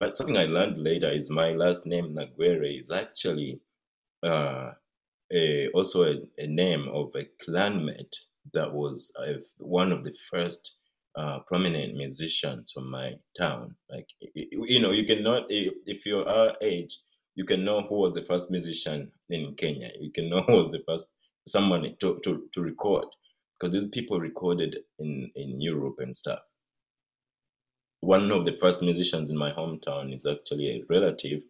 But, 0.00 0.16
something 0.16 0.36
I 0.36 0.44
learned 0.44 0.82
later 0.82 1.10
is 1.10 1.30
my 1.30 1.52
last 1.52 1.86
name, 1.86 2.14
Nagwere, 2.14 2.80
is 2.80 2.90
actually 2.90 3.60
uh, 4.24 4.72
a, 5.32 5.68
also 5.68 6.04
a, 6.04 6.16
a, 6.38 6.46
name 6.46 6.88
of 6.88 7.12
a 7.14 7.28
clanmate 7.44 8.16
that 8.54 8.72
was 8.72 9.12
uh, 9.18 9.34
one 9.58 9.92
of 9.92 10.04
the 10.04 10.14
first 10.30 10.76
uh, 11.16 11.40
prominent 11.40 11.96
musicians 11.96 12.70
from 12.70 12.90
my 12.90 13.14
town. 13.36 13.74
Like, 13.90 14.06
you 14.34 14.80
know, 14.80 14.92
you 14.92 15.04
cannot, 15.06 15.46
if 15.48 16.06
you're 16.06 16.28
our 16.28 16.54
age, 16.62 16.98
you 17.34 17.44
can 17.44 17.64
know 17.64 17.82
who 17.82 17.96
was 17.96 18.14
the 18.14 18.22
first 18.22 18.50
musician 18.50 19.10
in 19.28 19.54
Kenya. 19.54 19.90
You 19.98 20.10
can 20.10 20.28
know 20.28 20.42
who 20.42 20.56
was 20.56 20.70
the 20.70 20.82
first 20.86 21.12
someone 21.46 21.82
to, 22.00 22.20
to, 22.22 22.48
to 22.54 22.60
record 22.60 23.06
because 23.58 23.72
these 23.74 23.90
people 23.90 24.20
recorded 24.20 24.76
in, 24.98 25.30
in 25.34 25.60
Europe 25.60 25.96
and 25.98 26.14
stuff. 26.14 26.40
One 28.00 28.30
of 28.30 28.44
the 28.44 28.56
first 28.56 28.80
musicians 28.82 29.30
in 29.30 29.36
my 29.36 29.52
hometown 29.52 30.14
is 30.14 30.26
actually 30.26 30.70
a 30.70 30.84
relative 30.88 31.42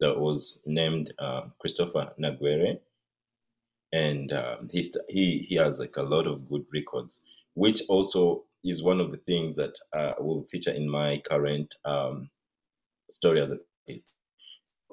that 0.00 0.18
was 0.18 0.62
named 0.66 1.12
uh, 1.18 1.42
Christopher 1.60 2.12
Nagwere. 2.20 2.78
And 3.92 4.32
uh, 4.32 4.56
he, 4.70 4.84
he, 5.08 5.46
he 5.48 5.54
has 5.56 5.78
like 5.78 5.96
a 5.96 6.02
lot 6.02 6.26
of 6.26 6.48
good 6.48 6.64
records, 6.72 7.22
which 7.54 7.82
also 7.88 8.44
is 8.64 8.82
one 8.82 9.00
of 9.00 9.12
the 9.12 9.18
things 9.18 9.56
that 9.56 9.78
uh, 9.92 10.12
will 10.18 10.42
feature 10.50 10.72
in 10.72 10.88
my 10.88 11.22
current 11.26 11.74
um, 11.84 12.28
story 13.08 13.40
as 13.40 13.52
a 13.52 13.58
artist. 13.88 14.16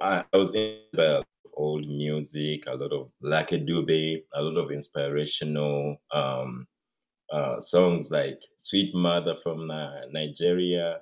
I, 0.01 0.23
I 0.33 0.37
was 0.37 0.53
in 0.55 0.77
the 0.93 1.23
old 1.55 1.87
music, 1.87 2.63
a 2.67 2.75
lot 2.75 2.91
of 2.91 3.11
Lucky 3.21 3.59
Dube, 3.59 4.23
a 4.33 4.41
lot 4.41 4.59
of 4.59 4.71
inspirational 4.71 5.97
um, 6.13 6.67
uh, 7.31 7.59
songs 7.59 8.11
like 8.11 8.39
Sweet 8.57 8.93
Mother 8.95 9.35
from 9.35 9.69
uh, 9.69 10.01
Nigeria, 10.11 10.99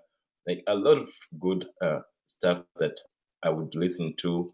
like 0.48 0.64
a 0.68 0.76
lot 0.76 0.98
of 0.98 1.10
good 1.40 1.68
uh, 1.82 2.00
stuff 2.26 2.64
that 2.78 3.00
I 3.44 3.50
would 3.50 3.76
listen 3.76 4.14
to 4.18 4.54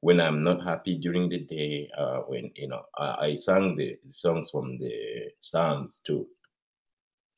when 0.00 0.20
I'm 0.20 0.42
not 0.42 0.62
happy 0.62 0.96
during 0.96 1.28
the 1.28 1.40
day. 1.40 1.90
Uh, 1.96 2.20
when 2.20 2.50
you 2.54 2.68
know, 2.68 2.82
I, 2.96 3.26
I 3.26 3.34
sang 3.34 3.76
the 3.76 3.98
songs 4.06 4.50
from 4.50 4.78
the 4.78 5.30
Psalms 5.40 6.00
too 6.04 6.26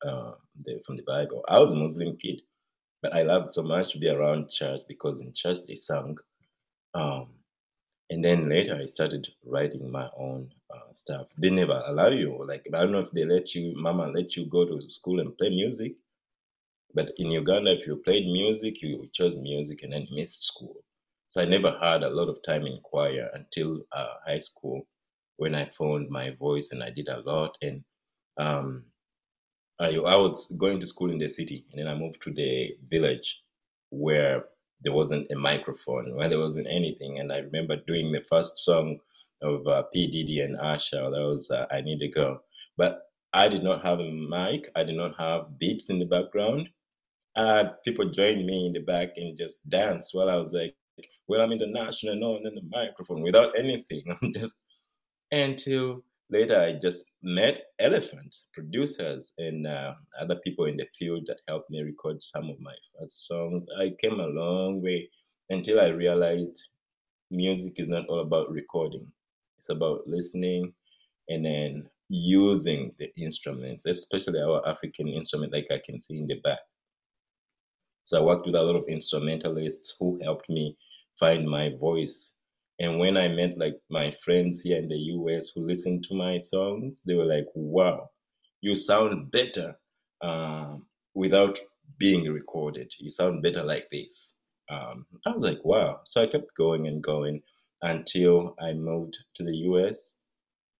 uh, 0.07 0.33
the, 0.64 0.81
from 0.85 0.96
the 0.96 1.03
Bible. 1.03 1.44
I 1.49 1.59
was 1.59 1.73
a 1.73 1.77
Muslim 1.77 2.16
kid, 2.16 2.42
but 3.03 3.14
I 3.14 3.23
loved 3.23 3.53
so 3.53 3.62
much 3.62 3.92
to 3.92 3.99
be 3.99 4.09
around 4.09 4.51
church 4.51 4.81
because 4.88 5.20
in 5.20 5.33
church 5.33 5.59
they 5.66 5.75
sang. 5.75 6.16
Um, 6.94 7.29
and 8.11 8.25
then 8.25 8.49
later 8.49 8.77
I 8.81 8.87
started 8.87 9.29
writing 9.44 9.90
my 9.90 10.09
own 10.18 10.51
uh, 10.75 10.92
stuff. 10.92 11.29
They 11.38 11.51
never 11.51 11.83
allow 11.87 12.09
you, 12.09 12.44
like, 12.46 12.66
I 12.75 12.81
don't 12.81 12.92
know 12.92 12.99
if 12.99 13.11
they 13.12 13.25
let 13.25 13.55
you, 13.55 13.75
mama 13.77 14.09
let 14.09 14.37
you 14.37 14.46
go 14.46 14.64
to 14.64 14.90
school 14.90 15.20
and 15.20 15.37
play 15.38 15.51
music. 15.51 15.94
But 16.92 17.12
in 17.18 17.31
Uganda, 17.31 17.73
if 17.73 17.87
you 17.87 17.96
played 17.96 18.27
music, 18.27 18.83
you 18.83 19.09
chose 19.12 19.38
music 19.38 19.85
and 19.85 19.92
then 19.92 20.09
missed 20.11 20.44
school. 20.44 20.83
So 21.31 21.40
I 21.40 21.45
never 21.45 21.79
had 21.81 22.03
a 22.03 22.11
lot 22.11 22.29
of 22.29 22.43
time 22.43 22.66
in 22.66 22.81
choir 22.83 23.31
until 23.35 23.83
uh, 23.93 24.14
high 24.27 24.38
school 24.38 24.85
when 25.37 25.55
I 25.55 25.66
found 25.66 26.11
my 26.11 26.31
voice 26.31 26.73
and 26.73 26.83
I 26.83 26.90
did 26.90 27.07
a 27.07 27.21
lot. 27.21 27.57
And 27.62 27.85
um, 28.37 28.83
I, 29.79 29.90
I 29.90 30.16
was 30.16 30.51
going 30.59 30.81
to 30.81 30.87
school 30.87 31.12
in 31.12 31.21
the 31.21 31.29
city 31.29 31.64
and 31.71 31.79
then 31.79 31.87
I 31.87 31.95
moved 31.95 32.21
to 32.23 32.33
the 32.33 32.77
village 32.90 33.45
where 33.90 34.47
there 34.83 34.93
wasn't 34.93 35.31
a 35.31 35.37
microphone, 35.37 36.16
where 36.16 36.29
there 36.29 36.40
wasn't 36.40 36.66
anything. 36.69 37.21
And 37.21 37.33
I 37.33 37.38
remember 37.38 37.77
doing 37.77 38.11
the 38.11 38.25
first 38.29 38.59
song 38.59 38.99
of 39.40 39.64
uh, 39.69 39.85
P. 39.93 40.11
Diddy 40.11 40.40
and 40.40 40.59
Usher, 40.61 41.11
that 41.11 41.23
was 41.23 41.49
uh, 41.53 41.66
I 41.71 41.81
Need 41.81 42.03
a 42.03 42.09
Girl. 42.09 42.43
But 42.77 43.03
I 43.33 43.49
did 43.49 43.62
not 43.62 43.85
have 43.85 44.01
a 44.01 44.11
mic, 44.11 44.69
I 44.75 44.83
did 44.83 44.97
not 44.97 45.14
have 45.16 45.61
beats 45.61 45.90
in 45.90 46.01
the 46.01 46.07
background. 46.07 46.71
I 47.37 47.59
had 47.59 47.85
people 47.85 48.11
join 48.11 48.45
me 48.45 48.66
in 48.66 48.73
the 48.73 48.81
back 48.81 49.11
and 49.16 49.38
just 49.38 49.61
danced 49.69 50.09
while 50.12 50.29
I 50.29 50.35
was 50.35 50.53
like, 50.53 50.75
well, 51.28 51.40
I'm 51.40 51.52
international, 51.52 52.16
no, 52.16 52.36
and 52.36 52.46
then 52.46 52.54
the 52.54 52.68
microphone 52.70 53.22
without 53.22 53.58
anything. 53.58 54.02
I'm 54.22 54.32
just 54.32 54.58
until 55.32 56.02
later 56.30 56.58
I 56.58 56.72
just 56.80 57.06
met 57.22 57.64
elephants, 57.78 58.48
producers, 58.52 59.32
and 59.38 59.66
uh, 59.66 59.94
other 60.20 60.36
people 60.44 60.66
in 60.66 60.76
the 60.76 60.86
field 60.98 61.26
that 61.26 61.40
helped 61.48 61.70
me 61.70 61.82
record 61.82 62.22
some 62.22 62.48
of 62.48 62.60
my 62.60 62.74
first 62.98 63.26
songs. 63.26 63.66
I 63.78 63.94
came 64.00 64.20
a 64.20 64.26
long 64.26 64.82
way 64.82 65.08
until 65.50 65.80
I 65.80 65.88
realized 65.88 66.68
music 67.30 67.74
is 67.76 67.88
not 67.88 68.06
all 68.06 68.20
about 68.20 68.50
recording. 68.50 69.06
It's 69.58 69.68
about 69.68 70.06
listening 70.06 70.72
and 71.28 71.44
then 71.44 71.88
using 72.08 72.92
the 72.98 73.12
instruments, 73.16 73.86
especially 73.86 74.40
our 74.40 74.66
African 74.66 75.08
instrument, 75.08 75.52
like 75.52 75.68
I 75.70 75.80
can 75.84 76.00
see 76.00 76.18
in 76.18 76.26
the 76.26 76.40
back. 76.42 76.58
So 78.04 78.18
I 78.18 78.24
worked 78.24 78.46
with 78.46 78.56
a 78.56 78.62
lot 78.62 78.74
of 78.74 78.88
instrumentalists 78.88 79.94
who 79.98 80.18
helped 80.22 80.48
me 80.48 80.76
find 81.20 81.48
my 81.48 81.66
voice 81.88 82.35
And 82.80 82.98
when 82.98 83.16
I 83.18 83.28
met 83.28 83.59
like 83.59 83.78
my 83.90 84.09
friends 84.24 84.62
here 84.62 84.78
in 84.78 84.88
the 84.88 84.98
US 85.16 85.50
who 85.50 85.66
listened 85.66 86.02
to 86.04 86.14
my 86.14 86.38
songs, 86.38 87.02
they 87.06 87.14
were 87.14 87.26
like, 87.37 87.48
"Wow, 87.54 88.11
you 88.62 88.74
sound 88.74 89.30
better 89.30 89.68
um, 90.22 90.87
without 91.14 91.59
being 91.98 92.24
recorded. 92.40 92.88
You 92.98 93.11
sound 93.11 93.42
better 93.42 93.62
like 93.62 93.88
this." 93.90 94.35
Um, 94.74 95.06
I 95.26 95.30
was 95.37 95.42
like, 95.42 95.62
"Wow!" 95.64 96.00
So 96.06 96.22
I 96.22 96.26
kept 96.35 96.54
going 96.56 96.87
and 96.88 97.02
going 97.02 97.42
until 97.83 98.54
I 98.59 98.72
moved 98.72 99.16
to 99.37 99.44
the 99.44 99.56
US. 99.68 100.18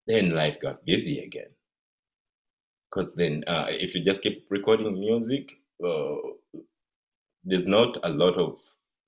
Then 0.07 0.31
life 0.41 0.59
got 0.59 0.85
busy 0.85 1.19
again. 1.27 1.53
Because 2.89 3.15
then, 3.15 3.43
uh, 3.47 3.67
if 3.69 3.95
you 3.95 4.03
just 4.03 4.21
keep 4.21 4.45
recording 4.51 4.93
music, 4.99 5.51
uh, 5.83 6.15
there's 7.43 7.65
not 7.65 7.97
a 8.03 8.09
lot 8.09 8.35
of 8.35 8.59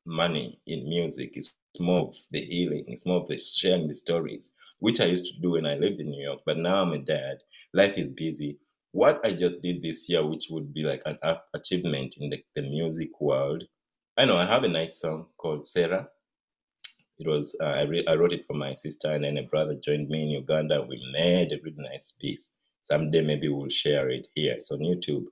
money 0.06 0.60
in 0.68 0.88
music. 0.88 1.32
It's 1.36 1.56
more 1.80 2.08
of 2.10 2.16
the 2.32 2.44
healing. 2.46 2.86
It's 2.88 3.06
more 3.06 3.22
of 3.22 3.28
the 3.28 3.38
sharing 3.38 3.88
the 3.88 3.96
stories, 3.96 4.52
which 4.80 5.00
I 5.00 5.06
used 5.06 5.34
to 5.34 5.42
do 5.42 5.52
when 5.52 5.66
I 5.66 5.76
lived 5.76 6.02
in 6.02 6.10
New 6.10 6.24
York. 6.24 6.42
But 6.46 6.58
now 6.58 6.82
I'm 6.82 6.94
a 6.94 7.00
dad. 7.00 7.38
Life 7.74 7.98
is 7.98 8.10
busy. 8.10 8.58
What 8.92 9.20
I 9.26 9.34
just 9.34 9.62
did 9.62 9.82
this 9.82 10.08
year, 10.08 10.26
which 10.26 10.48
would 10.52 10.74
be 10.74 10.84
like 10.84 11.02
an 11.06 11.18
achievement 11.56 12.16
in 12.20 12.30
the, 12.30 12.44
the 12.56 12.62
music 12.62 13.10
world, 13.20 13.64
I 14.18 14.26
know 14.26 14.38
I 14.38 14.46
have 14.46 14.64
a 14.64 14.68
nice 14.68 15.00
song 15.00 15.28
called 15.38 15.66
Sarah. 15.66 16.08
It 17.18 17.28
was 17.28 17.56
uh, 17.62 17.66
I, 17.66 17.82
re- 17.84 18.06
I 18.08 18.16
wrote 18.16 18.34
it 18.34 18.46
for 18.46 18.54
my 18.54 18.74
sister, 18.74 19.12
and 19.12 19.24
then 19.24 19.38
a 19.38 19.44
brother 19.44 19.76
joined 19.76 20.10
me 20.10 20.24
in 20.24 20.30
Uganda. 20.30 20.86
We 20.88 21.04
made 21.12 21.52
a 21.52 21.60
really 21.64 21.78
nice 21.78 22.16
piece. 22.20 22.52
Someday 22.84 23.22
maybe 23.22 23.50
we'll 23.50 23.70
share 23.70 24.10
it 24.10 24.28
here. 24.36 24.54
It's 24.54 24.72
on 24.72 24.80
YouTube. 24.80 25.26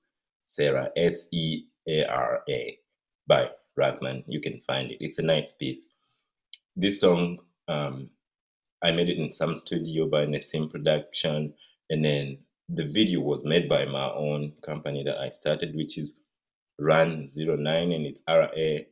Sarah 0.45 0.89
S 0.95 1.25
E 1.31 1.65
A 1.88 2.05
R 2.05 2.43
A 2.49 2.77
by 3.27 3.49
You 4.27 4.39
can 4.41 4.61
find 4.67 4.91
it. 4.91 4.97
It's 4.99 5.17
a 5.17 5.23
nice 5.23 5.51
piece. 5.51 5.89
This 6.75 7.01
song, 7.01 7.39
um, 7.67 8.09
I 8.83 8.91
made 8.91 9.09
it 9.09 9.17
in 9.17 9.33
some 9.33 9.55
studio 9.55 10.07
by 10.07 10.25
Nassim 10.25 10.69
Production, 10.69 11.53
and 11.89 12.05
then 12.05 12.37
the 12.69 12.85
video 12.85 13.19
was 13.19 13.43
made 13.43 13.67
by 13.67 13.85
my 13.85 14.11
own 14.11 14.53
company 14.63 15.03
that 15.03 15.17
I 15.17 15.29
started, 15.29 15.75
which 15.75 15.97
is 15.97 16.19
Run 16.79 17.25
09, 17.37 17.91
and 17.91 18.05
it's 18.05 18.21
R 18.27 18.49
A 18.55 18.87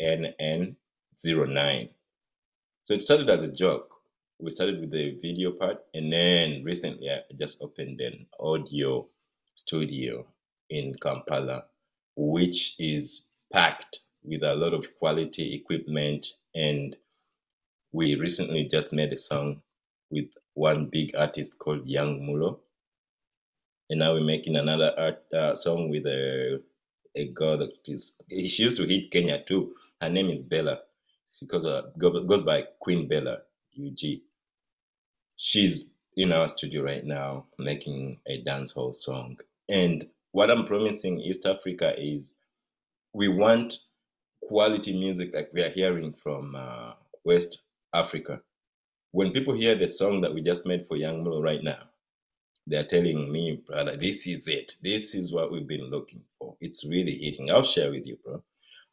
N 0.00 0.26
N 0.38 0.76
09. 1.24 1.88
So 2.82 2.94
it 2.94 3.02
started 3.02 3.28
as 3.30 3.48
a 3.48 3.52
joke. 3.52 3.90
We 4.38 4.50
started 4.50 4.80
with 4.80 4.90
the 4.90 5.18
video 5.20 5.52
part, 5.52 5.82
and 5.94 6.12
then 6.12 6.62
recently 6.64 7.08
I 7.10 7.20
just 7.38 7.62
opened 7.62 8.00
an 8.00 8.26
audio 8.38 9.06
studio 9.54 10.26
in 10.70 10.94
Kampala, 11.00 11.64
which 12.16 12.76
is 12.78 13.26
packed 13.52 14.03
with 14.24 14.42
a 14.42 14.54
lot 14.54 14.74
of 14.74 14.86
quality 14.98 15.54
equipment. 15.54 16.26
And 16.54 16.96
we 17.92 18.14
recently 18.16 18.64
just 18.64 18.92
made 18.92 19.12
a 19.12 19.18
song 19.18 19.62
with 20.10 20.26
one 20.54 20.86
big 20.86 21.14
artist 21.16 21.58
called 21.58 21.86
Young 21.86 22.20
Mulo. 22.26 22.58
And 23.90 24.00
now 24.00 24.14
we're 24.14 24.24
making 24.24 24.56
another 24.56 24.92
art 24.96 25.22
uh, 25.32 25.54
song 25.54 25.90
with 25.90 26.06
a 26.06 26.62
a 27.16 27.28
girl 27.28 27.58
that 27.58 27.70
is 27.86 28.20
she 28.28 28.64
used 28.64 28.76
to 28.76 28.86
hit 28.86 29.10
Kenya 29.10 29.42
too. 29.44 29.74
Her 30.00 30.10
name 30.10 30.30
is 30.30 30.40
Bella. 30.40 30.80
She 31.38 31.46
goes, 31.46 31.66
uh, 31.66 31.82
goes 31.98 32.42
by 32.42 32.64
Queen 32.80 33.08
Bella 33.08 33.38
UG. 33.78 34.20
She's 35.36 35.90
in 36.16 36.32
our 36.32 36.48
studio 36.48 36.82
right 36.82 37.04
now 37.04 37.46
making 37.58 38.20
a 38.26 38.42
dancehall 38.44 38.94
song. 38.94 39.38
And 39.68 40.08
what 40.32 40.50
I'm 40.50 40.66
promising 40.66 41.20
East 41.20 41.46
Africa 41.46 41.94
is 41.98 42.38
we 43.12 43.28
want 43.28 43.78
quality 44.48 44.98
music 44.98 45.34
like 45.34 45.50
we 45.52 45.62
are 45.62 45.70
hearing 45.70 46.12
from 46.12 46.54
uh, 46.54 46.92
West 47.24 47.62
Africa. 47.92 48.40
When 49.12 49.32
people 49.32 49.54
hear 49.54 49.74
the 49.74 49.88
song 49.88 50.20
that 50.22 50.34
we 50.34 50.42
just 50.42 50.66
made 50.66 50.86
for 50.86 50.96
Young 50.96 51.22
Mulo 51.22 51.42
right 51.42 51.62
now, 51.62 51.78
they're 52.66 52.86
telling 52.86 53.30
me, 53.30 53.62
brother, 53.66 53.96
this 53.96 54.26
is 54.26 54.48
it. 54.48 54.74
This 54.82 55.14
is 55.14 55.32
what 55.32 55.52
we've 55.52 55.68
been 55.68 55.90
looking 55.90 56.22
for. 56.38 56.56
It's 56.60 56.84
really 56.86 57.16
hitting. 57.16 57.50
I'll 57.50 57.62
share 57.62 57.90
with 57.90 58.06
you, 58.06 58.18
bro. 58.24 58.42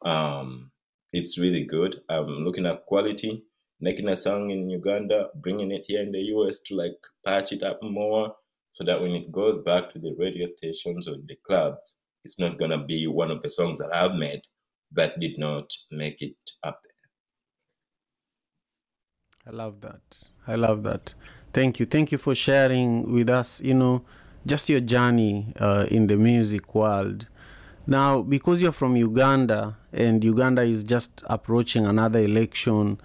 Um, 0.08 0.70
it's 1.12 1.38
really 1.38 1.64
good. 1.64 2.02
I'm 2.08 2.26
looking 2.44 2.66
at 2.66 2.86
quality, 2.86 3.44
making 3.80 4.08
a 4.08 4.16
song 4.16 4.50
in 4.50 4.70
Uganda, 4.70 5.30
bringing 5.36 5.72
it 5.72 5.84
here 5.86 6.02
in 6.02 6.12
the 6.12 6.20
US 6.34 6.60
to 6.66 6.74
like 6.74 6.98
patch 7.24 7.52
it 7.52 7.62
up 7.62 7.82
more 7.82 8.34
so 8.70 8.84
that 8.84 9.00
when 9.00 9.12
it 9.12 9.32
goes 9.32 9.60
back 9.62 9.92
to 9.92 9.98
the 9.98 10.14
radio 10.18 10.46
stations 10.46 11.08
or 11.08 11.16
the 11.26 11.36
clubs, 11.46 11.96
it's 12.24 12.38
not 12.38 12.58
gonna 12.58 12.84
be 12.84 13.06
one 13.06 13.30
of 13.30 13.42
the 13.42 13.50
songs 13.50 13.78
that 13.78 13.94
I've 13.94 14.14
made 14.14 14.42
that 14.94 15.18
did 15.20 15.38
not 15.38 15.70
make 15.90 16.20
it 16.20 16.36
up 16.64 16.80
there. 16.84 16.92
I 19.52 19.56
love 19.56 19.80
that. 19.80 20.28
I 20.46 20.54
love 20.54 20.82
that. 20.84 21.14
Thank 21.52 21.80
you. 21.80 21.86
Thank 21.86 22.12
you 22.12 22.18
for 22.18 22.34
sharing 22.34 23.12
with 23.12 23.28
us, 23.28 23.60
you 23.60 23.74
know, 23.74 24.02
just 24.46 24.68
your 24.68 24.80
journey 24.80 25.52
uh, 25.58 25.86
in 25.90 26.06
the 26.06 26.16
music 26.16 26.74
world. 26.74 27.28
Now, 27.86 28.22
because 28.22 28.62
you're 28.62 28.72
from 28.72 28.96
Uganda 28.96 29.76
and 29.92 30.22
Uganda 30.22 30.62
is 30.62 30.84
just 30.84 31.22
approaching 31.26 31.84
another 31.86 32.20
election, 32.20 33.00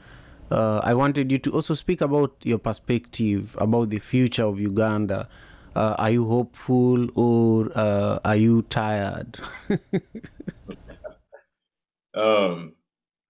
uh, 0.52 0.80
I 0.84 0.93
wanted 0.93 1.32
you 1.32 1.39
to 1.39 1.52
also 1.52 1.73
speak 1.73 2.00
about 2.02 2.36
your 2.43 2.60
perspective 2.60 3.58
about 3.60 3.89
the 3.89 4.00
future 4.00 4.43
of 4.43 4.60
Uganda. 4.60 5.28
Uh, 5.76 5.95
are 5.97 6.12
you 6.12 6.28
hopeful 6.28 7.08
or 7.15 7.71
uh, 7.76 8.19
are 8.23 8.36
you 8.36 8.62
tired? 8.63 9.39
um, 12.17 12.73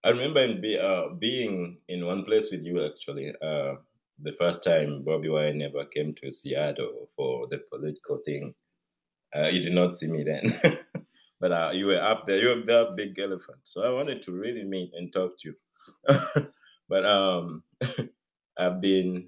I 0.04 0.10
remember 0.10 0.42
in 0.42 0.62
be, 0.62 0.78
uh, 0.78 1.10
being 1.20 1.78
in 1.88 2.06
one 2.06 2.24
place 2.24 2.50
with 2.52 2.64
you 2.64 2.86
actually. 2.86 3.34
Uh, 3.42 3.76
the 4.20 4.32
first 4.40 4.64
time 4.64 5.04
Bobby 5.04 5.30
Wine 5.30 5.62
ever 5.62 5.86
came 5.86 6.16
to 6.16 6.32
Seattle 6.32 7.10
for 7.16 7.48
the 7.48 7.62
political 7.72 8.20
thing. 8.26 8.56
Uh, 9.36 9.48
you 9.48 9.62
did 9.62 9.74
not 9.74 9.96
see 9.96 10.08
me 10.08 10.24
then, 10.24 10.58
but 11.40 11.52
uh, 11.52 11.72
you 11.74 11.88
were 11.88 12.02
up 12.02 12.26
there. 12.26 12.38
You 12.38 12.48
were 12.50 12.66
that 12.66 12.96
big 12.96 13.20
elephant. 13.20 13.60
So 13.64 13.84
I 13.84 13.92
wanted 13.92 14.22
to 14.24 14.32
really 14.32 14.64
meet 14.64 14.92
and 14.94 15.12
talk 15.12 15.34
to 15.40 15.50
you. 15.50 16.48
but 16.90 17.06
um, 17.06 17.64
I've 18.58 18.82
been, 18.82 19.28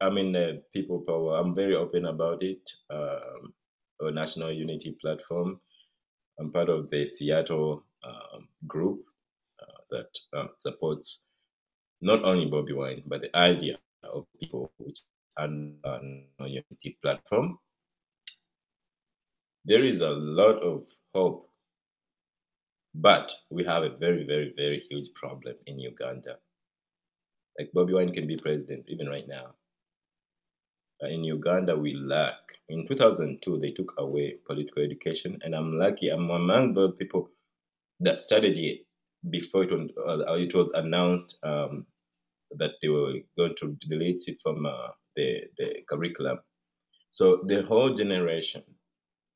I'm 0.00 0.18
in 0.18 0.32
the 0.32 0.62
people 0.72 1.00
power. 1.06 1.38
I'm 1.38 1.54
very 1.54 1.76
open 1.76 2.06
about 2.06 2.42
it. 2.42 2.70
Um, 2.90 3.54
national 4.12 4.52
unity 4.52 4.96
platform. 5.00 5.60
I'm 6.38 6.52
part 6.52 6.68
of 6.68 6.90
the 6.90 7.06
Seattle 7.06 7.84
group 8.66 9.04
uh, 9.60 9.80
that 9.90 10.38
um, 10.38 10.48
supports 10.58 11.26
not 12.00 12.24
only 12.24 12.46
Bobby 12.46 12.72
Wine, 12.72 13.02
but 13.06 13.22
the 13.22 13.36
idea 13.36 13.78
of 14.02 14.26
people 14.38 14.70
which 14.78 15.00
are 15.36 15.44
on 15.46 16.24
a 16.40 16.46
unity 16.46 16.98
platform. 17.02 17.58
There 19.64 19.82
is 19.82 20.02
a 20.02 20.10
lot 20.10 20.62
of 20.62 20.84
hope, 21.14 21.48
but 22.94 23.32
we 23.50 23.64
have 23.64 23.82
a 23.82 23.96
very, 23.96 24.24
very, 24.26 24.52
very 24.56 24.84
huge 24.90 25.12
problem 25.14 25.54
in 25.66 25.78
Uganda. 25.78 26.36
Like 27.58 27.70
Bobby 27.72 27.94
Wine 27.94 28.12
can 28.12 28.26
be 28.26 28.36
president 28.36 28.84
even 28.88 29.08
right 29.08 29.26
now. 29.26 29.54
in 31.00 31.24
Uganda, 31.24 31.76
we 31.76 31.94
lack. 31.94 32.36
In 32.68 32.86
2002, 32.88 33.58
they 33.58 33.72
took 33.72 33.94
away 33.98 34.36
political 34.46 34.82
education, 34.82 35.38
and 35.42 35.54
I'm 35.54 35.78
lucky. 35.78 36.08
I'm 36.08 36.30
among 36.30 36.74
those 36.74 36.94
people 36.96 37.30
that 38.00 38.20
it 38.30 38.86
before 39.30 39.64
it 39.64 39.70
was, 39.70 39.90
uh, 40.28 40.34
it 40.34 40.54
was 40.54 40.72
announced 40.72 41.38
um, 41.42 41.86
that 42.56 42.72
they 42.82 42.88
were 42.88 43.14
going 43.36 43.54
to 43.58 43.76
delete 43.88 44.24
it 44.26 44.38
from 44.42 44.66
uh, 44.66 44.88
the, 45.16 45.42
the 45.58 45.76
curriculum. 45.88 46.38
So 47.10 47.42
the 47.46 47.62
whole 47.62 47.94
generation, 47.94 48.62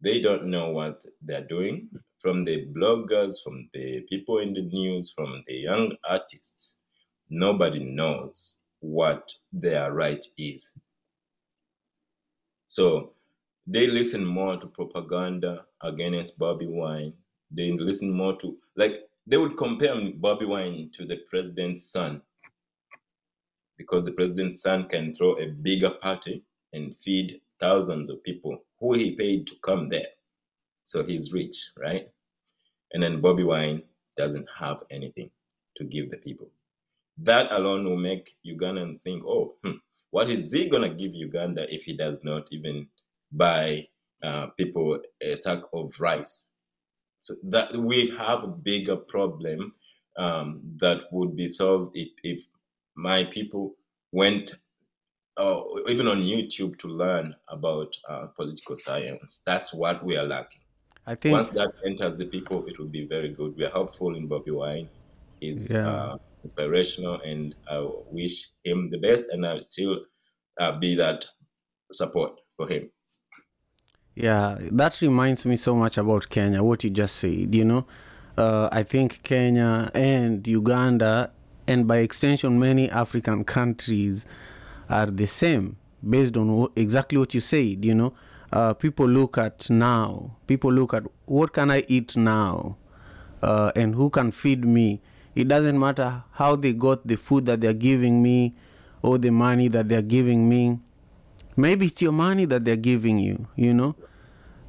they 0.01 0.21
don't 0.21 0.47
know 0.47 0.71
what 0.71 1.05
they're 1.23 1.47
doing. 1.47 1.88
From 2.18 2.44
the 2.44 2.66
bloggers, 2.77 3.42
from 3.42 3.68
the 3.73 4.01
people 4.09 4.38
in 4.38 4.53
the 4.53 4.62
news, 4.62 5.12
from 5.14 5.40
the 5.47 5.55
young 5.55 5.92
artists, 6.09 6.81
nobody 7.31 7.85
knows 7.85 8.61
what 8.81 9.33
their 9.53 9.92
right 9.92 10.25
is. 10.37 10.73
So 12.66 13.12
they 13.66 13.87
listen 13.87 14.25
more 14.25 14.57
to 14.57 14.66
propaganda 14.66 15.64
against 15.83 16.38
Bobby 16.38 16.66
Wine. 16.66 17.12
They 17.51 17.73
listen 17.73 18.13
more 18.13 18.37
to, 18.41 18.57
like, 18.77 19.09
they 19.27 19.37
would 19.37 19.57
compare 19.57 19.95
Bobby 20.15 20.47
Wine 20.47 20.91
to 20.95 21.05
the 21.05 21.19
president's 21.31 21.91
son 21.91 22.23
because 23.77 24.03
the 24.03 24.13
president's 24.13 24.61
son 24.61 24.89
can 24.89 25.15
throw 25.15 25.33
a 25.39 25.47
bigger 25.47 25.91
party 25.91 26.43
and 26.73 26.97
feed 26.97 27.41
thousands 27.61 28.11
of 28.11 28.23
people 28.23 28.59
who 28.81 28.95
he 28.95 29.13
paid 29.13 29.47
to 29.47 29.55
come 29.63 29.89
there. 29.89 30.09
So 30.85 31.05
he's 31.05 31.33
rich, 31.33 31.57
right? 31.79 32.09
And 32.93 33.03
then 33.03 33.21
Bobby 33.21 33.45
Wine 33.45 33.83
doesn't 34.17 34.49
have 34.59 34.83
anything 34.91 35.31
to 35.77 35.85
give 35.85 36.11
the 36.11 36.17
people. 36.17 36.49
That 37.19 37.51
alone 37.53 37.85
will 37.85 37.97
make 37.97 38.35
Ugandans 38.47 39.01
think, 39.01 39.25
oh, 39.25 39.55
hmm, 39.63 39.73
what 40.11 40.29
is 40.29 40.53
he 40.53 40.69
going 40.69 40.89
to 40.89 40.97
give 40.97 41.15
Uganda 41.15 41.67
if 41.73 41.83
he 41.83 41.97
does 41.97 42.21
not 42.23 42.49
even 42.51 42.89
buy 43.33 43.87
uh, 44.23 44.47
people 44.57 45.01
a 45.21 45.37
sack 45.37 45.63
of 45.73 45.93
rice? 46.01 46.48
So 47.29 47.35
that 47.45 47.77
we 47.77 48.09
have 48.17 48.43
a 48.43 48.49
bigger 48.49 48.97
problem 48.97 49.75
um, 50.17 50.62
that 50.81 51.01
would 51.12 51.37
be 51.37 51.47
solved 51.47 51.91
if, 51.95 52.09
if 52.23 52.41
my 52.97 53.25
people 53.25 53.77
went 54.12 54.55
uh, 55.37 55.61
even 55.88 56.09
on 56.09 56.23
YouTube 56.23 56.79
to 56.79 56.88
learn 56.88 57.37
about 57.49 57.95
uh, 58.09 58.29
political 58.29 58.77
science. 58.77 59.43
That's 59.45 59.75
what 59.75 60.03
we 60.03 60.17
are 60.17 60.25
lacking. 60.25 60.62
I 61.07 61.17
think 61.17 61.35
Once 61.35 61.51
that 61.51 61.71
enters 61.85 62.17
the 62.19 62.27
people, 62.27 62.67
it 62.67 62.79
will 62.79 62.88
be 62.88 63.07
very 63.07 63.35
good. 63.35 63.57
We 63.59 63.64
are 63.67 63.71
hopeful 63.71 64.17
in 64.17 64.27
Bobby 64.27 64.53
Wine. 64.53 64.88
He's 65.41 65.71
Yeah. 65.71 65.87
uh, 65.88 66.17
inspirational, 66.43 67.21
and 67.21 67.55
I 67.69 67.87
wish 68.11 68.49
him 68.64 68.88
the 68.91 68.99
best, 68.99 69.29
and 69.29 69.45
I 69.45 69.53
will 69.55 69.62
still 69.62 70.07
uh, 70.59 70.79
be 70.79 70.95
that 70.97 71.27
support 71.93 72.41
for 72.57 72.67
him. 72.69 72.91
Yeah, 74.18 74.57
that 74.72 75.00
reminds 75.00 75.46
me 75.46 75.54
so 75.54 75.76
much 75.76 75.96
about 75.96 76.28
Kenya, 76.28 76.61
what 76.64 76.83
you 76.83 76.90
just 76.90 77.14
said. 77.14 77.54
You 77.54 77.64
know, 77.64 77.87
uh, 78.37 78.68
I 78.72 78.83
think 78.83 79.22
Kenya 79.22 79.92
and 79.94 80.44
Uganda, 80.44 81.31
and 81.68 81.87
by 81.87 81.98
extension, 81.98 82.59
many 82.59 82.90
African 82.90 83.44
countries 83.44 84.26
are 84.90 85.07
the 85.07 85.28
same 85.28 85.76
based 86.02 86.37
on 86.37 86.66
exactly 86.74 87.16
what 87.16 87.33
you 87.33 87.40
said. 87.40 87.85
You 87.85 87.94
know, 87.94 88.12
uh, 88.52 88.74
people 88.74 89.07
look 89.07 89.38
at 89.38 89.70
now, 89.70 90.33
people 90.48 90.72
look 90.72 90.94
at 90.94 91.04
what 91.26 91.52
can 91.52 91.70
I 91.70 91.85
eat 91.87 92.16
now 92.16 92.76
uh, 93.40 93.70
and 93.76 93.94
who 93.94 94.11
can 94.11 94.33
feed 94.33 94.64
me. 94.64 95.00
It 95.37 95.46
doesn't 95.46 95.78
matter 95.78 96.24
how 96.33 96.57
they 96.57 96.72
got 96.72 97.07
the 97.07 97.14
food 97.14 97.46
that 97.46 97.61
they're 97.61 97.72
giving 97.72 98.20
me 98.20 98.57
or 99.00 99.16
the 99.16 99.31
money 99.31 99.68
that 99.68 99.88
they're 99.88 100.02
giving 100.02 100.48
me 100.48 100.81
maybe 101.59 101.87
it's 101.87 102.00
your 102.00 102.12
money 102.12 102.44
that 102.44 102.64
they're 102.64 102.76
giving 102.76 103.18
you 103.18 103.46
you 103.57 103.74
know 103.74 103.96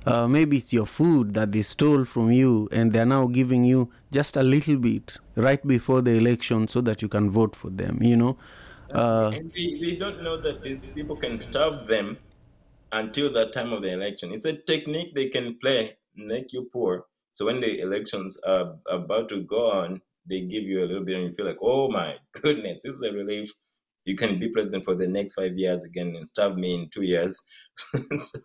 uh, 0.10 0.28
maybe 0.28 0.58
it's 0.58 0.74
your 0.74 0.86
food 0.86 1.34
that 1.34 1.52
they 1.52 1.62
stole 1.62 2.06
from 2.06 2.32
you 2.32 2.68
and 2.72 2.94
they're 2.94 3.06
now 3.06 3.28
giving 3.28 3.64
you 3.64 3.92
just 4.12 4.36
a 4.38 4.44
little 4.44 4.78
bit 4.78 5.18
right 5.36 5.66
before 5.68 6.02
the 6.02 6.12
election 6.12 6.68
so 6.68 6.82
that 6.82 7.02
you 7.02 7.08
can 7.08 7.30
vote 7.30 7.56
for 7.56 7.70
them 7.70 8.02
you 8.02 8.16
know 8.16 8.38
uh, 8.94 9.32
and 9.34 9.52
they, 9.54 9.80
they 9.80 9.96
don't 9.96 10.24
know 10.24 10.42
that 10.42 10.62
these 10.64 10.86
people 10.88 11.16
can 11.16 11.38
starve 11.38 11.88
them 11.88 12.18
until 12.92 13.32
that 13.34 13.54
time 13.54 13.72
of 13.74 13.82
the 13.82 13.92
election. 13.92 14.34
It's 14.34 14.46
a 14.46 14.54
technique 14.54 15.14
they 15.14 15.30
can 15.30 15.58
play, 15.60 15.98
make 16.16 16.54
you 16.54 16.70
poor. 16.72 17.06
So 17.32 17.46
when 17.46 17.62
the 17.62 17.80
elections 17.80 18.40
are 18.46 18.76
about 18.90 19.30
to 19.30 19.44
go 19.44 19.72
on, 19.72 20.02
they 20.28 20.42
give 20.42 20.64
you 20.64 20.80
a 20.80 20.86
little 20.86 21.04
bit 21.04 21.16
and 21.16 21.30
you 21.30 21.36
feel 21.36 21.46
like, 21.46 21.60
oh 21.62 21.90
my 21.90 22.18
goodness, 22.34 22.82
this 22.84 22.96
is 22.96 23.02
a 23.04 23.12
relief. 23.12 23.52
You 24.06 24.16
can 24.16 24.40
be 24.40 24.50
president 24.50 24.86
for 24.86 24.96
the 24.96 25.08
next 25.08 25.36
five 25.36 25.58
years 25.58 25.84
again 25.84 26.16
and 26.16 26.28
starve 26.28 26.58
me 26.58 26.74
in 26.74 26.90
two 26.90 27.04
years. 27.04 27.40
so, 28.16 28.40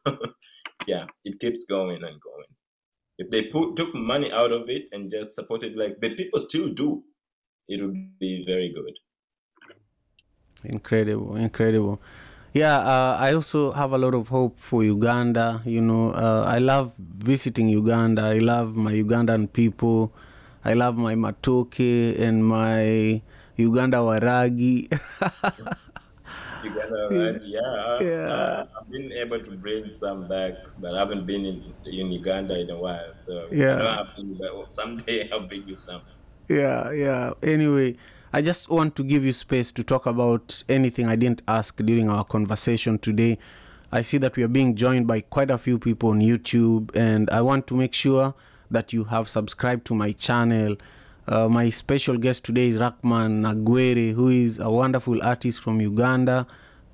yeah, 0.86 1.06
it 1.24 1.38
keeps 1.40 1.64
going 1.64 2.02
and 2.02 2.20
going. 2.20 2.50
If 3.18 3.30
they 3.30 3.44
put, 3.44 3.76
took 3.76 3.94
money 3.94 4.32
out 4.32 4.52
of 4.52 4.68
it 4.68 4.84
and 4.92 5.10
just 5.10 5.34
supported, 5.34 5.76
like, 5.76 6.00
but 6.00 6.16
people 6.16 6.38
still 6.38 6.68
do, 6.68 7.04
it 7.68 7.80
would 7.82 8.18
be 8.18 8.44
very 8.46 8.72
good. 8.72 8.94
incredible 10.64 11.36
incredible 11.36 12.00
yeah 12.52 12.78
uh, 12.78 13.16
i 13.20 13.32
also 13.32 13.72
have 13.72 13.92
a 13.92 13.98
lot 13.98 14.14
of 14.14 14.28
hope 14.28 14.58
for 14.58 14.82
uganda 14.82 15.60
you 15.64 15.80
know 15.80 16.10
uh, 16.12 16.44
i 16.46 16.58
love 16.58 16.94
visiting 16.98 17.68
uganda 17.68 18.22
i 18.22 18.38
love 18.38 18.76
my 18.76 18.92
ugandan 18.92 19.50
people 19.52 20.12
i 20.64 20.72
love 20.72 20.96
my 20.96 21.14
matoke 21.14 22.18
and 22.18 22.46
my 22.46 23.20
uganda 23.56 23.98
waragi 23.98 24.88
Uganda, 26.64 27.08
right? 27.32 27.42
Yeah, 27.42 28.00
Yeah. 28.00 28.32
Uh, 28.32 28.66
I've 28.80 28.90
been 28.90 29.12
able 29.12 29.40
to 29.40 29.50
bring 29.52 29.92
some 29.92 30.26
back, 30.28 30.54
but 30.78 30.94
I 30.94 30.98
haven't 30.98 31.26
been 31.26 31.44
in, 31.44 31.74
in 31.86 32.10
Uganda 32.12 32.58
in 32.58 32.70
a 32.70 32.78
while. 32.78 33.12
So 33.20 33.48
Yeah. 33.52 33.82
I 33.82 33.96
have 33.96 34.16
to, 34.16 34.24
but 34.38 34.72
someday 34.72 35.30
I'll 35.30 35.46
bring 35.46 35.66
you 35.68 35.74
some. 35.74 36.02
yeah 36.48 36.92
yeah 36.92 37.32
anyway 37.42 37.96
i 38.34 38.42
just 38.42 38.68
want 38.68 38.94
to 38.94 39.02
give 39.02 39.24
you 39.24 39.32
space 39.32 39.72
to 39.72 39.82
talk 39.82 40.04
about 40.04 40.62
anything 40.68 41.06
i 41.08 41.16
didn't 41.16 41.40
ask 41.48 41.72
during 41.88 42.10
our 42.10 42.22
conversation 42.22 42.98
today 42.98 43.38
i 43.90 44.02
see 44.02 44.18
that 44.18 44.36
we 44.36 44.42
are 44.42 44.48
being 44.58 44.74
joined 44.76 45.06
by 45.06 45.22
quite 45.22 45.50
a 45.50 45.56
few 45.56 45.78
people 45.78 46.10
on 46.10 46.20
youtube 46.20 46.94
and 46.94 47.30
i 47.30 47.40
want 47.40 47.66
to 47.66 47.74
make 47.74 47.94
sure 47.94 48.34
that 48.70 48.92
you 48.92 49.04
have 49.04 49.26
subscribed 49.26 49.86
to 49.86 49.94
my 49.94 50.12
channel 50.12 50.76
uh, 51.26 51.48
my 51.48 51.70
special 51.70 52.18
guest 52.18 52.44
today 52.44 52.68
is 52.68 52.76
Rakman 52.76 53.40
Nagwere, 53.40 54.12
who 54.12 54.28
is 54.28 54.58
a 54.58 54.70
wonderful 54.70 55.22
artist 55.22 55.60
from 55.60 55.80
Uganda, 55.80 56.46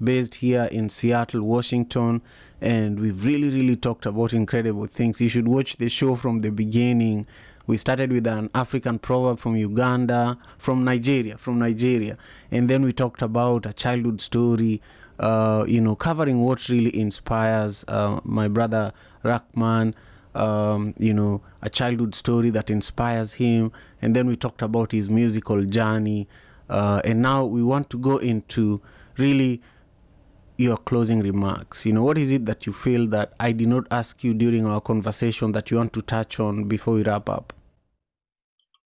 based 0.02 0.36
here 0.36 0.68
in 0.70 0.88
Seattle, 0.88 1.42
Washington. 1.42 2.22
And 2.60 3.00
we've 3.00 3.24
really, 3.24 3.50
really 3.50 3.76
talked 3.76 4.06
about 4.06 4.32
incredible 4.32 4.86
things. 4.86 5.20
You 5.20 5.28
should 5.28 5.48
watch 5.48 5.76
the 5.78 5.88
show 5.88 6.14
from 6.14 6.42
the 6.42 6.50
beginning. 6.50 7.26
We 7.66 7.76
started 7.76 8.12
with 8.12 8.26
an 8.26 8.50
African 8.54 8.98
proverb 8.98 9.38
from 9.38 9.56
Uganda, 9.56 10.38
from 10.58 10.84
Nigeria, 10.84 11.36
from 11.36 11.58
Nigeria. 11.58 12.16
And 12.50 12.70
then 12.70 12.84
we 12.84 12.92
talked 12.92 13.22
about 13.22 13.66
a 13.66 13.72
childhood 13.72 14.20
story, 14.20 14.80
uh, 15.18 15.64
you 15.66 15.80
know, 15.80 15.96
covering 15.96 16.42
what 16.42 16.68
really 16.68 16.96
inspires 16.98 17.84
uh, 17.88 18.20
my 18.24 18.48
brother 18.48 18.92
Rakman 19.24 19.94
um, 20.34 20.94
you 20.98 21.12
know, 21.12 21.42
a 21.62 21.70
childhood 21.70 22.14
story 22.14 22.50
that 22.50 22.70
inspires 22.70 23.34
him. 23.34 23.72
And 24.00 24.14
then 24.14 24.26
we 24.26 24.36
talked 24.36 24.62
about 24.62 24.92
his 24.92 25.08
musical 25.08 25.64
journey. 25.64 26.28
Uh, 26.68 27.00
and 27.04 27.20
now 27.20 27.44
we 27.44 27.62
want 27.62 27.90
to 27.90 27.98
go 27.98 28.18
into 28.18 28.80
really 29.16 29.60
your 30.56 30.76
closing 30.76 31.20
remarks. 31.20 31.86
You 31.86 31.94
know, 31.94 32.04
what 32.04 32.18
is 32.18 32.30
it 32.30 32.46
that 32.46 32.66
you 32.66 32.72
feel 32.72 33.06
that 33.08 33.32
I 33.40 33.52
did 33.52 33.68
not 33.68 33.86
ask 33.90 34.22
you 34.22 34.34
during 34.34 34.66
our 34.66 34.80
conversation 34.80 35.52
that 35.52 35.70
you 35.70 35.78
want 35.78 35.92
to 35.94 36.02
touch 36.02 36.38
on 36.38 36.64
before 36.64 36.94
we 36.94 37.02
wrap 37.02 37.28
up? 37.28 37.52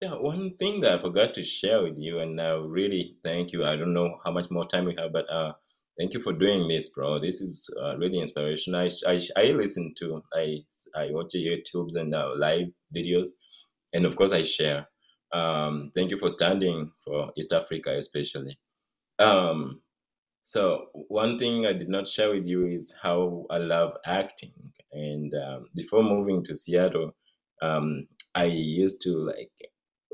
Yeah, 0.01 0.15
one 0.15 0.51
thing 0.57 0.81
that 0.81 0.99
I 0.99 1.01
forgot 1.01 1.33
to 1.35 1.43
share 1.43 1.81
with 1.81 1.97
you, 1.97 2.19
and 2.19 2.39
uh, 2.39 2.59
really 2.59 3.17
thank 3.23 3.53
you. 3.53 3.65
I 3.65 3.75
don't 3.75 3.93
know 3.93 4.19
how 4.23 4.31
much 4.31 4.51
more 4.51 4.67
time 4.67 4.85
we 4.85 4.95
have, 4.97 5.11
but 5.13 5.29
uh, 5.29 5.53
thank 5.97 6.13
you 6.13 6.21
for 6.21 6.33
doing 6.33 6.67
this, 6.67 6.89
bro. 6.89 7.19
This 7.19 7.41
is 7.41 7.69
uh, 7.81 7.97
really 7.97 8.19
inspirational. 8.19 8.81
I, 8.81 8.89
I, 9.07 9.19
I 9.37 9.43
listen 9.51 9.93
to, 9.99 10.23
I, 10.33 10.59
I 10.95 11.07
watch 11.11 11.33
your 11.33 11.57
YouTubes 11.57 11.95
and 11.95 12.13
uh, 12.13 12.31
live 12.37 12.67
videos, 12.95 13.29
and 13.93 14.05
of 14.05 14.15
course 14.15 14.31
I 14.31 14.43
share. 14.43 14.87
Um, 15.33 15.91
thank 15.95 16.11
you 16.11 16.17
for 16.17 16.29
standing 16.29 16.91
for 17.03 17.31
East 17.37 17.51
Africa, 17.51 17.95
especially. 17.97 18.57
Um, 19.19 19.81
so 20.41 20.87
one 20.93 21.39
thing 21.39 21.65
I 21.65 21.73
did 21.73 21.89
not 21.89 22.07
share 22.07 22.31
with 22.33 22.45
you 22.45 22.67
is 22.67 22.93
how 23.01 23.45
I 23.49 23.57
love 23.57 23.93
acting. 24.05 24.53
And 24.91 25.33
um, 25.33 25.65
before 25.75 26.03
moving 26.03 26.43
to 26.45 26.53
Seattle, 26.53 27.15
um, 27.61 28.07
I 28.33 28.45
used 28.45 29.01
to 29.01 29.09
like 29.09 29.51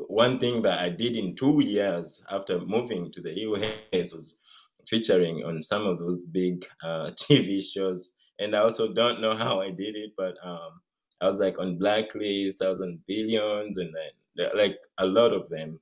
one 0.07 0.39
thing 0.39 0.61
that 0.63 0.79
I 0.79 0.89
did 0.89 1.15
in 1.15 1.35
two 1.35 1.61
years 1.61 2.23
after 2.31 2.59
moving 2.59 3.11
to 3.11 3.21
the 3.21 3.37
US 3.39 4.13
was 4.13 4.39
featuring 4.87 5.43
on 5.43 5.61
some 5.61 5.85
of 5.85 5.99
those 5.99 6.21
big 6.21 6.65
uh, 6.83 7.11
TV 7.15 7.61
shows. 7.63 8.11
And 8.39 8.55
I 8.55 8.59
also 8.59 8.93
don't 8.93 9.21
know 9.21 9.35
how 9.35 9.61
I 9.61 9.69
did 9.71 9.95
it, 9.95 10.11
but 10.17 10.35
um, 10.43 10.81
I 11.21 11.25
was 11.27 11.39
like 11.39 11.59
on 11.59 11.77
Blacklist, 11.77 12.61
I 12.61 12.69
was 12.69 12.81
on 12.81 12.99
Billions, 13.07 13.77
and 13.77 13.93
then 13.93 14.49
like 14.55 14.77
a 14.97 15.05
lot 15.05 15.33
of 15.33 15.49
them. 15.49 15.79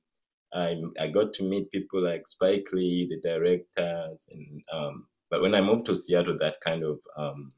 I 0.52 0.82
I 0.98 1.08
got 1.08 1.32
to 1.34 1.44
meet 1.44 1.70
people 1.70 2.02
like 2.02 2.26
Spike 2.26 2.66
Lee, 2.72 3.08
the 3.08 3.20
directors, 3.26 4.28
and 4.32 4.62
um, 4.72 5.06
but 5.30 5.42
when 5.42 5.54
I 5.54 5.60
moved 5.60 5.86
to 5.86 5.96
Seattle, 5.96 6.38
that 6.38 6.60
kind 6.60 6.82
of 6.82 7.00
um, 7.16 7.52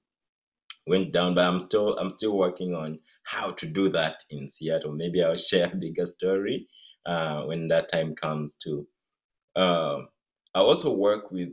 went 0.87 1.13
down. 1.13 1.35
But 1.35 1.47
I'm 1.47 1.61
still 1.61 1.97
I'm 1.99 2.11
still 2.11 2.37
working 2.37 2.75
on 2.75 2.99
how 3.25 3.53
to 3.53 3.67
do 3.67 3.89
that 3.91 4.25
in 4.31 4.49
Seattle. 4.49 4.93
Maybe 4.93 5.23
I'll 5.23 5.37
share 5.51 5.71
a 5.73 5.77
bigger 5.77 6.07
story 6.07 6.69
uh, 7.07 7.43
when 7.45 7.69
that 7.69 7.91
time 7.91 8.15
comes 8.15 8.57
too. 8.57 8.87
Uh, 9.57 10.03
I 10.55 10.61
also 10.61 10.93
work 10.93 11.31
with 11.31 11.51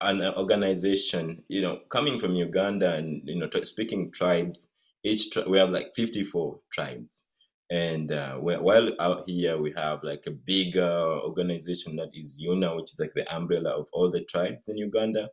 an 0.00 0.22
organization, 0.22 1.42
you 1.48 1.62
know, 1.62 1.80
coming 1.90 2.18
from 2.18 2.34
Uganda 2.34 2.94
and 2.94 3.22
you 3.24 3.36
know, 3.36 3.48
speaking 3.62 4.10
tribes. 4.12 4.68
Each 5.04 5.30
tri- 5.30 5.46
we 5.46 5.58
have 5.58 5.70
like 5.70 5.94
54 5.94 6.58
tribes, 6.72 7.24
and 7.70 8.10
uh, 8.12 8.36
while 8.36 8.90
out 9.00 9.24
here 9.28 9.56
we 9.58 9.72
have 9.76 10.00
like 10.02 10.24
a 10.26 10.32
big 10.32 10.76
uh, 10.76 11.20
organization 11.22 11.96
that 11.96 12.10
is 12.12 12.38
UNA, 12.38 12.74
which 12.76 12.92
is 12.92 12.98
like 12.98 13.14
the 13.14 13.32
umbrella 13.34 13.70
of 13.70 13.88
all 13.92 14.10
the 14.10 14.24
tribes 14.24 14.68
in 14.68 14.76
Uganda. 14.76 15.28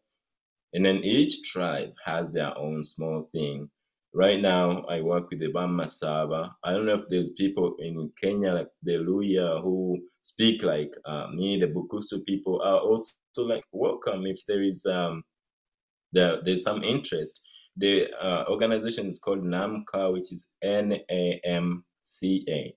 And 0.73 0.83
then 0.83 0.97
each 1.03 1.43
tribe 1.51 1.93
has 2.03 2.31
their 2.31 2.57
own 2.57 2.83
small 2.83 3.29
thing. 3.31 3.69
Right 4.15 4.39
now, 4.39 4.83
I 4.83 5.01
work 5.01 5.31
with 5.31 5.39
the 5.39 5.51
Bamasaaba. 5.51 6.51
I 6.63 6.71
don't 6.71 6.85
know 6.85 6.99
if 6.99 7.09
there's 7.09 7.31
people 7.31 7.75
in 7.79 8.11
Kenya 8.21 8.53
like 8.53 8.67
the 8.83 8.97
Luhya 8.97 9.59
who 9.63 9.97
speak 10.21 10.61
like 10.61 10.91
uh, 11.05 11.27
me. 11.33 11.59
The 11.59 11.65
Bukusu 11.65 12.23
people 12.27 12.61
are 12.61 12.77
also 12.77 13.15
like 13.37 13.63
welcome 13.71 14.27
if 14.27 14.39
there 14.47 14.61
is 14.61 14.85
um, 14.85 15.23
there, 16.11 16.37
there's 16.45 16.63
some 16.63 16.83
interest. 16.83 17.41
The 17.77 18.13
uh, 18.21 18.45
organization 18.49 19.07
is 19.07 19.17
called 19.17 19.43
NAMCA, 19.43 20.13
which 20.13 20.31
is 20.31 20.47
N 20.61 20.93
A 21.09 21.41
M 21.43 21.83
C 22.03 22.45
A. 22.47 22.75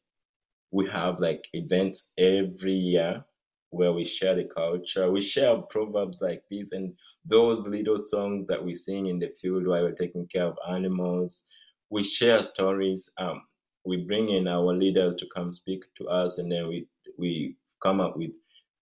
We 0.71 0.89
have 0.89 1.21
like 1.21 1.45
events 1.53 2.13
every 2.17 2.73
year 2.73 3.23
where 3.71 3.93
we 3.93 4.05
share 4.05 4.35
the 4.35 4.45
culture. 4.45 5.11
We 5.11 5.21
share 5.21 5.57
proverbs 5.57 6.21
like 6.21 6.43
this 6.51 6.73
and 6.73 6.95
those 7.25 7.67
little 7.67 7.99
songs 7.99 8.47
that 8.47 8.65
we 8.65 8.75
sing 8.75 9.07
in 9.07 9.19
the 9.19 9.29
field 9.41 9.67
while 9.67 9.83
we're 9.83 9.93
taking 9.93 10.27
care 10.29 10.45
of 10.45 10.59
animals. 10.69 11.47
We 11.91 12.03
share 12.03 12.43
stories. 12.43 13.11
Um, 13.19 13.43
we 13.85 13.99
bring 13.99 14.29
in 14.31 14.49
our 14.49 14.75
leaders 14.75 15.15
to 15.17 15.27
come 15.35 15.53
speak 15.53 15.85
to 15.99 16.09
us, 16.09 16.39
and 16.39 16.51
then 16.51 16.69
we 16.69 16.89
we 17.19 17.57
come 17.83 18.01
up 18.01 18.17
with 18.17 18.31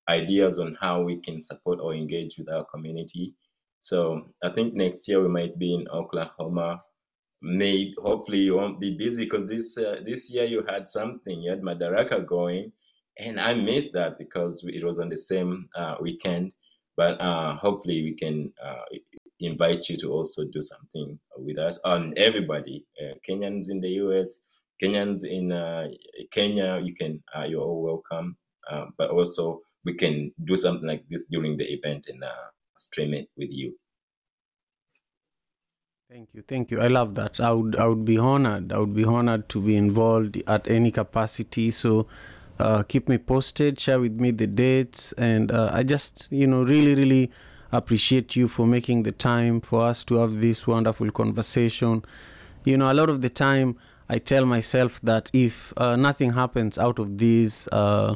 ideas 0.08 0.58
on 0.58 0.76
how 0.80 1.02
we 1.02 1.20
can 1.20 1.42
support 1.42 1.78
or 1.80 1.94
engage 1.94 2.36
with 2.38 2.48
our 2.48 2.64
community. 2.64 3.34
So 3.80 4.28
I 4.42 4.50
think 4.50 4.74
next 4.74 5.06
year 5.08 5.22
we 5.22 5.28
might 5.28 5.58
be 5.58 5.74
in 5.74 5.88
Oklahoma. 5.88 6.82
Maybe 7.42 7.94
hopefully 7.98 8.38
you 8.38 8.56
won't 8.56 8.80
be 8.80 8.96
busy 8.96 9.24
because 9.24 9.46
this 9.46 9.76
uh, 9.76 10.00
this 10.06 10.30
year 10.30 10.44
you 10.44 10.64
had 10.66 10.88
something. 10.88 11.42
You 11.42 11.50
had 11.50 11.60
Madaraka 11.60 12.26
going, 12.26 12.72
and 13.18 13.40
I 13.40 13.54
missed 13.54 13.92
that 13.92 14.18
because 14.18 14.64
it 14.66 14.84
was 14.84 14.98
on 14.98 15.08
the 15.08 15.16
same 15.16 15.68
uh, 15.74 15.96
weekend. 16.00 16.52
But 16.96 17.20
uh, 17.20 17.56
hopefully 17.56 18.02
we 18.02 18.14
can 18.14 18.52
uh, 18.64 18.84
invite 19.40 19.88
you 19.88 19.96
to 19.98 20.12
also 20.12 20.44
do 20.52 20.62
something 20.62 21.18
with 21.36 21.58
us 21.58 21.80
and 21.84 22.16
everybody, 22.16 22.86
uh, 23.02 23.14
Kenyans 23.28 23.68
in 23.68 23.80
the 23.80 23.88
US, 24.04 24.40
Kenyans 24.82 25.24
in 25.24 25.50
uh, 25.50 25.88
Kenya. 26.30 26.80
You 26.82 26.94
can 26.94 27.22
uh, 27.36 27.44
you're 27.44 27.62
all 27.62 27.82
welcome. 27.82 28.36
But 28.96 29.10
also 29.10 29.60
we 29.84 29.94
can 29.94 30.32
do 30.44 30.56
something 30.56 30.86
like 30.88 31.04
this 31.08 31.24
during 31.30 31.56
the 31.56 31.70
event 31.72 32.06
and 32.08 32.22
stream 32.78 33.12
it 33.14 33.28
with 33.36 33.50
you. 33.50 33.76
Thank 36.10 36.34
you, 36.34 36.42
thank 36.42 36.70
you. 36.70 36.80
I 36.80 36.86
love 36.86 37.14
that. 37.16 37.40
I 37.40 37.50
would, 37.52 37.76
I 37.76 37.86
would 37.88 38.04
be 38.04 38.18
honored. 38.18 38.72
I 38.72 38.78
would 38.78 38.94
be 38.94 39.04
honored 39.04 39.48
to 39.48 39.60
be 39.60 39.74
involved 39.76 40.40
at 40.46 40.68
any 40.70 40.90
capacity. 40.92 41.70
So, 41.70 42.06
uh, 42.58 42.82
keep 42.82 43.08
me 43.08 43.18
posted. 43.18 43.78
Share 43.80 44.00
with 44.00 44.20
me 44.20 44.30
the 44.30 44.46
dates, 44.46 45.12
and 45.12 45.50
uh, 45.50 45.70
I 45.72 45.82
just, 45.82 46.28
you 46.30 46.46
know, 46.46 46.62
really, 46.62 46.94
really 46.94 47.30
appreciate 47.72 48.36
you 48.36 48.46
for 48.48 48.66
making 48.66 49.02
the 49.02 49.12
time 49.12 49.60
for 49.60 49.82
us 49.82 50.04
to 50.04 50.16
have 50.16 50.40
this 50.40 50.66
wonderful 50.66 51.10
conversation. 51.10 52.04
You 52.64 52.76
know, 52.76 52.90
a 52.90 52.94
lot 52.94 53.10
of 53.10 53.20
the 53.20 53.30
time 53.30 53.76
I 54.08 54.18
tell 54.18 54.46
myself 54.46 55.00
that 55.02 55.30
if 55.32 55.72
uh, 55.76 55.96
nothing 55.96 56.32
happens 56.34 56.78
out 56.78 56.98
of 56.98 57.18
this 57.18 57.66
uh, 57.72 58.14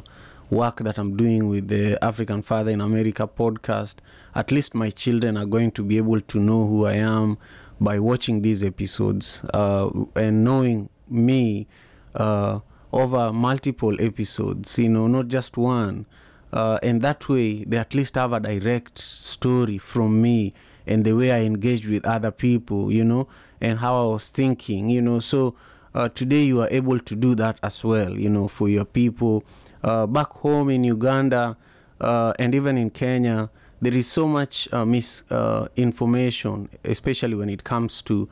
work 0.49 0.77
that 0.77 0.97
I'm 0.97 1.17
doing 1.17 1.49
with 1.49 1.67
the 1.67 2.03
African 2.03 2.41
Father 2.41 2.71
in 2.71 2.81
America 2.81 3.27
podcast, 3.27 3.95
at 4.35 4.51
least 4.51 4.73
my 4.73 4.89
children 4.89 5.35
are 5.35 5.45
going 5.45 5.71
to 5.71 5.83
be 5.83 5.97
able 5.97 6.21
to 6.21 6.39
know 6.39 6.65
who 6.65 6.85
I 6.85 6.93
am 6.93 7.37
by 7.81 7.99
watching 7.99 8.41
these 8.41 8.63
episodes 8.63 9.43
uh, 9.53 9.89
and 10.15 10.43
knowing 10.43 10.89
me 11.09 11.67
uh, 12.15 12.59
over 12.91 13.31
multiple 13.31 13.99
episodes, 14.01 14.77
you 14.79 14.89
know, 14.89 15.07
not 15.07 15.27
just 15.27 15.57
one. 15.57 16.05
Uh, 16.51 16.79
and 16.81 17.01
that 17.01 17.29
way, 17.29 17.63
they 17.63 17.77
at 17.77 17.93
least 17.93 18.15
have 18.15 18.33
a 18.33 18.39
direct 18.39 18.97
story 18.97 19.77
from 19.77 20.21
me 20.21 20.53
and 20.87 21.05
the 21.05 21.13
way 21.13 21.31
I 21.31 21.41
engage 21.41 21.87
with 21.87 22.05
other 22.05 22.31
people, 22.31 22.91
you 22.91 23.03
know, 23.03 23.27
and 23.61 23.79
how 23.79 24.03
I 24.03 24.13
was 24.13 24.31
thinking, 24.31 24.89
you 24.89 25.01
know. 25.01 25.19
So 25.19 25.55
uh, 25.93 26.09
today, 26.09 26.43
you 26.43 26.61
are 26.61 26.67
able 26.71 26.99
to 26.99 27.15
do 27.15 27.35
that 27.35 27.59
as 27.61 27.83
well, 27.83 28.17
you 28.17 28.29
know, 28.29 28.47
for 28.47 28.67
your 28.67 28.85
people. 28.85 29.43
Uh, 29.83 30.07
back 30.07 30.29
home 30.29 30.69
in 30.69 30.83
Uganda 30.83 31.55
uh, 32.01 32.33
and 32.39 32.55
even 32.55 32.77
in 32.77 32.89
Kenya, 32.89 33.49
there 33.81 33.93
is 33.93 34.07
so 34.07 34.27
much 34.27 34.67
uh, 34.73 34.85
misinformation, 34.85 36.69
especially 36.83 37.35
when 37.35 37.49
it 37.49 37.63
comes 37.63 38.01
to 38.03 38.29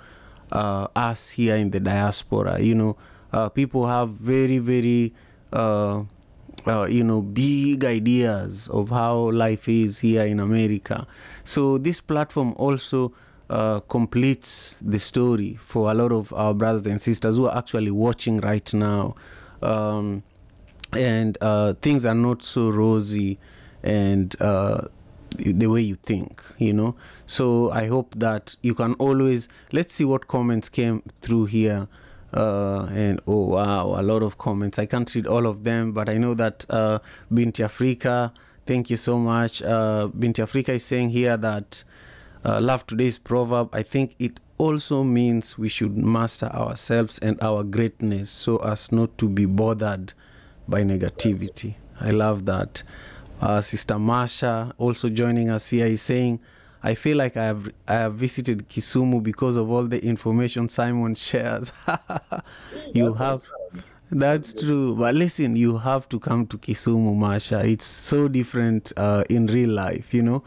uh, 0.52 0.88
us 0.96 1.32
here 1.32 1.56
in 1.56 1.72
the 1.72 1.80
diaspora. 1.80 2.60
You 2.60 2.76
know, 2.76 2.98
uh, 3.34 3.50
people 3.50 3.88
have 3.88 4.10
very, 4.10 4.58
very, 4.58 5.14
uh, 5.54 6.04
uh, 6.66 6.86
you 6.86 7.04
know, 7.04 7.22
big 7.22 7.86
ideas 7.86 8.68
of 8.70 8.90
how 8.90 9.32
life 9.32 9.68
is 9.68 10.00
here 10.00 10.26
in 10.26 10.40
America. 10.40 11.08
So 11.44 11.78
this 11.78 12.00
platform 12.02 12.54
also 12.58 13.14
uh, 13.50 13.80
completes 13.82 14.80
the 14.82 15.00
story 15.00 15.58
for 15.62 15.92
a 15.92 15.94
lot 15.94 16.12
of 16.12 16.34
our 16.34 16.54
brothers 16.54 16.88
and 16.88 17.02
sisters 17.02 17.38
who 17.38 17.48
are 17.48 17.58
actually 17.58 17.92
watching 17.92 18.40
right 18.42 18.74
now. 18.74 19.16
Um, 19.62 20.24
and 20.94 21.38
uh, 21.42 21.74
things 21.82 22.06
are 22.06 22.16
not 22.16 22.44
so 22.44 22.70
rosy 22.70 23.40
and 23.84 24.36
uh, 24.42 24.88
the 25.38 25.68
way 25.68 25.82
you 25.82 25.96
think 25.96 26.42
you 26.58 26.74
know 26.74 26.96
so 27.26 27.70
i 27.72 27.86
hope 27.88 28.16
that 28.18 28.56
you 28.62 28.74
can 28.74 28.94
always 28.94 29.48
let's 29.72 29.94
see 29.94 30.06
what 30.06 30.28
comments 30.28 30.70
came 30.70 31.04
through 31.22 31.46
here 31.46 31.88
uh, 32.38 32.86
and 32.92 33.20
oh 33.28 33.46
wow 33.48 34.00
a 34.00 34.04
lot 34.04 34.22
of 34.24 34.38
comments. 34.38 34.78
I 34.80 34.86
can't 34.86 35.14
read 35.16 35.26
all 35.28 35.46
of 35.48 35.64
them 35.64 35.92
but 35.92 36.08
i 36.10 36.18
know 36.18 36.34
that 36.36 36.66
uh, 36.70 37.00
binti 37.34 37.64
africa 37.64 38.32
thank 38.66 38.90
you 38.90 38.98
so 38.98 39.18
much. 39.18 39.62
Uh, 39.62 40.08
binti 40.08 40.42
africa 40.42 40.74
is 40.74 40.86
saying 40.86 41.10
here 41.10 41.38
that 41.38 41.84
uh, 42.46 42.62
love 42.62 42.86
today's 42.86 43.18
proverb. 43.18 43.70
I 43.74 43.82
think 43.84 44.16
it 44.20 44.40
also 44.58 45.04
means 45.04 45.58
we 45.58 45.70
should 45.70 45.98
master 45.98 46.48
ourselves 46.48 47.18
and 47.20 47.42
our 47.42 47.64
greatness 47.64 48.30
so 48.30 48.58
as 48.58 48.92
not 48.92 49.18
to 49.18 49.30
be 49.30 49.46
bothered 49.46 50.14
by 50.68 50.84
negativity. 50.84 51.76
I 52.00 52.12
love 52.12 52.46
that. 52.46 52.84
Uh, 53.42 53.62
Sister 53.62 54.00
Masha 54.00 54.74
also 54.78 55.10
joining 55.10 55.50
us 55.50 55.70
here 55.70 55.86
is 55.86 56.02
saying, 56.02 56.40
I 56.84 56.94
feel 56.96 57.18
like 57.18 57.36
I 57.38 57.46
have 57.46 57.70
I 57.88 57.94
have 57.94 58.16
visited 58.16 58.68
Kisumu 58.70 59.22
because 59.22 59.56
of 59.56 59.70
all 59.70 59.84
the 59.84 60.04
information 60.04 60.70
Simon 60.70 61.16
shares. 61.16 61.72
you 62.94 63.14
That's 63.14 63.20
have 63.20 63.34
awesome. 63.34 63.84
that's 64.12 64.54
true. 64.54 64.96
But 64.96 65.16
listen, 65.16 65.56
you 65.56 65.78
have 65.80 66.08
to 66.10 66.20
come 66.20 66.48
to 66.48 66.58
Kisumu, 66.58 67.16
Masha. 67.16 67.62
It's 67.66 67.86
so 67.86 68.28
different 68.28 68.94
uh, 68.98 69.24
in 69.30 69.48
real 69.48 69.72
life, 69.72 70.14
you 70.14 70.22
know. 70.24 70.44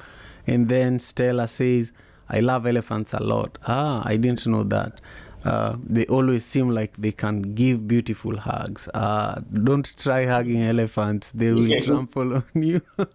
And 0.46 0.68
then 0.68 0.98
Stella 0.98 1.48
says, 1.48 1.92
I 2.28 2.40
love 2.40 2.66
elephants 2.66 3.12
a 3.12 3.22
lot. 3.22 3.58
Ah, 3.66 4.02
I 4.04 4.16
didn't 4.16 4.46
know 4.46 4.62
that. 4.64 5.00
Uh, 5.44 5.76
they 5.82 6.06
always 6.06 6.44
seem 6.44 6.68
like 6.70 6.94
they 6.98 7.12
can 7.12 7.42
give 7.54 7.88
beautiful 7.88 8.36
hugs. 8.36 8.88
Uh, 8.94 9.40
don't 9.62 9.96
try 9.98 10.26
hugging 10.26 10.62
elephants, 10.62 11.32
they 11.32 11.52
will 11.54 11.80
trample 11.82 12.34
on 12.36 12.44
you. 12.54 12.80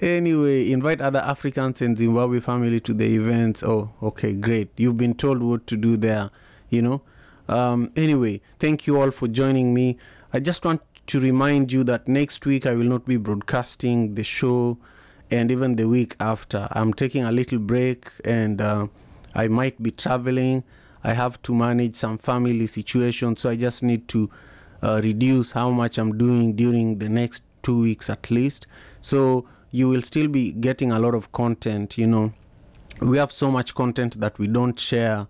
anyway, 0.00 0.70
invite 0.70 1.00
other 1.00 1.20
Africans 1.20 1.82
and 1.82 1.96
Zimbabwe 1.96 2.40
family 2.40 2.80
to 2.80 2.94
the 2.94 3.14
events. 3.16 3.62
Oh, 3.62 3.92
okay, 4.02 4.32
great. 4.32 4.70
You've 4.76 4.96
been 4.96 5.14
told 5.14 5.42
what 5.42 5.66
to 5.68 5.76
do 5.76 5.96
there, 5.96 6.30
you 6.70 6.82
know. 6.82 7.02
Um, 7.48 7.92
anyway, 7.96 8.40
thank 8.58 8.86
you 8.86 9.00
all 9.00 9.10
for 9.10 9.28
joining 9.28 9.72
me. 9.72 9.98
I 10.32 10.40
just 10.40 10.64
want 10.64 10.82
to 11.06 11.20
remind 11.20 11.72
you 11.72 11.84
that 11.84 12.08
next 12.08 12.44
week 12.44 12.66
I 12.66 12.74
will 12.74 12.86
not 12.86 13.06
be 13.06 13.16
broadcasting 13.16 14.14
the 14.16 14.24
show, 14.24 14.78
and 15.30 15.50
even 15.50 15.76
the 15.76 15.88
week 15.88 16.16
after. 16.20 16.68
I'm 16.72 16.92
taking 16.92 17.24
a 17.24 17.32
little 17.32 17.58
break, 17.58 18.10
and 18.24 18.60
uh, 18.60 18.88
I 19.34 19.48
might 19.48 19.82
be 19.82 19.90
traveling. 19.90 20.64
I 21.04 21.12
have 21.12 21.40
to 21.42 21.54
manage 21.54 21.94
some 21.94 22.18
family 22.18 22.66
situations, 22.66 23.40
so 23.40 23.50
I 23.50 23.56
just 23.56 23.82
need 23.82 24.08
to 24.08 24.28
uh, 24.82 25.00
reduce 25.02 25.52
how 25.52 25.70
much 25.70 25.98
I'm 25.98 26.18
doing 26.18 26.54
during 26.54 26.98
the 26.98 27.08
next 27.08 27.44
two 27.62 27.80
weeks 27.80 28.10
at 28.10 28.30
least. 28.30 28.66
So 29.00 29.46
you 29.70 29.88
will 29.88 30.02
still 30.02 30.28
be 30.28 30.52
getting 30.52 30.92
a 30.92 30.98
lot 30.98 31.14
of 31.14 31.32
content, 31.32 31.98
you 31.98 32.06
know. 32.06 32.32
We 33.00 33.18
have 33.18 33.32
so 33.32 33.50
much 33.50 33.74
content 33.74 34.20
that 34.20 34.38
we 34.38 34.46
don't 34.46 34.78
share 34.78 35.26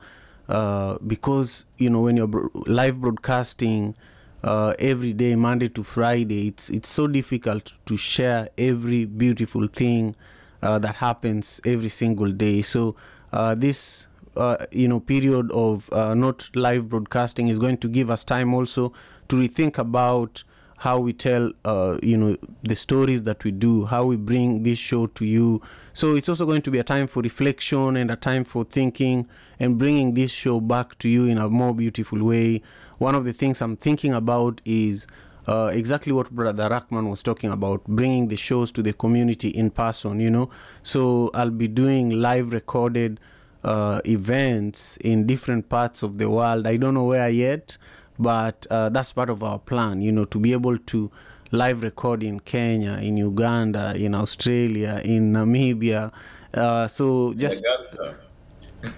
uh, 0.48 0.98
because, 1.04 1.64
you 1.78 1.90
know, 1.90 2.02
when 2.02 2.16
you're 2.16 2.50
live 2.66 3.00
broadcasting 3.00 3.96
uh, 4.44 4.74
every 4.78 5.12
day, 5.12 5.34
Monday 5.34 5.68
to 5.70 5.82
Friday, 5.82 6.48
it's, 6.48 6.70
it's 6.70 6.88
so 6.88 7.08
difficult 7.08 7.72
to 7.86 7.96
share 7.96 8.48
every 8.56 9.04
beautiful 9.04 9.66
thing 9.66 10.14
uh, 10.62 10.78
that 10.78 10.96
happens 10.96 11.60
every 11.64 11.88
single 11.88 12.30
day. 12.30 12.62
So 12.62 12.94
uh, 13.32 13.54
this 13.54 14.06
uh, 14.36 14.66
you 14.70 14.86
know 14.86 15.00
period 15.00 15.50
of 15.50 15.90
uh, 15.92 16.14
not 16.14 16.50
live 16.54 16.88
broadcasting 16.88 17.48
is 17.48 17.58
going 17.58 17.78
to 17.78 17.88
give 17.88 18.10
us 18.10 18.24
time 18.24 18.52
also 18.54 18.92
to 19.28 19.36
rethink 19.36 19.78
about 19.78 20.44
how 20.78 20.98
we 20.98 21.12
tell 21.12 21.52
uh, 21.64 21.98
you 22.02 22.16
know 22.16 22.36
the 22.62 22.74
stories 22.74 23.22
that 23.22 23.44
we 23.44 23.50
do 23.50 23.86
how 23.86 24.04
we 24.04 24.16
bring 24.16 24.62
this 24.62 24.78
show 24.78 25.06
to 25.08 25.24
you. 25.24 25.62
So 25.92 26.14
it's 26.14 26.28
also 26.28 26.44
going 26.46 26.62
to 26.62 26.70
be 26.70 26.78
a 26.78 26.84
time 26.84 27.06
for 27.06 27.22
reflection 27.22 27.96
and 27.96 28.10
a 28.10 28.16
time 28.16 28.44
for 28.44 28.64
thinking 28.64 29.28
and 29.58 29.78
bringing 29.78 30.14
this 30.14 30.30
show 30.30 30.60
back 30.60 30.98
to 30.98 31.08
you 31.08 31.26
in 31.26 31.38
a 31.38 31.48
more 31.48 31.74
beautiful 31.74 32.22
way. 32.22 32.62
One 32.98 33.14
of 33.14 33.24
the 33.24 33.32
things 33.32 33.60
i'm 33.60 33.76
thinking 33.76 34.12
about 34.12 34.60
is 34.64 35.06
uh, 35.46 35.70
exactly 35.72 36.12
what 36.12 36.30
brother 36.30 36.68
Rakman 36.68 37.08
was 37.08 37.22
talking 37.22 37.50
about 37.50 37.84
bringing 37.84 38.28
the 38.28 38.36
shows 38.36 38.72
to 38.72 38.82
the 38.82 38.92
community 38.92 39.48
in 39.48 39.70
person 39.70 40.20
you 40.20 40.30
know. 40.30 40.50
So 40.82 41.30
i'll 41.34 41.50
be 41.50 41.68
doing 41.68 42.10
live 42.10 42.52
recorded 42.52 43.20
uh, 43.66 44.00
events 44.06 44.96
in 44.98 45.26
different 45.26 45.68
parts 45.68 46.02
of 46.02 46.18
the 46.18 46.30
world. 46.30 46.66
I 46.66 46.76
don't 46.76 46.94
know 46.94 47.04
where 47.04 47.28
yet, 47.28 47.76
but 48.18 48.66
uh, 48.70 48.88
that's 48.88 49.12
part 49.12 49.30
of 49.30 49.42
our 49.42 49.58
plan, 49.58 50.00
you 50.02 50.12
know, 50.12 50.24
to 50.26 50.38
be 50.38 50.52
able 50.52 50.78
to 50.78 51.10
live 51.52 51.82
record 51.82 52.22
in 52.22 52.40
Kenya, 52.40 52.94
in 52.94 53.16
Uganda, 53.16 53.94
in 53.96 54.14
Australia, 54.14 55.00
in 55.04 55.32
Namibia. 55.32 56.12
Uh, 56.52 56.88
so 56.88 57.32
just 57.34 57.62
Madagascar. 57.62 58.18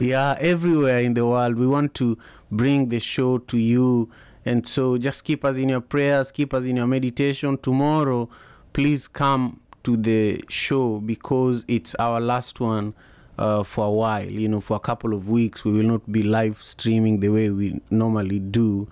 yeah 0.00 0.36
everywhere 0.38 1.00
in 1.00 1.14
the 1.14 1.24
world 1.26 1.56
we 1.56 1.66
want 1.66 1.94
to 1.94 2.16
bring 2.50 2.88
the 2.90 3.00
show 3.00 3.38
to 3.38 3.56
you 3.58 4.08
and 4.44 4.66
so 4.66 4.98
just 4.98 5.24
keep 5.24 5.44
us 5.44 5.56
in 5.56 5.68
your 5.68 5.80
prayers 5.80 6.30
keep 6.30 6.52
us 6.54 6.64
in 6.64 6.76
your 6.76 6.86
meditation 6.86 7.56
tomorrow 7.58 8.28
please 8.72 9.08
come 9.08 9.60
to 9.82 9.96
the 9.96 10.42
show 10.48 10.98
because 11.00 11.64
it's 11.68 11.94
our 11.96 12.20
last 12.20 12.60
one 12.60 12.92
uh, 13.38 13.62
for 13.62 13.86
a 13.86 13.90
while 13.90 14.28
you 14.28 14.48
know 14.48 14.60
for 14.60 14.76
a 14.76 14.80
couple 14.80 15.14
of 15.14 15.28
weeks 15.28 15.64
we 15.64 15.72
will 15.72 15.84
not 15.84 16.12
be 16.12 16.22
live 16.22 16.62
streaming 16.62 17.20
the 17.20 17.28
way 17.28 17.50
we 17.50 17.80
normally 17.90 18.38
do 18.38 18.88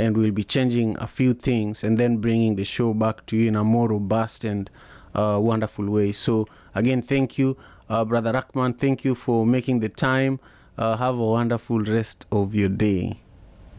and 0.00 0.16
we'll 0.16 0.32
be 0.32 0.44
changing 0.44 0.96
a 0.98 1.06
few 1.06 1.34
things 1.34 1.84
and 1.84 1.98
then 1.98 2.16
bringing 2.16 2.56
the 2.56 2.64
show 2.64 2.94
back 2.94 3.26
to 3.26 3.36
you 3.36 3.48
in 3.48 3.56
a 3.56 3.62
more 3.62 3.88
robust 3.88 4.44
and 4.44 4.70
uh, 5.14 5.38
wonderful 5.40 5.88
way. 5.88 6.12
So, 6.12 6.46
again, 6.74 7.02
thank 7.02 7.38
you, 7.38 7.56
uh, 7.88 8.04
Brother 8.04 8.32
Rahman. 8.32 8.74
Thank 8.74 9.04
you 9.04 9.14
for 9.14 9.46
making 9.46 9.80
the 9.80 9.88
time. 9.88 10.40
Uh, 10.78 10.96
have 10.96 11.16
a 11.16 11.26
wonderful 11.26 11.80
rest 11.80 12.26
of 12.32 12.54
your 12.54 12.68
day. 12.68 13.20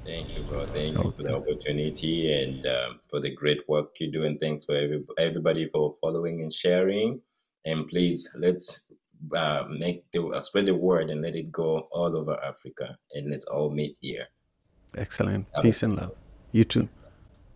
Thank 0.05 0.35
you, 0.35 0.43
bro. 0.43 0.59
Thank 0.59 0.97
you 0.97 1.13
for 1.15 1.23
the 1.23 1.35
opportunity 1.35 2.31
and 2.43 2.65
um, 2.65 2.99
for 3.09 3.19
the 3.19 3.33
great 3.33 3.67
work 3.67 3.99
you 3.99 4.11
do. 4.11 4.25
And 4.25 4.39
thanks 4.39 4.65
for 4.65 4.75
every, 4.75 5.03
everybody 5.17 5.67
for 5.69 5.95
following 6.01 6.41
and 6.41 6.51
sharing. 6.51 7.21
And 7.65 7.87
please, 7.87 8.29
let's 8.35 8.87
uh, 9.35 9.63
make 9.69 10.03
the 10.11 10.23
uh, 10.23 10.41
spread 10.41 10.65
the 10.65 10.75
word 10.75 11.09
and 11.09 11.21
let 11.21 11.35
it 11.35 11.51
go 11.51 11.87
all 11.91 12.15
over 12.17 12.37
Africa. 12.43 12.97
And 13.13 13.29
let's 13.31 13.45
all 13.45 13.69
meet 13.69 13.97
here. 13.99 14.27
Excellent. 14.97 15.47
Have 15.53 15.63
Peace 15.63 15.83
and 15.83 15.95
love. 15.95 16.15
You 16.51 16.65
too. 16.65 16.89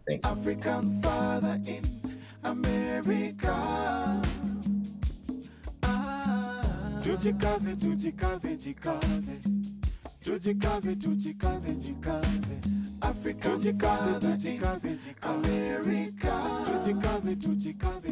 Thanks. 0.07 0.23
African 0.25 1.01
father 1.01 1.59
in 1.67 1.83
America. 2.43 3.55
Ah, 5.83 6.61
tujikaze, 7.01 7.75
tujikaze, 7.75 8.57
jikaze. 8.57 9.39
Tujikaze, 10.23 10.95
tujikaze, 10.95 11.73
jikaze. 11.73 12.74
Jikaze. 13.05 14.97
America. 15.21 16.33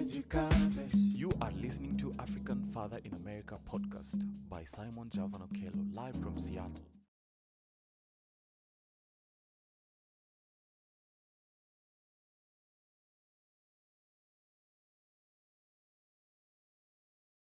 Jikaze. 0.05 0.89
You 1.17 1.31
are 1.41 1.51
listening 1.61 1.97
to 1.97 2.13
African 2.19 2.63
Father 2.73 2.99
in 3.03 3.13
America 3.13 3.57
podcast 3.67 4.23
by 4.49 4.63
Simon 4.65 5.09
Javan 5.09 5.41
Okello, 5.41 5.95
live 5.95 6.15
from 6.21 6.37
Seattle, 6.37 6.81